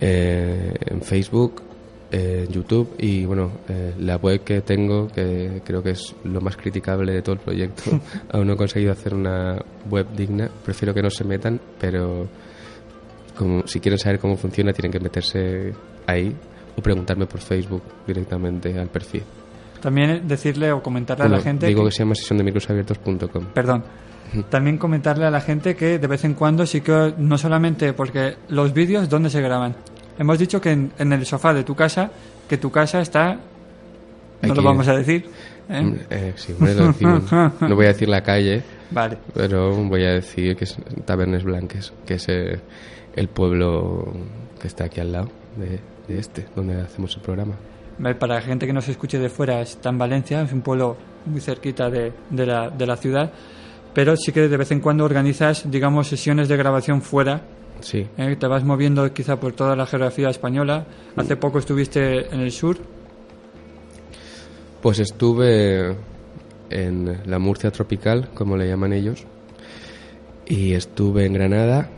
eh, 0.00 0.74
en 0.86 1.02
Facebook, 1.02 1.60
en 2.12 2.48
YouTube 2.48 2.94
y 2.98 3.24
bueno, 3.24 3.50
eh, 3.68 3.94
la 3.98 4.16
web 4.16 4.42
que 4.42 4.60
tengo, 4.62 5.08
que 5.08 5.62
creo 5.64 5.82
que 5.82 5.90
es 5.90 6.14
lo 6.24 6.40
más 6.40 6.56
criticable 6.56 7.12
de 7.12 7.22
todo 7.22 7.34
el 7.34 7.40
proyecto, 7.40 7.82
aún 8.32 8.46
no 8.46 8.54
he 8.54 8.56
conseguido 8.56 8.92
hacer 8.92 9.14
una 9.14 9.58
web 9.88 10.06
digna, 10.16 10.48
prefiero 10.64 10.92
que 10.92 11.02
no 11.02 11.10
se 11.10 11.24
metan, 11.24 11.60
pero 11.80 12.26
como 13.36 13.66
si 13.66 13.80
quieren 13.80 13.98
saber 13.98 14.18
cómo 14.18 14.36
funciona 14.36 14.72
tienen 14.72 14.92
que 14.92 15.00
meterse 15.00 15.72
ahí 16.06 16.34
o 16.76 16.82
preguntarme 16.82 17.26
por 17.26 17.40
Facebook 17.40 17.82
directamente 18.06 18.78
al 18.78 18.88
perfil. 18.88 19.22
también 19.80 20.26
decirle 20.28 20.72
o 20.72 20.82
comentarle 20.82 21.24
a 21.24 21.28
la 21.28 21.40
gente 21.40 21.66
digo 21.66 21.82
que- 21.84 21.88
que 21.90 21.94
se 21.96 21.98
llama 22.02 22.14
sesión 22.14 22.36
de 22.38 22.44
microsabiertos.com. 22.44 23.44
Perdón. 23.54 23.82
También 24.50 24.78
comentarle 24.78 25.24
a 25.24 25.30
la 25.30 25.40
gente 25.40 25.74
que 25.74 25.98
de 25.98 26.06
vez 26.06 26.24
en 26.24 26.34
cuando 26.34 26.64
sí 26.66 26.82
que 26.82 27.14
no 27.18 27.36
solamente 27.38 27.92
porque 27.94 28.34
los 28.48 28.72
vídeos 28.74 29.08
dónde 29.08 29.28
se 29.30 29.40
graban. 29.40 29.74
Hemos 30.20 30.38
dicho 30.38 30.60
que 30.60 30.70
en, 30.70 30.92
en 30.98 31.12
el 31.14 31.24
sofá 31.24 31.54
de 31.54 31.64
tu 31.64 31.74
casa, 31.74 32.10
que 32.46 32.58
tu 32.58 32.70
casa 32.70 33.00
está 33.00 33.40
no 34.42 34.54
lo 34.54 34.62
vamos 34.62 34.86
a 34.86 34.96
decir. 34.96 35.24
¿eh? 35.68 35.78
Hombre, 35.80 36.06
eh, 36.10 36.32
sí, 36.36 36.52
hombre, 36.52 36.74
lo 36.74 36.88
decimos. 36.88 37.32
No 37.32 37.74
voy 37.74 37.86
a 37.86 37.88
decir 37.88 38.06
la 38.08 38.22
calle, 38.22 38.62
Vale. 38.90 39.16
pero 39.32 39.74
voy 39.74 40.04
a 40.04 40.12
decir 40.12 40.56
que 40.56 40.64
es 40.64 40.76
Tabernes 41.06 41.42
Blanques, 41.42 41.94
que 42.04 42.14
es 42.14 42.28
eh, 42.28 42.60
el 43.16 43.28
pueblo 43.28 44.12
que 44.60 44.68
está 44.68 44.84
aquí 44.84 45.00
al 45.00 45.10
lado 45.12 45.28
de, 45.56 45.80
de 46.06 46.20
este, 46.20 46.46
donde 46.54 46.82
hacemos 46.82 47.16
el 47.16 47.22
programa. 47.22 47.54
Para 48.18 48.34
la 48.34 48.42
gente 48.42 48.66
que 48.66 48.74
nos 48.74 48.88
escuche 48.88 49.18
de 49.18 49.30
fuera, 49.30 49.62
está 49.62 49.88
en 49.88 49.96
Valencia, 49.96 50.42
es 50.42 50.52
un 50.52 50.60
pueblo 50.60 50.98
muy 51.24 51.40
cerquita 51.40 51.88
de, 51.88 52.12
de 52.28 52.44
la, 52.46 52.68
de 52.68 52.86
la 52.86 52.96
ciudad, 52.96 53.32
pero 53.94 54.16
sí 54.16 54.32
que 54.32 54.48
de 54.48 54.56
vez 54.58 54.70
en 54.70 54.80
cuando 54.80 55.04
organizas, 55.04 55.70
digamos, 55.70 56.08
sesiones 56.08 56.48
de 56.48 56.58
grabación 56.58 57.00
fuera. 57.02 57.42
Sí. 57.80 58.06
¿eh? 58.16 58.36
Te 58.36 58.46
vas 58.46 58.64
moviendo 58.64 59.12
quizá 59.12 59.38
por 59.38 59.52
toda 59.52 59.76
la 59.76 59.86
geografía 59.86 60.28
española. 60.30 60.86
Hace 61.16 61.36
poco 61.36 61.58
estuviste 61.58 62.32
en 62.32 62.40
el 62.40 62.52
sur. 62.52 62.78
Pues 64.82 64.98
estuve 64.98 65.94
en 66.70 67.20
la 67.26 67.38
Murcia 67.38 67.70
tropical, 67.70 68.30
como 68.34 68.56
le 68.56 68.66
llaman 68.66 68.92
ellos, 68.92 69.26
y 70.46 70.72
estuve 70.72 71.26
en 71.26 71.34
Granada. 71.34 71.90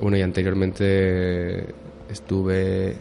Bueno, 0.00 0.16
y 0.16 0.22
anteriormente 0.22 1.74
estuve 2.08 2.96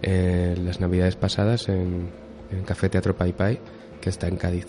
en 0.00 0.64
las 0.64 0.80
navidades 0.80 1.16
pasadas 1.16 1.68
en, 1.68 2.08
en 2.50 2.62
Café 2.64 2.88
Teatro 2.88 3.14
Pai 3.14 3.32
Pai, 3.32 3.58
que 4.00 4.10
está 4.10 4.28
en 4.28 4.36
Cádiz. 4.36 4.66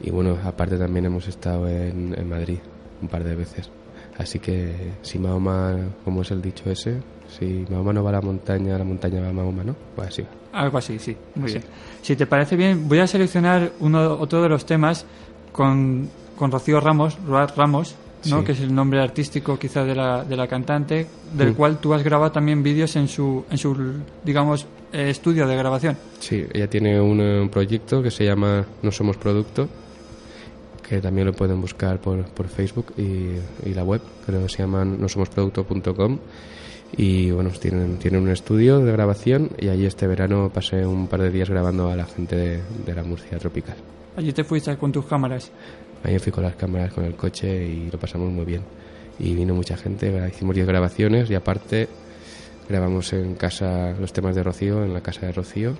Y 0.00 0.10
bueno, 0.10 0.38
aparte 0.44 0.76
también 0.76 1.04
hemos 1.04 1.28
estado 1.28 1.68
en, 1.68 2.14
en 2.18 2.28
Madrid 2.28 2.58
un 3.00 3.08
par 3.08 3.22
de 3.22 3.34
veces. 3.34 3.70
Así 4.20 4.38
que 4.38 4.92
si 5.02 5.18
Mahoma, 5.18 5.76
como 6.04 6.20
es 6.22 6.30
el 6.30 6.42
dicho 6.42 6.70
ese, 6.70 7.00
si 7.38 7.64
Mahoma 7.70 7.92
no 7.94 8.02
va 8.04 8.10
a 8.10 8.12
la 8.14 8.20
montaña, 8.20 8.76
la 8.76 8.84
montaña 8.84 9.20
va 9.22 9.28
a 9.28 9.32
Mahoma, 9.32 9.64
¿no? 9.64 9.74
Pues 9.96 10.08
así 10.08 10.22
va. 10.22 10.28
Algo 10.60 10.76
así, 10.78 10.98
sí. 10.98 11.16
Muy 11.36 11.50
bien. 11.52 11.64
Si 12.02 12.16
te 12.16 12.26
parece 12.26 12.54
bien, 12.56 12.86
voy 12.86 12.98
a 12.98 13.06
seleccionar 13.06 13.72
uno, 13.80 14.14
otro 14.20 14.42
de 14.42 14.48
los 14.50 14.66
temas 14.66 15.06
con, 15.52 16.08
con 16.36 16.50
Rocío 16.50 16.80
Ramos, 16.80 17.16
Ramos, 17.56 17.94
¿no? 18.28 18.40
Sí. 18.40 18.44
que 18.44 18.52
es 18.52 18.60
el 18.60 18.74
nombre 18.74 19.00
artístico 19.00 19.58
quizá 19.58 19.84
de 19.84 19.94
la, 19.94 20.22
de 20.24 20.36
la 20.36 20.46
cantante, 20.46 21.06
del 21.32 21.52
Mm. 21.52 21.54
cual 21.54 21.78
tú 21.78 21.94
has 21.94 22.02
grabado 22.02 22.30
también 22.32 22.62
vídeos 22.62 22.94
en 22.96 23.08
su, 23.08 23.44
en 23.50 23.56
su 23.56 23.74
digamos, 24.22 24.66
eh, 24.92 25.08
estudio 25.08 25.46
de 25.46 25.56
grabación. 25.56 25.96
Sí, 26.18 26.44
ella 26.52 26.68
tiene 26.68 27.00
un, 27.00 27.20
un 27.20 27.48
proyecto 27.48 28.02
que 28.02 28.10
se 28.10 28.24
llama 28.26 28.66
No 28.82 28.90
Somos 28.92 29.16
Producto, 29.16 29.66
que 30.90 31.00
también 31.00 31.24
lo 31.24 31.32
pueden 31.32 31.60
buscar 31.60 32.00
por, 32.00 32.24
por 32.24 32.48
Facebook 32.48 32.92
y, 32.96 33.36
y 33.64 33.74
la 33.74 33.84
web, 33.84 34.00
creo 34.26 34.42
que 34.42 34.48
se 34.48 34.58
llama 34.58 34.84
nosomosproducto.com. 34.84 36.18
Y 36.96 37.30
bueno, 37.30 37.50
tienen, 37.50 37.96
tienen 37.98 38.22
un 38.22 38.30
estudio 38.30 38.80
de 38.80 38.90
grabación 38.90 39.50
y 39.56 39.68
allí 39.68 39.86
este 39.86 40.08
verano 40.08 40.50
pasé 40.52 40.84
un 40.84 41.06
par 41.06 41.22
de 41.22 41.30
días 41.30 41.48
grabando 41.48 41.88
a 41.88 41.94
la 41.94 42.06
gente 42.06 42.34
de, 42.34 42.60
de 42.84 42.92
la 42.92 43.04
Murcia 43.04 43.38
tropical. 43.38 43.76
Allí 44.16 44.32
te 44.32 44.42
fuiste 44.42 44.76
con 44.76 44.90
tus 44.90 45.06
cámaras. 45.06 45.52
Ahí 46.02 46.18
fui 46.18 46.32
con 46.32 46.42
las 46.42 46.56
cámaras, 46.56 46.92
con 46.92 47.04
el 47.04 47.14
coche 47.14 47.64
y 47.64 47.88
lo 47.88 47.96
pasamos 47.96 48.32
muy 48.32 48.44
bien. 48.44 48.62
Y 49.20 49.32
vino 49.34 49.54
mucha 49.54 49.76
gente, 49.76 50.12
hicimos 50.28 50.56
10 50.56 50.66
grabaciones 50.66 51.30
y 51.30 51.36
aparte 51.36 51.88
grabamos 52.68 53.12
en 53.12 53.36
casa 53.36 53.92
los 54.00 54.12
temas 54.12 54.34
de 54.34 54.42
Rocío, 54.42 54.82
en 54.82 54.92
la 54.92 55.02
casa 55.02 55.26
de 55.26 55.30
Rocío 55.30 55.76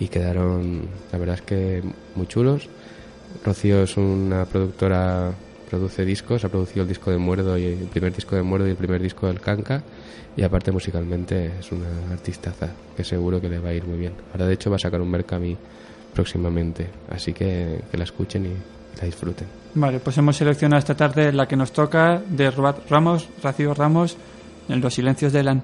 y 0.00 0.08
quedaron, 0.08 0.88
la 1.12 1.18
verdad 1.18 1.36
es 1.36 1.42
que 1.42 1.82
muy 2.16 2.26
chulos. 2.26 2.68
Rocío 3.44 3.82
es 3.82 3.96
una 3.96 4.44
productora, 4.44 5.32
produce 5.68 6.04
discos, 6.04 6.44
ha 6.44 6.48
producido 6.48 6.82
el 6.82 6.88
disco 6.88 7.10
de 7.10 7.18
Muerdo 7.18 7.56
y 7.56 7.64
el 7.64 7.88
primer 7.88 8.14
disco 8.14 8.36
de 8.36 8.42
Muerdo 8.42 8.66
y 8.66 8.70
el 8.70 8.76
primer 8.76 9.00
disco 9.00 9.26
del 9.26 9.40
Canca 9.40 9.82
y 10.36 10.42
aparte 10.42 10.72
musicalmente 10.72 11.52
es 11.58 11.72
una 11.72 12.12
artistaza 12.12 12.68
que 12.96 13.04
seguro 13.04 13.40
que 13.40 13.48
le 13.48 13.58
va 13.58 13.70
a 13.70 13.74
ir 13.74 13.84
muy 13.84 13.98
bien. 13.98 14.12
Ahora 14.32 14.46
de 14.46 14.54
hecho 14.54 14.70
va 14.70 14.76
a 14.76 14.78
sacar 14.78 15.00
un 15.00 15.10
Mercami 15.10 15.56
próximamente, 16.14 16.88
así 17.10 17.32
que 17.32 17.80
que 17.90 17.98
la 17.98 18.04
escuchen 18.04 18.46
y 18.46 18.52
la 18.98 19.06
disfruten. 19.06 19.46
Vale, 19.74 20.00
pues 20.00 20.18
hemos 20.18 20.36
seleccionado 20.36 20.78
esta 20.78 20.96
tarde 20.96 21.32
la 21.32 21.46
que 21.46 21.56
nos 21.56 21.72
toca 21.72 22.20
de 22.28 22.50
Ruat 22.50 22.88
Ramos, 22.88 23.28
Rocío 23.42 23.74
Ramos, 23.74 24.16
en 24.68 24.80
Los 24.80 24.94
Silencios 24.94 25.32
de 25.32 25.40
Elan. 25.40 25.62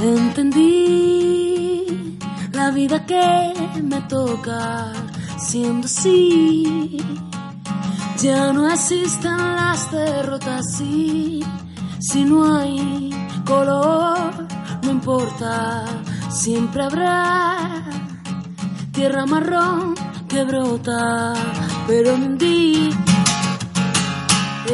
Entendí 0.00 0.82
que 3.06 3.80
me 3.82 4.00
toca 4.02 4.92
siendo 5.38 5.86
así. 5.86 6.98
Ya 8.18 8.52
no 8.52 8.68
existen 8.70 9.36
las 9.36 9.90
derrotas, 9.90 10.76
sí. 10.76 11.42
Si 11.98 12.24
no 12.24 12.56
hay 12.56 13.10
color, 13.46 14.46
no 14.82 14.90
importa, 14.90 15.84
siempre 16.30 16.82
habrá 16.82 17.81
tierra 19.02 19.26
marrón 19.26 19.94
que 20.28 20.44
brota, 20.44 21.32
pero 21.88 22.16
me 22.16 22.26
hundí. 22.26 22.88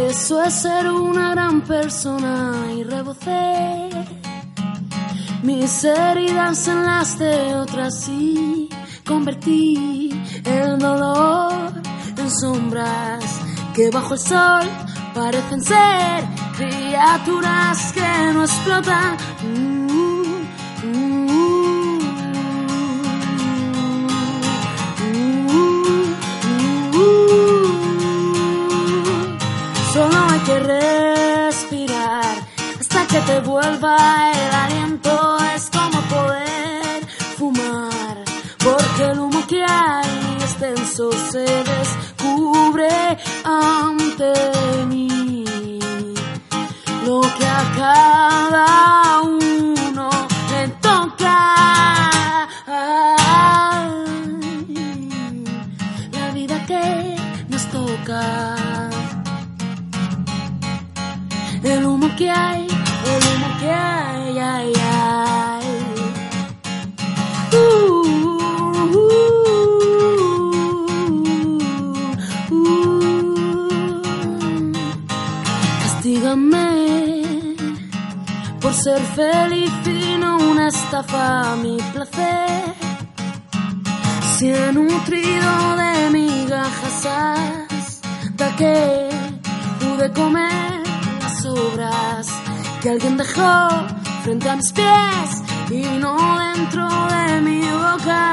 Eso 0.07 0.43
es 0.43 0.53
ser 0.53 0.91
una 0.91 1.31
gran 1.31 1.63
persona 1.63 2.53
y 2.77 2.85
rebocé 2.85 3.89
mis 5.43 5.83
heridas 5.83 6.69
en 6.69 6.85
las 6.85 7.19
de 7.19 7.55
otras 7.55 8.07
y 8.11 8.69
convertí 9.07 10.11
el 10.45 10.79
dolor 10.79 11.73
en 12.19 12.31
sombras 12.31 13.25
que 13.75 13.91
bajo 13.91 14.13
el 14.13 14.21
sol 14.21 14.69
parecen 15.15 15.63
ser 15.63 16.25
criaturas 16.59 17.93
que 17.95 18.33
no 18.35 18.43
explotan. 18.43 19.68
Respirar 30.61 32.37
hasta 32.81 33.07
que 33.07 33.21
te 33.21 33.41
vuelva 33.41 33.97
el 34.33 34.55
aliento. 34.55 35.39
Es 35.55 35.71
como 35.71 36.01
poder 36.03 37.07
fumar, 37.37 38.25
porque 38.59 39.11
el 39.11 39.19
humo 39.21 39.47
que 39.47 39.63
hay 39.63 40.37
extenso 40.41 41.11
se 41.31 41.47
descubre 41.75 43.19
ante 43.45 44.33
mí. 44.87 45.45
Lo 47.07 47.21
que 47.21 47.47
a 47.47 49.08
feliz 79.19 79.73
no 80.21 80.37
una 80.51 80.69
estafa 80.69 81.53
a 81.53 81.57
mi 81.57 81.77
placer. 81.93 82.75
Si 84.33 84.47
he 84.53 84.73
nutrido 84.73 85.53
de 85.83 85.93
migajas 86.19 87.07
hasta 87.07 88.47
que 88.59 88.75
pude 89.81 90.07
comer 90.21 90.71
las 91.23 91.35
sobras 91.43 92.27
que 92.81 92.91
alguien 92.91 93.17
dejó 93.17 93.55
frente 94.23 94.49
a 94.49 94.57
mis 94.61 94.71
pies 94.79 95.31
y 95.79 95.83
no 96.03 96.15
dentro 96.47 96.87
de 97.15 97.41
mi 97.47 97.63
boca. 97.87 98.25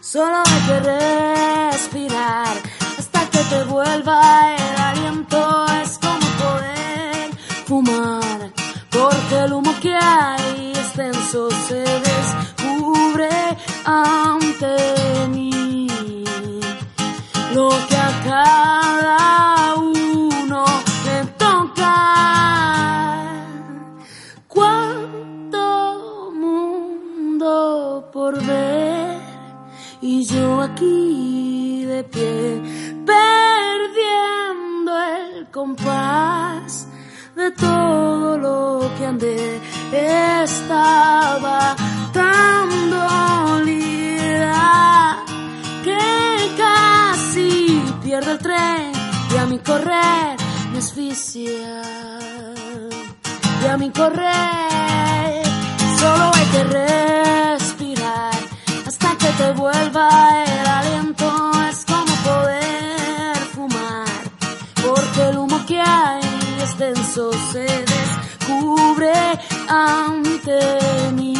Solo 0.00 0.36
hay 0.50 0.60
que 0.68 0.78
respirar 0.92 2.54
hasta 2.98 3.20
que 3.32 3.40
te 3.52 3.64
vuelva 3.64 4.18
el 4.56 4.76
aliento. 4.90 5.40
Es 5.82 5.98
como 6.04 6.26
poder 6.42 7.30
fumar, 7.66 8.21
porque 9.32 9.44
el 9.44 9.52
humo 9.52 9.72
que 9.80 9.94
hay 9.94 10.72
extenso 10.74 11.50
se 11.50 11.84
descubre 12.08 13.30
ante 13.84 14.76
mí. 15.28 15.86
Lo 17.54 17.68
que 17.88 17.96
a 17.96 18.22
cada 18.24 19.74
uno 19.76 20.64
le 21.06 21.24
toca. 21.38 21.94
Cuánto 24.48 26.30
mundo 26.34 28.10
por 28.12 28.42
ver 28.44 29.20
y 30.00 30.24
yo 30.24 30.60
aquí 30.60 31.84
de 31.86 32.04
pie 32.04 32.62
perdiendo 33.06 34.92
el 35.00 35.50
compás 35.50 36.88
de 37.34 37.50
todo 37.52 38.01
andé 39.12 39.60
estaba 39.92 41.76
tan 42.12 42.68
dolida 42.98 44.64
que 45.84 46.04
casi 46.56 47.82
pierdo 48.02 48.30
el 48.32 48.38
tren 48.38 48.92
y 49.32 49.36
a 49.36 49.44
mi 49.46 49.58
correr 49.58 50.36
me 50.72 50.78
asfixia. 50.78 51.82
Y 53.62 53.66
a 53.72 53.76
mi 53.76 53.90
correr 53.90 55.42
solo 56.00 56.24
hay 56.36 56.46
que 56.54 56.62
respirar 56.80 58.34
hasta 58.88 59.08
que 59.20 59.30
te 59.40 59.52
vuelva 59.52 60.08
el 60.44 60.66
aliento. 60.78 61.28
Es 61.70 61.84
como 61.84 62.14
poder 62.30 63.36
fumar 63.54 64.22
porque 64.84 65.20
el 65.30 65.36
humo 65.38 65.58
que 65.66 65.78
hay 65.80 66.22
extenso 66.60 67.30
se 67.52 67.60
descubre 67.60 67.91
ante 69.72 70.60
mí 71.16 71.31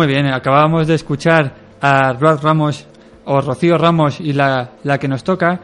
Muy 0.00 0.06
bien, 0.06 0.28
acabábamos 0.28 0.86
de 0.86 0.94
escuchar 0.94 1.52
a 1.78 2.14
Ruth 2.14 2.40
Ramos 2.42 2.86
o 3.26 3.38
Rocío 3.42 3.76
Ramos 3.76 4.18
y 4.18 4.32
la, 4.32 4.70
la 4.82 4.96
que 4.96 5.08
nos 5.08 5.22
toca. 5.22 5.60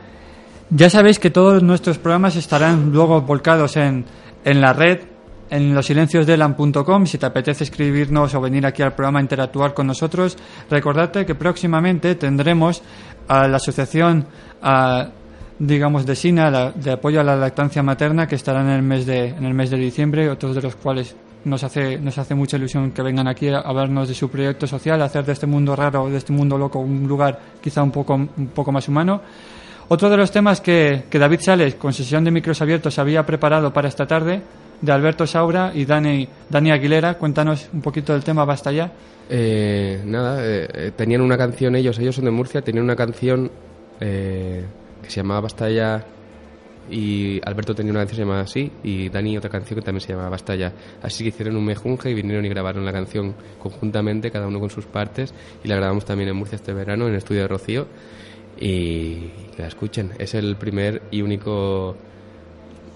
Ya 0.69 0.91
sabéis 0.91 1.19
que 1.19 1.31
todos 1.31 1.63
nuestros 1.63 1.97
programas 1.97 2.37
estarán 2.37 2.93
luego 2.93 3.23
volcados 3.23 3.79
en, 3.79 4.05
en 4.45 4.61
la 4.61 4.75
red, 4.75 5.01
en 5.49 5.75
losilenciosdelan.com. 5.75 7.07
Si 7.07 7.17
te 7.17 7.25
apetece 7.25 7.65
escribirnos 7.65 8.35
o 8.35 8.41
venir 8.43 8.67
aquí 8.67 8.83
al 8.83 8.93
programa 8.95 9.21
a 9.21 9.23
interactuar 9.23 9.73
con 9.73 9.87
nosotros, 9.87 10.37
recordate 10.69 11.25
que 11.25 11.35
próximamente 11.35 12.15
tendremos 12.17 12.83
a 13.29 13.49
la 13.49 13.57
asociación 13.57 14.27
a, 14.61 15.09
digamos 15.59 16.05
de 16.05 16.15
SINA, 16.15 16.51
la- 16.51 16.73
de 16.73 16.93
apoyo 16.93 17.23
a 17.23 17.25
la 17.25 17.37
lactancia 17.37 17.83
materna, 17.83 18.27
que 18.27 18.35
estará 18.35 18.61
en 18.61 18.69
el 18.69 18.83
mes 18.83 19.07
de, 19.07 19.29
en 19.29 19.47
el 19.47 19.55
mes 19.55 19.71
de 19.71 19.79
diciembre, 19.79 20.29
otros 20.29 20.55
de 20.55 20.61
los 20.61 20.77
cuales 20.77 21.17
nos 21.47 21.63
hace, 21.65 21.99
nos 21.99 22.19
hace 22.19 22.35
mucha 22.35 22.57
ilusión 22.57 22.91
que 22.91 23.03
vengan 23.03 23.29
aquí 23.29 23.49
a 23.49 23.61
hablarnos 23.61 24.09
de 24.09 24.15
su 24.15 24.29
proyecto 24.29 24.67
social, 24.67 25.01
hacer 25.01 25.25
de 25.25 25.33
este 25.33 25.47
mundo 25.47 25.75
raro, 25.75 26.11
de 26.11 26.19
este 26.19 26.33
mundo 26.33 26.59
loco, 26.59 26.81
un 26.81 27.07
lugar 27.07 27.39
quizá 27.61 27.83
un 27.83 27.93
poco, 27.93 28.15
un 28.15 28.51
poco 28.55 28.73
más 28.73 28.89
humano. 28.89 29.23
Otro 29.89 30.11
de 30.11 30.17
los 30.17 30.33
temas 30.33 30.61
que, 30.61 31.05
que 31.09 31.19
David 31.19 31.41
Sales, 31.41 31.77
con 31.77 31.93
sesión 31.93 32.25
de 32.25 32.33
micros 32.33 32.61
abiertos, 32.61 32.99
había 32.99 33.25
preparado 33.25 33.73
para 33.73 33.89
esta 33.89 34.07
tarde, 34.07 34.43
de 34.81 34.93
Alberto 34.93 35.27
Saura 35.27 35.73
y 35.75 35.85
Dani, 35.85 36.29
Dani 36.51 36.71
Aguilera. 36.71 37.15
Cuéntanos 37.15 37.69
un 37.73 37.81
poquito 37.81 38.13
del 38.13 38.25
tema, 38.25 38.45
basta 38.45 38.73
ya. 38.73 38.93
Eh, 39.29 40.03
nada, 40.05 40.45
eh, 40.45 40.69
eh, 40.73 40.93
tenían 40.95 41.21
una 41.21 41.39
canción 41.39 41.75
ellos, 41.77 41.99
ellos 41.99 42.15
son 42.15 42.25
de 42.27 42.31
Murcia, 42.31 42.63
tenían 42.63 42.85
una 42.85 42.97
canción 42.97 43.51
eh, 44.01 44.65
que 45.03 45.11
se 45.11 45.17
llamaba 45.17 45.43
Basta 45.43 45.69
ya 45.71 46.05
y 46.91 47.41
Alberto 47.45 47.75
tenía 47.75 47.93
una 47.93 48.01
canción 48.01 48.21
llamaba 48.21 48.43
así 48.43 48.71
y 48.83 49.09
Dani 49.09 49.37
otra 49.37 49.51
canción 49.51 49.79
que 49.79 49.85
también 49.85 50.01
se 50.01 50.13
llamaba 50.13 50.31
Basta 50.31 50.55
ya. 50.55 50.73
Así 51.03 51.25
que 51.25 51.29
hicieron 51.29 51.57
un 51.57 51.65
mejunje 51.65 52.11
y 52.11 52.15
vinieron 52.15 52.45
y 52.45 52.49
grabaron 52.49 52.85
la 52.85 52.93
canción 52.93 53.35
conjuntamente, 53.59 54.31
cada 54.31 54.47
uno 54.47 54.61
con 54.61 54.71
sus 54.71 54.87
partes 54.87 55.35
y 55.63 55.69
la 55.69 55.77
grabamos 55.77 56.05
también 56.05 56.29
en 56.29 56.37
Murcia 56.37 56.57
este 56.57 56.73
verano 56.73 57.07
en 57.07 57.13
el 57.13 57.19
estudio 57.19 57.43
de 57.43 57.49
Rocío 57.49 57.87
y 58.59 59.29
que 59.55 59.63
la 59.63 59.69
escuchen. 59.69 60.13
Es 60.19 60.35
el 60.35 60.57
primer 60.57 61.03
y 61.11 61.23
único 61.23 61.97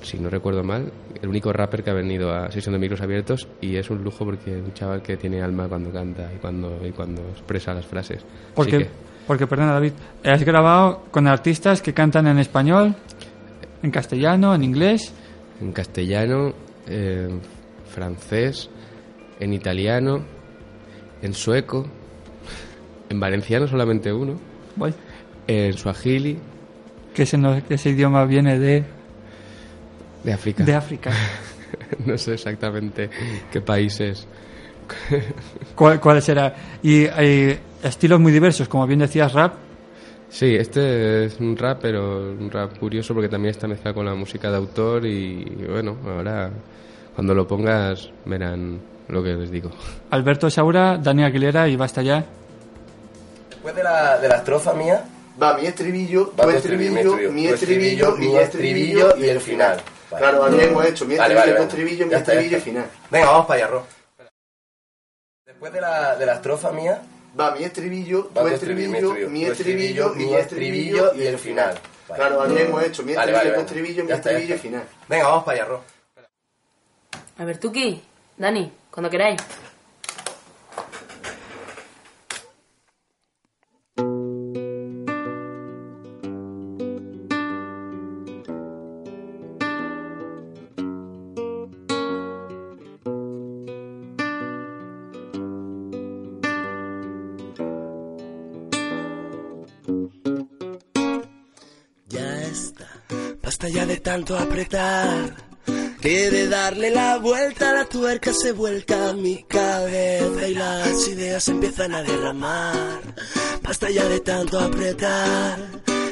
si 0.02 0.18
no 0.18 0.30
recuerdo 0.30 0.62
mal, 0.62 0.90
el 1.20 1.28
único 1.28 1.52
rapper 1.52 1.82
que 1.82 1.90
ha 1.90 1.94
venido 1.94 2.32
a 2.32 2.50
sesión 2.50 2.72
de 2.72 2.78
micros 2.78 3.00
abiertos 3.00 3.48
y 3.60 3.76
es 3.76 3.90
un 3.90 4.02
lujo 4.02 4.24
porque 4.24 4.58
es 4.58 4.64
un 4.64 4.72
chaval 4.72 5.02
que 5.02 5.16
tiene 5.16 5.42
alma 5.42 5.68
cuando 5.68 5.90
canta 5.90 6.30
y 6.34 6.38
cuando, 6.38 6.80
y 6.86 6.90
cuando 6.90 7.22
expresa 7.22 7.74
las 7.74 7.86
frases. 7.86 8.24
Porque, 8.54 8.78
que, 8.78 8.88
porque, 9.26 9.46
perdona 9.46 9.72
David, 9.72 9.92
has 10.24 10.42
grabado 10.42 11.04
con 11.10 11.26
artistas 11.26 11.82
que 11.82 11.92
cantan 11.92 12.26
en 12.26 12.38
español, 12.38 12.94
en 13.82 13.90
castellano, 13.90 14.54
en 14.54 14.64
inglés. 14.64 15.12
en 15.60 15.72
castellano, 15.72 16.52
en 16.86 17.40
francés, 17.86 18.68
en 19.38 19.52
italiano, 19.52 20.22
en 21.22 21.34
sueco, 21.34 21.86
en 23.08 23.20
valenciano 23.20 23.66
solamente 23.66 24.12
uno, 24.12 24.34
Voy. 24.76 24.94
en 25.46 25.72
suajili, 25.74 26.38
Que 27.14 27.22
ese, 27.24 27.36
no- 27.36 27.60
ese 27.68 27.90
idioma 27.90 28.24
viene 28.24 28.58
de, 28.58 28.84
de 30.24 30.32
África. 30.32 30.64
de 30.64 30.74
África. 30.74 31.10
no 32.06 32.16
sé 32.18 32.34
exactamente 32.34 33.10
qué 33.52 33.60
países. 33.60 34.26
¿Cuál, 35.74 36.00
cuál 36.00 36.20
será? 36.22 36.54
Y 36.82 37.06
hay 37.06 37.58
estilos 37.82 38.18
muy 38.20 38.32
diversos, 38.32 38.68
como 38.68 38.86
bien 38.86 39.00
decías, 39.00 39.32
rap. 39.32 39.54
Sí, 40.30 40.54
este 40.54 41.24
es 41.24 41.40
un 41.40 41.56
rap, 41.56 41.78
pero 41.82 42.18
un 42.30 42.50
rap 42.50 42.78
curioso 42.78 43.14
porque 43.14 43.28
también 43.28 43.50
está 43.50 43.66
mezclado 43.66 43.96
con 43.96 44.06
la 44.06 44.14
música 44.14 44.48
de 44.50 44.56
autor 44.56 45.04
y 45.04 45.44
bueno, 45.68 45.96
ahora 46.06 46.50
cuando 47.14 47.34
lo 47.34 47.46
pongas 47.48 48.08
verán 48.24 48.80
lo 49.08 49.22
que 49.24 49.30
les 49.30 49.50
digo. 49.50 49.70
Alberto 50.10 50.48
Saura, 50.48 50.98
Dani 50.98 51.24
Aguilera 51.24 51.66
y 51.68 51.74
basta 51.76 52.00
ya. 52.02 52.24
Después 53.50 53.74
de 53.74 53.82
la, 53.82 54.18
de 54.18 54.28
la 54.28 54.36
estrofa 54.36 54.72
mía, 54.72 55.04
Va 55.40 55.56
mi 55.56 55.66
estribillo, 55.66 56.32
Va 56.38 56.44
tu 56.44 56.50
estribillo, 56.50 56.96
estribillo, 56.98 57.32
mi 57.32 57.40
mi 57.42 57.46
estribillo, 57.48 58.06
estribillo, 58.08 58.16
mi 58.16 58.36
estribillo 58.36 59.08
estribillo 59.08 59.16
y 59.16 59.28
el 59.30 59.40
final. 59.40 59.80
Vale. 60.10 60.22
Claro, 60.22 60.46
hemos 60.60 60.84
hecho 60.86 61.06
mi 61.06 61.16
Vale, 61.16 61.34
estribillo, 61.34 61.34
vale, 61.34 61.52
tu 61.52 61.54
vale. 61.54 61.64
estribillo, 61.64 62.06
mi 62.06 62.14
estribillo 62.14 62.56
y 62.56 62.60
final. 62.60 62.86
Venga, 63.10 63.26
vamos 63.26 63.46
para 63.46 63.58
allá, 63.64 63.66
Ro. 63.72 63.86
Después 65.46 65.72
de 65.72 65.80
la, 65.80 66.16
de 66.16 66.26
la 66.26 66.34
estrofa 66.34 66.72
mía, 66.72 67.00
Va 67.38 67.52
mi 67.52 67.62
estribillo, 67.64 68.30
Va 68.36 68.42
tu 68.42 68.46
estribillo, 68.48 68.96
estribillo, 68.96 69.28
mi 69.30 69.44
estribillo, 69.44 70.14
mi 70.14 70.34
estribillo 70.34 70.38
estribillo 70.38 71.14
y 71.14 71.26
el 71.26 71.38
final. 71.38 71.78
Vale. 72.08 72.20
Claro, 72.20 72.42
así 72.42 72.58
hemos 72.58 72.82
hecho 72.82 73.02
mi 73.04 73.12
estribillo, 73.12 73.36
vale, 73.38 73.50
tu 73.50 73.56
vale. 73.56 73.62
estribillo, 73.62 74.04
mi 74.04 74.12
estribillo 74.12 74.54
y 74.54 74.58
final. 74.58 74.82
venga, 75.08 75.28
vamos 75.28 75.44
para 75.44 75.56
allá, 75.56 75.64
Ro. 75.66 75.84
A 77.38 77.44
ver, 77.44 77.58
Tuki, 77.58 78.02
Dani, 78.36 78.72
cuando 78.90 79.08
queráis. 79.08 79.40
Tanto 104.10 104.36
apretar. 104.36 105.36
Que 106.00 106.30
de 106.30 106.48
darle 106.48 106.90
la 106.90 107.18
vuelta 107.18 107.70
a 107.70 107.74
la 107.74 107.84
tuerca 107.84 108.32
se 108.32 108.50
vuelca 108.50 109.12
mi 109.12 109.44
cabeza 109.44 110.48
y 110.48 110.54
las 110.54 111.06
ideas 111.06 111.46
empiezan 111.46 111.94
a 111.94 112.02
derramar. 112.02 113.00
Basta 113.62 113.88
ya 113.88 114.04
de 114.08 114.18
tanto 114.18 114.58
apretar. 114.58 115.58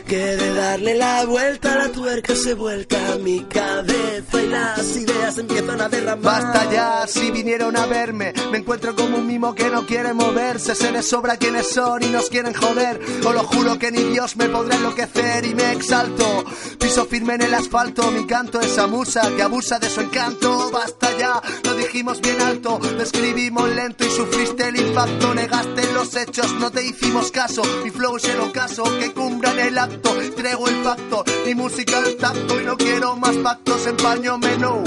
Que 0.09 0.17
de 0.17 0.55
darle 0.55 0.95
la 0.95 1.27
vuelta 1.27 1.75
a 1.75 1.77
la 1.77 1.93
tuerca 1.93 2.35
se 2.35 2.55
vuelca 2.55 3.19
mi 3.23 3.41
cabeza 3.45 4.43
y 4.43 4.47
las 4.47 4.97
ideas 4.97 5.37
empiezan 5.37 5.83
a 5.83 5.91
derramar. 5.91 6.43
Basta 6.43 6.73
ya, 6.73 7.07
si 7.07 7.31
vinieron 7.31 7.77
a 7.77 7.85
verme, 7.85 8.33
me 8.51 8.57
encuentro 8.57 8.97
como 8.97 9.19
un 9.19 9.27
mimo 9.27 9.55
que 9.55 9.69
no 9.69 9.85
quiere 9.85 10.15
moverse, 10.15 10.75
se 10.75 10.91
les 10.93 11.07
sobra 11.07 11.37
quienes 11.37 11.69
son 11.69 12.03
y 12.03 12.07
nos 12.07 12.31
quieren 12.31 12.55
joder. 12.55 12.99
Os 13.23 13.35
lo 13.35 13.43
juro 13.45 13.79
que 13.79 13.93
ni 13.93 14.03
Dios 14.05 14.37
me 14.37 14.49
podrá 14.49 14.77
enloquecer 14.77 15.45
y 15.45 15.55
me 15.55 15.73
exalto. 15.73 16.43
Piso 16.79 17.05
firme 17.05 17.35
en 17.35 17.43
el 17.43 17.53
asfalto, 17.53 18.11
mi 18.11 18.27
canto 18.27 18.61
esa 18.61 18.87
musa 18.87 19.31
que 19.37 19.43
abusa 19.43 19.79
de 19.79 19.91
su 19.91 20.01
encanto. 20.01 20.71
Basta 20.71 21.19
ya, 21.19 21.43
lo 21.65 21.75
dijimos 21.75 22.23
bien 22.23 22.41
alto, 22.41 22.81
lo 22.81 23.03
escribimos 23.03 23.69
lento 23.69 24.07
y 24.07 24.11
sufriste 24.11 24.69
el 24.69 24.81
impacto. 24.81 25.35
Negaste 25.35 25.93
los 25.93 26.17
hechos, 26.17 26.55
no 26.55 26.71
te 26.71 26.83
hicimos 26.83 27.31
caso. 27.31 27.61
Mi 27.85 27.91
flow 27.91 28.17
es 28.17 28.25
el 28.25 28.41
ocaso 28.41 28.85
que 28.99 29.13
cumbra 29.13 29.51
el 29.67 29.77
acto. 29.77 29.98
Traigo 30.39 30.69
el 30.69 30.77
pacto, 30.83 31.25
mi 31.45 31.55
música 31.55 31.99
al 31.99 32.15
tacto 32.15 32.61
y 32.61 32.65
no 32.65 32.77
quiero 32.77 33.17
más 33.17 33.37
pactos, 33.39 33.87
empaño 33.87 34.39
menú. 34.39 34.85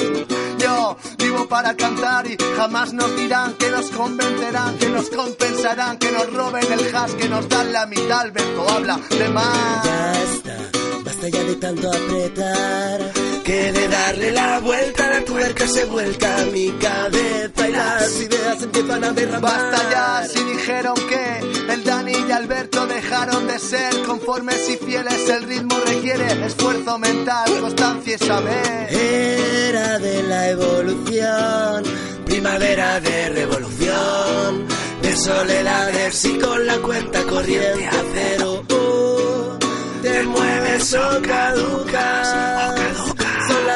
Yo 0.57 0.95
vivo 1.18 1.45
para 1.49 1.76
cantar 1.76 2.26
y 2.26 2.38
jamás 2.55 2.93
nos 2.93 3.14
dirán 3.18 3.53
que 3.55 3.70
nos 3.70 3.89
convencerán, 3.89 4.78
que 4.78 4.89
nos 4.89 5.09
compensarán, 5.09 5.97
que 5.97 6.09
nos 6.12 6.32
roben 6.34 6.72
el 6.72 6.95
hash, 6.95 7.12
que 7.16 7.28
nos 7.28 7.49
dan 7.49 7.74
la 7.74 7.86
mitad. 7.86 8.22
Alberto 8.22 8.70
habla 8.70 8.97
de 9.09 9.30
más. 9.30 9.84
Ya 9.84 10.24
está, 10.24 10.57
basta 11.03 11.28
ya 11.28 11.43
de 11.43 11.55
tanto 11.55 11.89
apretar. 11.89 13.20
Que 13.43 13.71
de 13.71 13.87
darle 13.87 14.31
la 14.31 14.59
vuelta 14.59 15.05
a 15.05 15.09
la 15.09 15.25
tuerca 15.25 15.67
se 15.67 15.85
vuelca 15.85 16.45
mi 16.53 16.69
cabeza 16.73 17.67
y 17.67 17.71
las 17.71 18.21
ideas 18.21 18.61
empiezan 18.61 19.03
a 19.03 19.11
derramar. 19.11 19.41
Basta 19.41 19.89
ya 19.89 20.27
si 20.27 20.43
dijeron 20.43 20.93
que 21.09 21.73
el 21.73 21.83
Dani 21.83 22.13
y 22.27 22.31
Alberto 22.31 22.85
dejaron 22.85 23.47
de 23.47 23.57
ser 23.57 24.03
conformes 24.03 24.69
y 24.69 24.77
fieles. 24.77 25.27
El 25.27 25.43
ritmo 25.43 25.75
requiere 25.85 26.45
esfuerzo 26.45 26.99
mental, 26.99 27.59
constancia 27.59 28.15
y 28.15 28.25
saber. 28.25 28.93
Era 28.93 29.99
de 29.99 30.23
la 30.23 30.49
evolución, 30.49 31.83
primavera 32.25 32.99
de 32.99 33.29
revolución, 33.29 34.67
de 35.01 35.15
soledades 35.15 36.25
y 36.25 36.37
con 36.37 36.67
la 36.67 36.77
cuenta 36.77 37.23
corriente 37.23 37.87
a 37.87 38.03
cero. 38.13 38.63
Oh, 38.69 39.57
te 40.01 40.23
mueves 40.23 40.93
o 40.93 41.21
caducas, 41.21 42.27
son 42.29 42.80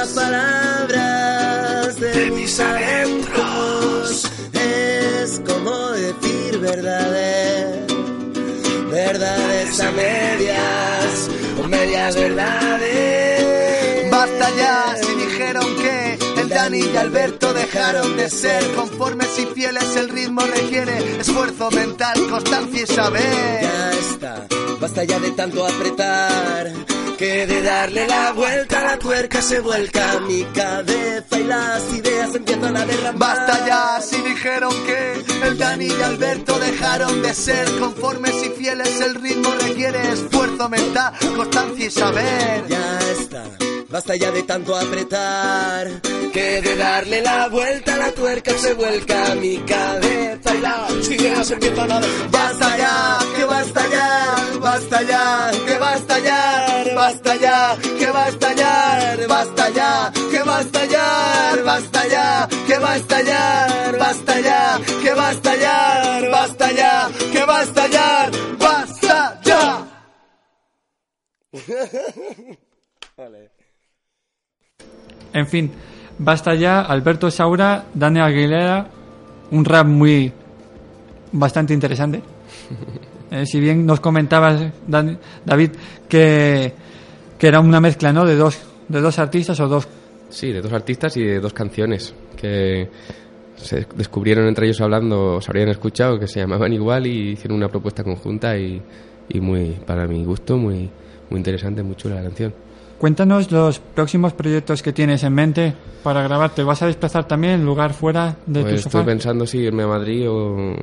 las 0.06 0.14
palabras 0.14 2.00
de 2.00 2.32
mis 2.32 2.60
adentros. 2.60 4.32
Es 4.54 5.42
como 5.48 5.92
decir 5.92 6.60
verdades, 6.60 7.88
verdades 8.92 9.80
a 9.80 9.92
medias, 9.92 11.30
o 11.60 11.68
medias 11.68 12.16
verdades. 12.16 14.12
Basta 14.12 14.50
ya 14.56 14.96
si 15.02 15.16
dijeron 15.16 15.76
que 15.76 16.20
el 16.42 16.50
Dani 16.50 16.80
y 16.80 16.98
Alberto 16.98 17.54
dejaron 17.54 18.16
de 18.18 18.30
ser 18.30 18.64
conformes 18.76 19.40
y 19.40 19.46
fieles. 19.56 19.96
El 19.96 20.10
ritmo 20.10 20.42
requiere 20.42 21.20
esfuerzo 21.20 21.72
mental, 21.72 22.28
constancia 22.30 22.84
y 22.84 22.86
saber. 22.86 23.62
Ya 23.62 23.92
está, 23.92 24.48
basta 24.80 25.04
ya 25.04 25.20
de 25.20 25.32
tanto 25.32 25.66
apretar. 25.66 26.72
Que 27.18 27.48
de 27.48 27.62
darle 27.62 28.08
la 28.08 28.34
vuelta 28.34 28.82
a 28.82 28.84
la 28.84 29.00
tuerca 29.00 29.42
se 29.42 29.62
vuelca 29.62 30.20
mi 30.28 30.44
cabeza 30.44 31.40
y 31.40 31.44
las 31.46 31.94
ideas 31.94 32.36
empiezan 32.36 32.76
a 32.76 32.86
derramar. 32.86 33.18
Basta 33.18 33.66
ya 33.66 34.02
si 34.02 34.22
dijeron 34.22 34.74
que 34.86 35.24
el 35.48 35.58
Dani 35.58 35.86
y 35.86 36.02
Alberto 36.02 36.60
dejaron 36.60 37.22
de 37.22 37.34
ser 37.34 37.72
conformes 37.80 38.36
y 38.44 38.50
fieles. 38.50 39.00
El 39.00 39.16
ritmo 39.16 39.50
requiere 39.62 40.12
esfuerzo 40.12 40.68
mental, 40.68 41.14
constancia 41.38 41.86
y 41.86 41.90
saber. 41.90 42.68
Ya 42.68 43.00
está, 43.12 43.44
basta 43.88 44.16
ya 44.18 44.32
de 44.32 44.44
tanto 44.44 44.76
apretar. 44.76 45.88
Que 46.34 46.62
de 46.62 46.76
darle 46.76 47.22
la 47.22 47.48
vuelta 47.48 47.94
a 47.94 47.98
la 47.98 48.12
tuerca 48.12 48.52
se 48.58 48.74
vuelca 48.74 49.36
mi 49.36 49.56
cabeza 49.60 50.54
y 50.54 50.60
las 50.60 51.10
ideas 51.10 51.50
empiezan 51.50 51.92
a 51.94 52.02
derramar. 52.02 52.30
Basta 52.30 52.78
ya, 52.78 53.20
que 53.38 53.46
va 53.46 53.58
a 53.60 53.62
estallar, 53.62 54.25
basta 54.76 55.02
ya, 55.04 55.52
que 55.66 55.78
va 55.80 55.90
a 55.92 55.96
estallar, 55.96 56.96
basta 56.96 57.36
ya, 57.38 57.78
que 57.98 58.12
va 58.12 58.26
a 58.26 58.28
estallar, 58.28 59.28
basta 59.28 59.70
ya, 59.70 60.12
que 60.32 60.44
va 60.44 60.58
a 60.58 60.62
estallar, 60.62 61.64
basta 61.64 62.08
ya, 62.08 62.48
que 62.68 62.80
va 62.80 62.92
a 62.92 62.96
estallar, 62.98 63.98
basta 63.98 64.40
ya, 64.42 64.80
que 65.02 65.14
va 65.14 65.28
a 65.28 65.32
estallar, 65.32 66.30
basta 66.30 66.72
ya, 66.72 67.10
que 67.32 67.46
va 67.46 67.60
a 67.60 67.64
estallar, 67.64 68.32
basta 68.60 69.42
ya. 69.46 69.88
En 75.32 75.48
fin, 75.48 75.72
basta 76.18 76.54
ya, 76.54 76.82
Alberto 76.82 77.32
Saura, 77.32 77.86
Dani 77.94 78.20
Aguilera, 78.20 78.88
un 79.52 79.64
rap 79.64 79.88
muy 79.88 80.34
bastante 81.32 81.74
interesante. 81.74 82.22
Eh, 83.32 83.46
si 83.46 83.60
bien 83.60 83.86
nos 83.86 84.00
comentabas, 84.00 84.72
Dan- 84.88 85.18
David, 85.46 85.72
que, 86.08 86.74
que 87.38 87.48
era 87.48 87.60
una 87.60 87.80
mezcla, 87.82 88.14
¿no? 88.14 88.26
De 88.26 88.36
dos, 88.36 88.58
de 88.88 89.02
dos 89.02 89.18
artistas 89.20 89.60
o 89.60 89.68
dos. 89.68 89.88
Sí, 90.30 90.52
de 90.52 90.62
dos 90.62 90.74
artistas 90.74 91.16
y 91.18 91.24
de 91.24 91.40
dos 91.40 91.54
canciones 91.54 92.14
que 92.36 92.90
se 93.56 93.88
descubrieron 93.96 94.48
entre 94.48 94.68
ellos 94.68 94.82
hablando, 94.82 95.40
se 95.42 95.50
habrían 95.50 95.70
escuchado, 95.70 96.20
que 96.20 96.28
se 96.28 96.40
llamaban 96.40 96.74
igual 96.74 97.08
y 97.08 97.32
hicieron 97.32 97.58
una 97.58 97.70
propuesta 97.70 98.04
conjunta 98.04 98.58
y, 98.58 98.82
y 99.30 99.40
muy, 99.40 99.72
para 99.86 100.08
mi 100.08 100.24
gusto, 100.26 100.58
muy, 100.58 100.90
muy 101.30 101.38
interesante, 101.38 101.82
muy 101.82 101.96
chula 101.96 102.16
la 102.16 102.24
canción. 102.24 102.54
Cuéntanos 102.98 103.52
los 103.52 103.80
próximos 103.80 104.34
proyectos 104.34 104.82
que 104.82 104.94
tienes 104.94 105.24
en 105.24 105.34
mente 105.34 105.74
para 106.04 106.22
grabar. 106.24 106.52
¿Te 106.56 106.64
vas 106.64 106.82
a 106.82 106.88
desplazar 106.88 107.28
también, 107.28 107.64
lugar 107.66 107.94
fuera 107.94 108.38
de 108.46 108.62
Pues 108.62 108.72
tu 108.74 108.78
estoy 108.88 108.92
sofá? 108.92 109.06
pensando 109.06 109.46
si 109.46 109.60
irme 109.60 109.84
a 109.84 109.88
Madrid 109.88 110.30
o 110.30 110.76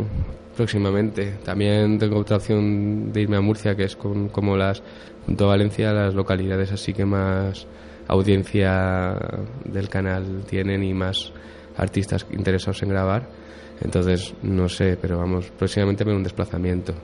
próximamente. 0.56 1.34
También 1.44 1.98
tengo 1.98 2.18
otra 2.18 2.36
opción 2.36 3.12
de 3.12 3.22
irme 3.22 3.36
a 3.36 3.40
Murcia, 3.40 3.74
que 3.76 3.84
es 3.84 3.96
con, 3.96 4.28
como 4.28 4.56
las, 4.56 4.82
junto 5.26 5.44
a 5.44 5.48
Valencia, 5.48 5.92
las 5.92 6.14
localidades 6.14 6.72
así 6.72 6.92
que 6.92 7.04
más 7.04 7.66
audiencia 8.08 9.16
del 9.64 9.88
canal 9.88 10.44
tienen 10.46 10.82
y 10.82 10.92
más 10.94 11.32
artistas 11.76 12.26
interesados 12.32 12.82
en 12.82 12.88
grabar. 12.90 13.26
Entonces, 13.80 14.34
no 14.42 14.68
sé, 14.68 14.96
pero 15.00 15.18
vamos, 15.18 15.50
próximamente 15.58 16.04
me 16.04 16.14
un 16.14 16.22
desplazamiento. 16.22 16.94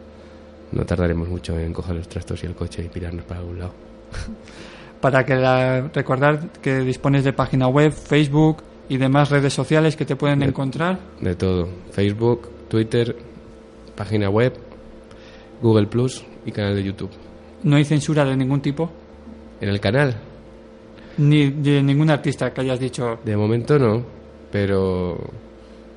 No 0.73 0.85
tardaremos 0.85 1.29
mucho 1.29 1.59
en 1.59 1.73
coger 1.73 1.97
los 1.97 2.09
trastos 2.09 2.43
y 2.45 2.47
el 2.47 2.55
coche 2.55 2.85
y 2.85 2.89
pirarnos 2.89 3.25
para 3.25 3.41
algún 3.41 3.59
lado. 3.59 3.73
Para 5.01 5.25
que 5.25 5.37
la- 5.37 5.89
recordar 5.95 6.51
que 6.61 6.81
dispones 6.81 7.23
de 7.23 7.33
página 7.33 7.69
web, 7.69 7.93
Facebook 7.93 8.65
y 8.89 8.97
demás 8.97 9.31
redes 9.31 9.53
sociales 9.53 9.95
que 9.95 10.05
te 10.05 10.17
pueden 10.17 10.43
encontrar. 10.43 10.99
De 11.21 11.37
todo. 11.37 11.69
Facebook, 11.93 12.49
Twitter, 12.69 13.15
página 13.99 14.31
web, 14.31 14.55
Google 15.61 15.89
Plus 15.89 16.25
y 16.47 16.53
canal 16.53 16.77
de 16.77 16.85
YouTube. 16.85 17.11
No 17.65 17.75
hay 17.75 17.85
censura 17.85 18.25
de 18.25 18.37
ningún 18.37 18.63
tipo, 18.63 18.89
En 19.61 19.69
el 19.69 19.81
canal, 19.81 20.15
ni 21.19 21.51
de 21.51 21.83
ningún 21.83 22.09
artista 22.09 22.55
que 22.55 22.61
hayas 22.61 22.79
dicho. 22.79 23.19
de 23.25 23.37
momento 23.37 23.77
no, 23.77 24.05
pero 24.53 25.19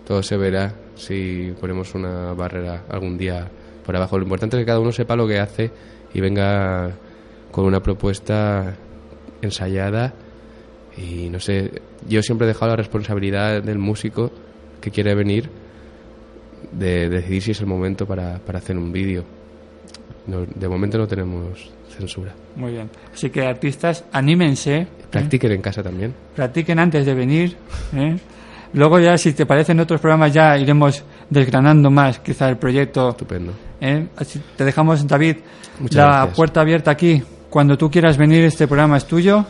todo 0.06 0.24
se 0.24 0.36
verá 0.36 0.74
si 0.96 1.54
ponemos 1.62 1.94
una 1.94 2.34
barrera 2.34 2.86
algún 2.90 3.20
día 3.20 3.48
por 3.86 3.96
abajo. 3.96 4.18
Lo 4.18 4.24
importante 4.24 4.58
es 4.58 4.62
que 4.62 4.66
cada 4.66 4.80
uno 4.80 4.92
sepa 4.92 5.16
lo 5.16 5.28
que 5.28 5.40
hace 5.40 5.70
y 6.14 6.20
venga 6.20 6.92
con 7.52 7.66
una 7.66 7.82
propuesta 7.82 8.76
ensayada 9.44 10.14
y 10.98 11.30
no 11.30 11.40
sé, 11.40 11.82
yo 12.08 12.22
siempre 12.24 12.46
he 12.46 12.48
dejado 12.48 12.72
la 12.72 12.78
responsabilidad 12.78 13.62
del 13.62 13.78
músico 13.78 14.32
que 14.82 14.90
quiere 14.90 15.14
venir 15.14 15.50
de 16.72 17.10
decidir 17.10 17.42
si 17.42 17.52
es 17.52 17.60
el 17.62 17.68
momento 17.68 18.06
para, 18.06 18.38
para 18.40 18.60
hacer 18.60 18.78
un 18.78 18.92
vídeo. 18.92 19.24
No, 20.28 20.46
de 20.46 20.70
momento 20.70 20.98
no 20.98 21.08
tenemos 21.08 21.70
censura. 21.98 22.34
Muy 22.56 22.72
bien. 22.74 22.90
Así 23.14 23.30
que 23.30 23.46
artistas, 23.46 24.06
anímense. 24.12 24.78
¿eh? 24.78 24.88
Practiquen 25.10 25.52
en 25.54 25.62
casa 25.62 25.82
también. 25.84 26.14
Practiquen 26.36 26.80
antes 26.80 27.06
de 27.06 27.14
venir. 27.14 27.58
¿eh? 27.96 28.16
Luego 28.74 29.00
ya, 29.00 29.18
si 29.18 29.34
te 29.34 29.46
parece, 29.46 29.74
en 29.74 29.80
otros 29.82 30.00
programas 30.00 30.32
ya 30.34 30.58
iremos 30.58 31.04
desgranando 31.30 31.90
más 31.90 32.20
quizá 32.20 32.48
el 32.50 32.58
proyecto. 32.58 33.10
Estupendo. 33.10 33.54
¿eh? 33.82 34.08
Así 34.16 34.42
te 34.56 34.64
dejamos, 34.64 35.06
David, 35.08 35.38
Muchas 35.80 35.96
la 35.98 36.06
gracias. 36.08 36.36
puerta 36.36 36.62
abierta 36.62 36.92
aquí. 36.92 37.22
Cuando 37.50 37.78
tú 37.78 37.90
quieras 37.92 38.18
venir, 38.18 38.46
este 38.46 38.68
programa 38.68 38.98
es 38.98 39.06
tuyo. 39.06 39.46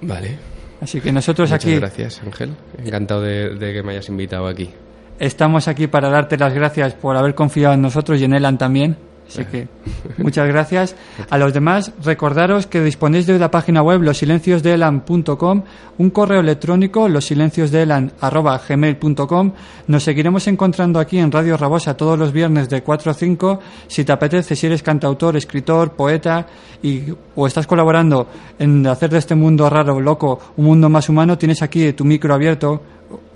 Vale. 0.00 0.36
Así 0.80 1.00
que 1.00 1.12
nosotros 1.12 1.50
Muchas 1.50 1.64
aquí 1.64 1.74
gracias, 1.76 2.20
Ángel. 2.24 2.54
Encantado 2.84 3.22
de, 3.22 3.54
de 3.56 3.72
que 3.72 3.82
me 3.82 3.92
hayas 3.92 4.08
invitado 4.08 4.46
aquí. 4.48 4.70
Estamos 5.18 5.68
aquí 5.68 5.86
para 5.86 6.10
darte 6.10 6.36
las 6.36 6.54
gracias 6.54 6.94
por 6.94 7.16
haber 7.16 7.34
confiado 7.34 7.74
en 7.74 7.82
nosotros 7.82 8.20
y 8.20 8.24
en 8.24 8.34
Elan 8.34 8.58
también. 8.58 9.07
Así 9.28 9.44
que 9.44 9.68
muchas 10.16 10.48
gracias. 10.48 10.96
A 11.28 11.36
los 11.36 11.52
demás, 11.52 11.92
recordaros 12.02 12.66
que 12.66 12.80
disponéis 12.80 13.26
de 13.26 13.38
la 13.38 13.50
página 13.50 13.82
web 13.82 14.00
losilenciosdeelan.com, 14.02 15.62
un 15.98 16.10
correo 16.10 16.40
electrónico 16.40 17.06
losilenciosdeelan.gmail.com. 17.08 19.52
Nos 19.86 20.02
seguiremos 20.02 20.48
encontrando 20.48 20.98
aquí 20.98 21.18
en 21.18 21.30
Radio 21.30 21.58
Rabosa 21.58 21.94
todos 21.94 22.18
los 22.18 22.32
viernes 22.32 22.70
de 22.70 22.82
4 22.82 23.10
a 23.10 23.14
5. 23.14 23.60
Si 23.86 24.02
te 24.04 24.12
apetece, 24.12 24.56
si 24.56 24.66
eres 24.66 24.82
cantautor, 24.82 25.36
escritor, 25.36 25.92
poeta 25.92 26.46
y, 26.82 27.02
o 27.36 27.46
estás 27.46 27.66
colaborando 27.66 28.28
en 28.58 28.86
hacer 28.86 29.10
de 29.10 29.18
este 29.18 29.34
mundo 29.34 29.68
raro, 29.68 30.00
loco, 30.00 30.40
un 30.56 30.64
mundo 30.64 30.88
más 30.88 31.10
humano, 31.10 31.36
tienes 31.36 31.60
aquí 31.60 31.92
tu 31.92 32.06
micro 32.06 32.32
abierto 32.32 32.80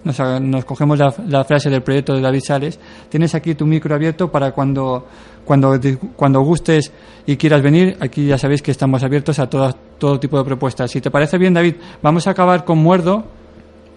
nos, 0.05 0.19
nos 0.41 0.65
cogemos 0.65 0.99
la, 0.99 1.15
la 1.29 1.45
frase 1.45 1.71
del 1.71 1.83
proyecto 1.83 2.15
de 2.15 2.21
David 2.21 2.43
Sales, 2.45 2.79
tienes 3.09 3.35
aquí 3.35 3.55
tu 3.55 3.67
micro 3.67 3.95
abierto 3.95 4.31
para 4.31 4.53
cuando, 4.53 5.07
cuando, 5.45 5.79
cuando 6.17 6.41
gustes 6.43 6.93
y 7.27 7.37
quieras 7.37 7.63
venir, 7.63 7.97
aquí 8.01 8.27
ya 8.27 8.39
sabéis 8.39 8.63
que 8.63 8.71
estamos 8.71 9.03
abiertos 9.03 9.39
a 9.39 9.49
todo, 9.49 9.75
todo 9.99 10.19
tipo 10.21 10.39
de 10.39 10.45
propuestas. 10.45 10.91
Si 10.91 11.01
te 11.01 11.11
parece 11.11 11.39
bien, 11.39 11.55
David, 11.55 11.77
vamos 12.03 12.27
a 12.27 12.31
acabar 12.31 12.65
con 12.65 12.79
Muerdo, 12.79 13.25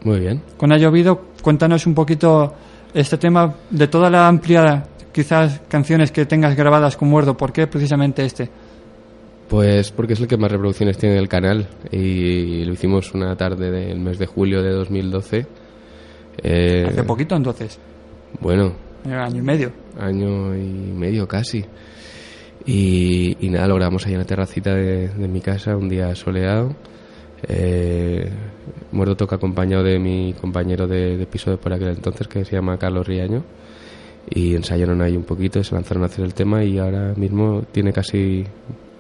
Muy 0.04 0.20
bien. 0.20 0.42
con 0.58 0.72
Ha 0.72 0.78
llovido, 0.78 1.22
cuéntanos 1.42 1.86
un 1.88 1.94
poquito 1.96 2.54
este 2.94 3.18
tema 3.18 3.54
de 3.70 3.88
toda 3.88 4.10
la 4.10 4.28
amplia, 4.28 4.84
quizás, 5.12 5.62
canciones 5.68 6.12
que 6.12 6.26
tengas 6.26 6.56
grabadas 6.56 6.96
con 6.98 7.10
Muerdo, 7.10 7.36
¿por 7.36 7.52
qué 7.52 7.68
precisamente 7.68 8.24
este? 8.26 8.50
Pues 9.48 9.92
porque 9.92 10.14
es 10.14 10.20
el 10.20 10.28
que 10.28 10.38
más 10.38 10.52
reproducciones 10.52 10.98
tiene 10.98 11.18
el 11.18 11.28
canal 11.30 11.68
y 11.92 12.66
lo 12.66 12.74
hicimos 12.74 13.14
una 13.14 13.36
tarde 13.36 13.70
del 13.70 14.00
mes 14.00 14.18
de 14.18 14.26
julio 14.26 14.64
de 14.64 14.72
2012. 14.72 15.46
Eh, 16.42 16.86
Hace 16.90 17.04
poquito 17.04 17.36
entonces, 17.36 17.80
Bueno, 18.42 18.74
año 19.14 19.38
y 19.38 19.42
medio. 19.42 19.72
año 20.00 20.56
y 20.56 20.64
medio 20.94 21.28
casi. 21.28 21.64
Y, 22.66 23.38
y 23.46 23.50
nada, 23.50 23.68
lo 23.68 23.76
grabamos 23.76 24.06
ahí 24.08 24.14
en 24.14 24.20
la 24.20 24.26
terracita 24.26 24.74
de, 24.74 25.10
de 25.10 25.28
mi 25.28 25.42
casa, 25.42 25.76
un 25.78 25.88
día 25.90 26.14
soleado. 26.16 26.76
Eh, 27.48 28.28
Muerto 28.92 29.16
toca 29.16 29.36
acompañado 29.36 29.84
de 29.84 30.00
mi 30.00 30.34
compañero 30.40 30.88
de, 30.88 31.18
de 31.18 31.26
piso 31.28 31.52
de 31.52 31.58
por 31.58 31.74
aquel 31.74 31.90
entonces, 31.90 32.28
que 32.28 32.44
se 32.46 32.56
llama 32.56 32.78
Carlos 32.78 33.06
Riaño. 33.08 33.44
Y 34.30 34.56
ensayaron 34.56 35.02
ahí 35.02 35.16
un 35.16 35.24
poquito, 35.24 35.64
se 35.64 35.76
lanzaron 35.76 36.02
a 36.04 36.08
hacer 36.08 36.26
el 36.26 36.34
tema 36.34 36.64
y 36.64 36.80
ahora 36.80 37.14
mismo 37.16 37.62
tiene 37.72 37.94
casi, 37.94 38.44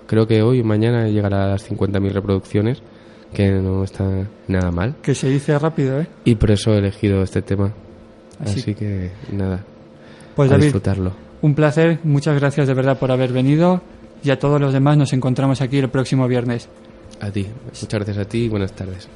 creo 0.06 0.28
que 0.28 0.43
hoy, 0.43 0.62
mañana 0.62 1.08
llegará 1.08 1.45
a 1.45 1.47
las 1.47 1.68
50.000 1.72 2.12
reproducciones, 2.12 2.84
que 3.34 3.49
no 3.49 3.84
está 3.84 4.28
nada 4.47 4.70
mal. 4.70 4.95
Que 5.01 5.16
se 5.16 5.28
dice 5.30 5.58
rápido, 5.58 5.99
¿eh? 5.99 6.08
Y 6.26 6.36
por 6.36 6.51
eso 6.51 6.74
he 6.76 6.78
elegido 6.78 7.24
este 7.24 7.41
tema. 7.41 7.74
Así- 8.39 8.60
Así, 8.60 8.76
que 8.76 9.10
nada, 9.32 9.66
Pues 10.36 10.49
a 10.49 10.53
David, 10.53 10.65
disfrutarlo. 10.65 11.11
un 11.41 11.55
placer, 11.55 11.99
muchas 12.03 12.39
gracias 12.39 12.67
de 12.67 12.73
verdad 12.73 12.97
por 12.99 13.11
haber 13.11 13.31
venido 13.31 13.81
y 14.23 14.31
a 14.31 14.39
todos 14.39 14.59
los 14.59 14.73
demás 14.73 14.97
nos 14.97 15.13
encontramos 15.13 15.61
aquí 15.61 15.77
el 15.77 15.89
próximo 15.89 16.27
viernes. 16.27 16.67
A 17.21 17.31
ti, 17.31 17.47
muchas 17.65 17.89
gracias 17.89 18.17
a 18.17 18.25
ti 18.25 18.45
y 18.45 18.49
buenas 18.49 18.73
tardes. 18.73 19.07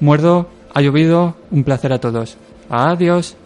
Muerdo, 0.00 0.48
ha 0.72 0.80
llovido, 0.80 1.34
un 1.50 1.64
placer 1.64 1.92
a 1.92 1.98
todos. 1.98 2.36
Adiós. 2.68 3.36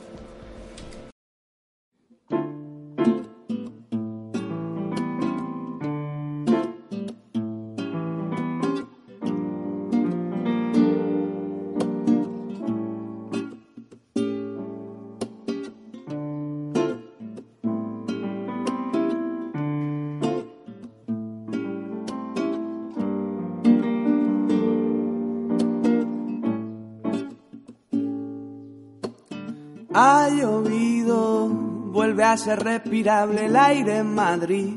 Ser 32.37 32.62
respirable 32.62 33.47
el 33.47 33.57
aire 33.57 33.99
en 33.99 34.14
Madrid. 34.14 34.74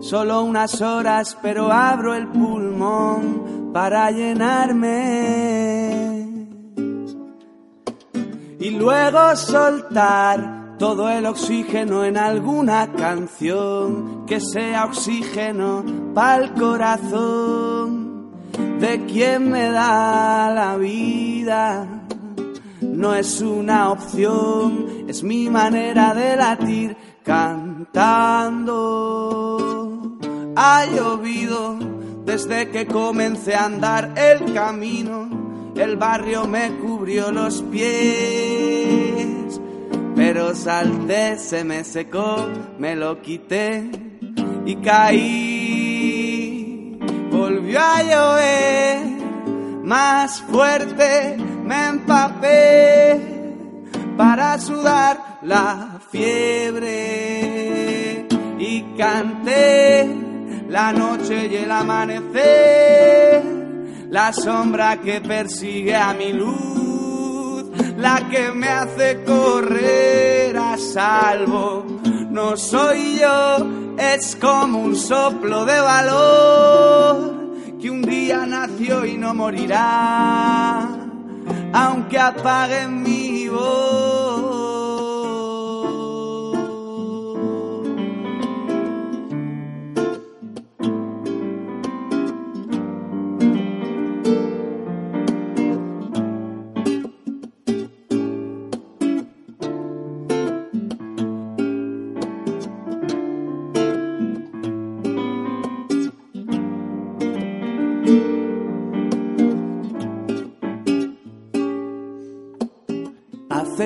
Solo 0.00 0.42
unas 0.42 0.80
horas, 0.80 1.36
pero 1.42 1.70
abro 1.70 2.14
el 2.14 2.28
pulmón 2.28 3.70
para 3.72 4.10
llenarme. 4.10 4.92
Y 8.58 8.70
luego 8.70 9.36
soltar 9.36 10.76
todo 10.78 11.08
el 11.08 11.26
oxígeno 11.26 12.04
en 12.04 12.16
alguna 12.16 12.92
canción 12.92 14.26
que 14.26 14.40
sea 14.40 14.84
oxígeno 14.86 15.84
para 16.14 16.42
el 16.42 16.52
corazón 16.54 18.32
de 18.80 19.04
quien 19.06 19.50
me 19.50 19.70
da 19.70 20.50
la 20.52 20.76
vida 20.76 22.01
no 23.02 23.14
es 23.16 23.40
una 23.40 23.90
opción, 23.90 25.06
es 25.08 25.24
mi 25.24 25.50
manera 25.50 26.14
de 26.14 26.36
latir 26.36 26.96
cantando. 27.24 28.78
Ha 30.54 30.86
llovido 30.86 31.80
desde 32.24 32.70
que 32.70 32.86
comencé 32.86 33.56
a 33.56 33.64
andar 33.64 34.14
el 34.16 34.54
camino, 34.54 35.28
el 35.74 35.96
barrio 35.96 36.46
me 36.46 36.76
cubrió 36.78 37.32
los 37.32 37.62
pies, 37.62 39.60
pero 40.14 40.54
salté, 40.54 41.38
se 41.38 41.64
me 41.64 41.82
secó, 41.82 42.46
me 42.78 42.94
lo 42.94 43.20
quité 43.20 43.90
y 44.64 44.76
caí. 44.76 46.20
Volvió 47.32 47.80
a 47.80 48.02
llover 48.04 49.00
más 49.82 50.40
fuerte 50.42 51.50
me 51.64 51.88
empapé 51.88 53.20
para 54.16 54.58
sudar 54.58 55.38
la 55.42 56.00
fiebre 56.10 56.92
y 58.58 58.82
canté 58.96 60.08
la 60.68 60.92
noche 60.92 61.48
y 61.48 61.56
el 61.56 61.70
amanecer, 61.70 63.42
la 64.08 64.32
sombra 64.32 64.96
que 65.00 65.20
persigue 65.20 65.94
a 65.94 66.14
mi 66.14 66.32
luz, 66.32 67.64
la 67.96 68.28
que 68.30 68.50
me 68.52 68.68
hace 68.68 69.22
correr 69.24 70.56
a 70.56 70.78
salvo. 70.78 71.84
No 72.30 72.56
soy 72.56 73.18
yo, 73.20 73.58
es 73.98 74.36
como 74.36 74.78
un 74.78 74.96
soplo 74.96 75.66
de 75.66 75.78
valor 75.80 77.42
que 77.78 77.90
un 77.90 78.00
día 78.00 78.46
nació 78.46 79.04
y 79.04 79.18
no 79.18 79.34
morirá, 79.34 80.88
aunque 81.72 82.18
apaguen 82.18 83.02
mi 83.02 83.48
voz. 83.48 84.21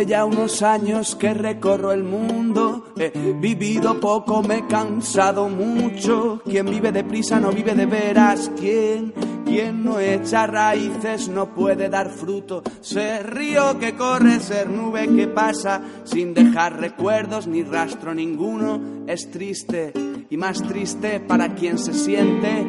Ya 0.07 0.25
unos 0.25 0.63
años 0.63 1.17
que 1.17 1.35
recorro 1.35 1.91
el 1.91 2.05
mundo, 2.05 2.85
he 2.97 3.11
vivido 3.33 3.99
poco, 3.99 4.41
me 4.41 4.59
he 4.59 4.67
cansado 4.69 5.49
mucho. 5.49 6.41
Quien 6.45 6.67
vive 6.67 6.93
deprisa 6.93 7.41
no 7.41 7.51
vive 7.51 7.75
de 7.75 7.87
veras, 7.87 8.53
quien, 8.57 9.13
quien 9.45 9.83
no 9.83 9.99
echa 9.99 10.47
raíces 10.47 11.29
no 11.29 11.53
puede 11.53 11.89
dar 11.89 12.11
fruto. 12.11 12.63
Ser 12.81 13.35
río 13.35 13.81
que 13.81 13.97
corre, 13.97 14.39
ser 14.39 14.71
nube 14.71 15.09
que 15.09 15.27
pasa, 15.27 15.83
sin 16.05 16.35
dejar 16.35 16.79
recuerdos 16.79 17.49
ni 17.49 17.65
rastro 17.65 18.15
ninguno, 18.15 19.05
es 19.09 19.29
triste 19.33 19.93
y 20.31 20.37
más 20.37 20.63
triste 20.63 21.19
para 21.19 21.53
quien 21.57 21.79
se 21.79 21.93
siente 21.93 22.65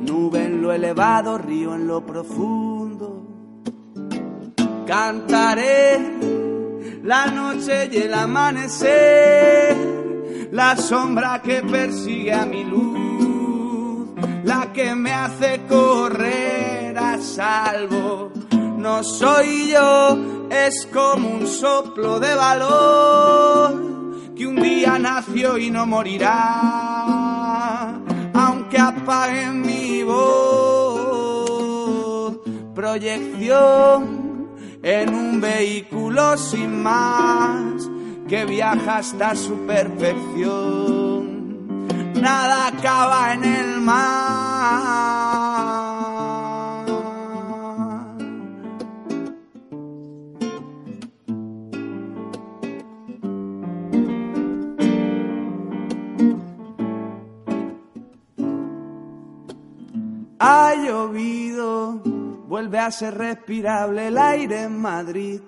nube 0.00 0.42
en 0.42 0.62
lo 0.62 0.72
elevado, 0.72 1.36
río 1.36 1.74
en 1.74 1.86
lo 1.86 2.06
profundo. 2.06 3.26
Cantaré 4.86 6.37
la 7.08 7.26
noche 7.26 7.88
y 7.90 7.96
el 7.96 8.12
amanecer, 8.12 9.74
la 10.52 10.76
sombra 10.76 11.40
que 11.40 11.62
persigue 11.62 12.34
a 12.34 12.44
mi 12.44 12.64
luz, 12.64 14.10
la 14.44 14.70
que 14.74 14.94
me 14.94 15.10
hace 15.10 15.62
correr 15.66 16.98
a 16.98 17.18
salvo. 17.18 18.30
No 18.76 19.02
soy 19.02 19.70
yo, 19.70 20.18
es 20.50 20.86
como 20.92 21.30
un 21.30 21.46
soplo 21.46 22.20
de 22.20 22.34
valor 22.34 24.34
que 24.36 24.46
un 24.46 24.56
día 24.56 24.98
nació 24.98 25.56
y 25.56 25.70
no 25.70 25.86
morirá, 25.86 26.34
aunque 28.34 28.78
apaguen 28.78 29.62
mi 29.62 30.02
voz. 30.02 30.28
Proyección 32.74 34.27
en 34.82 35.14
un 35.14 35.40
vehículo 35.40 36.36
sin 36.36 36.82
más 36.82 37.88
que 38.28 38.44
viaja 38.44 38.98
hasta 38.98 39.34
su 39.34 39.66
perfección. 39.66 41.08
Nada 42.14 42.68
acaba 42.68 43.32
en 43.34 43.44
el 43.44 43.80
mar. 43.80 44.98
Ha 60.40 60.74
llovido 60.76 62.00
vuelve 62.48 62.78
a 62.78 62.90
ser 62.90 63.16
respirable 63.16 64.08
el 64.08 64.16
aire 64.16 64.62
en 64.62 64.80
Madrid. 64.80 65.40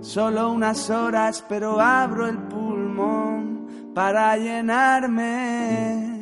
Solo 0.00 0.50
unas 0.50 0.88
horas, 0.88 1.44
pero 1.46 1.78
abro 1.78 2.26
el 2.26 2.38
pulmón 2.38 3.92
para 3.94 4.34
llenarme 4.38 6.19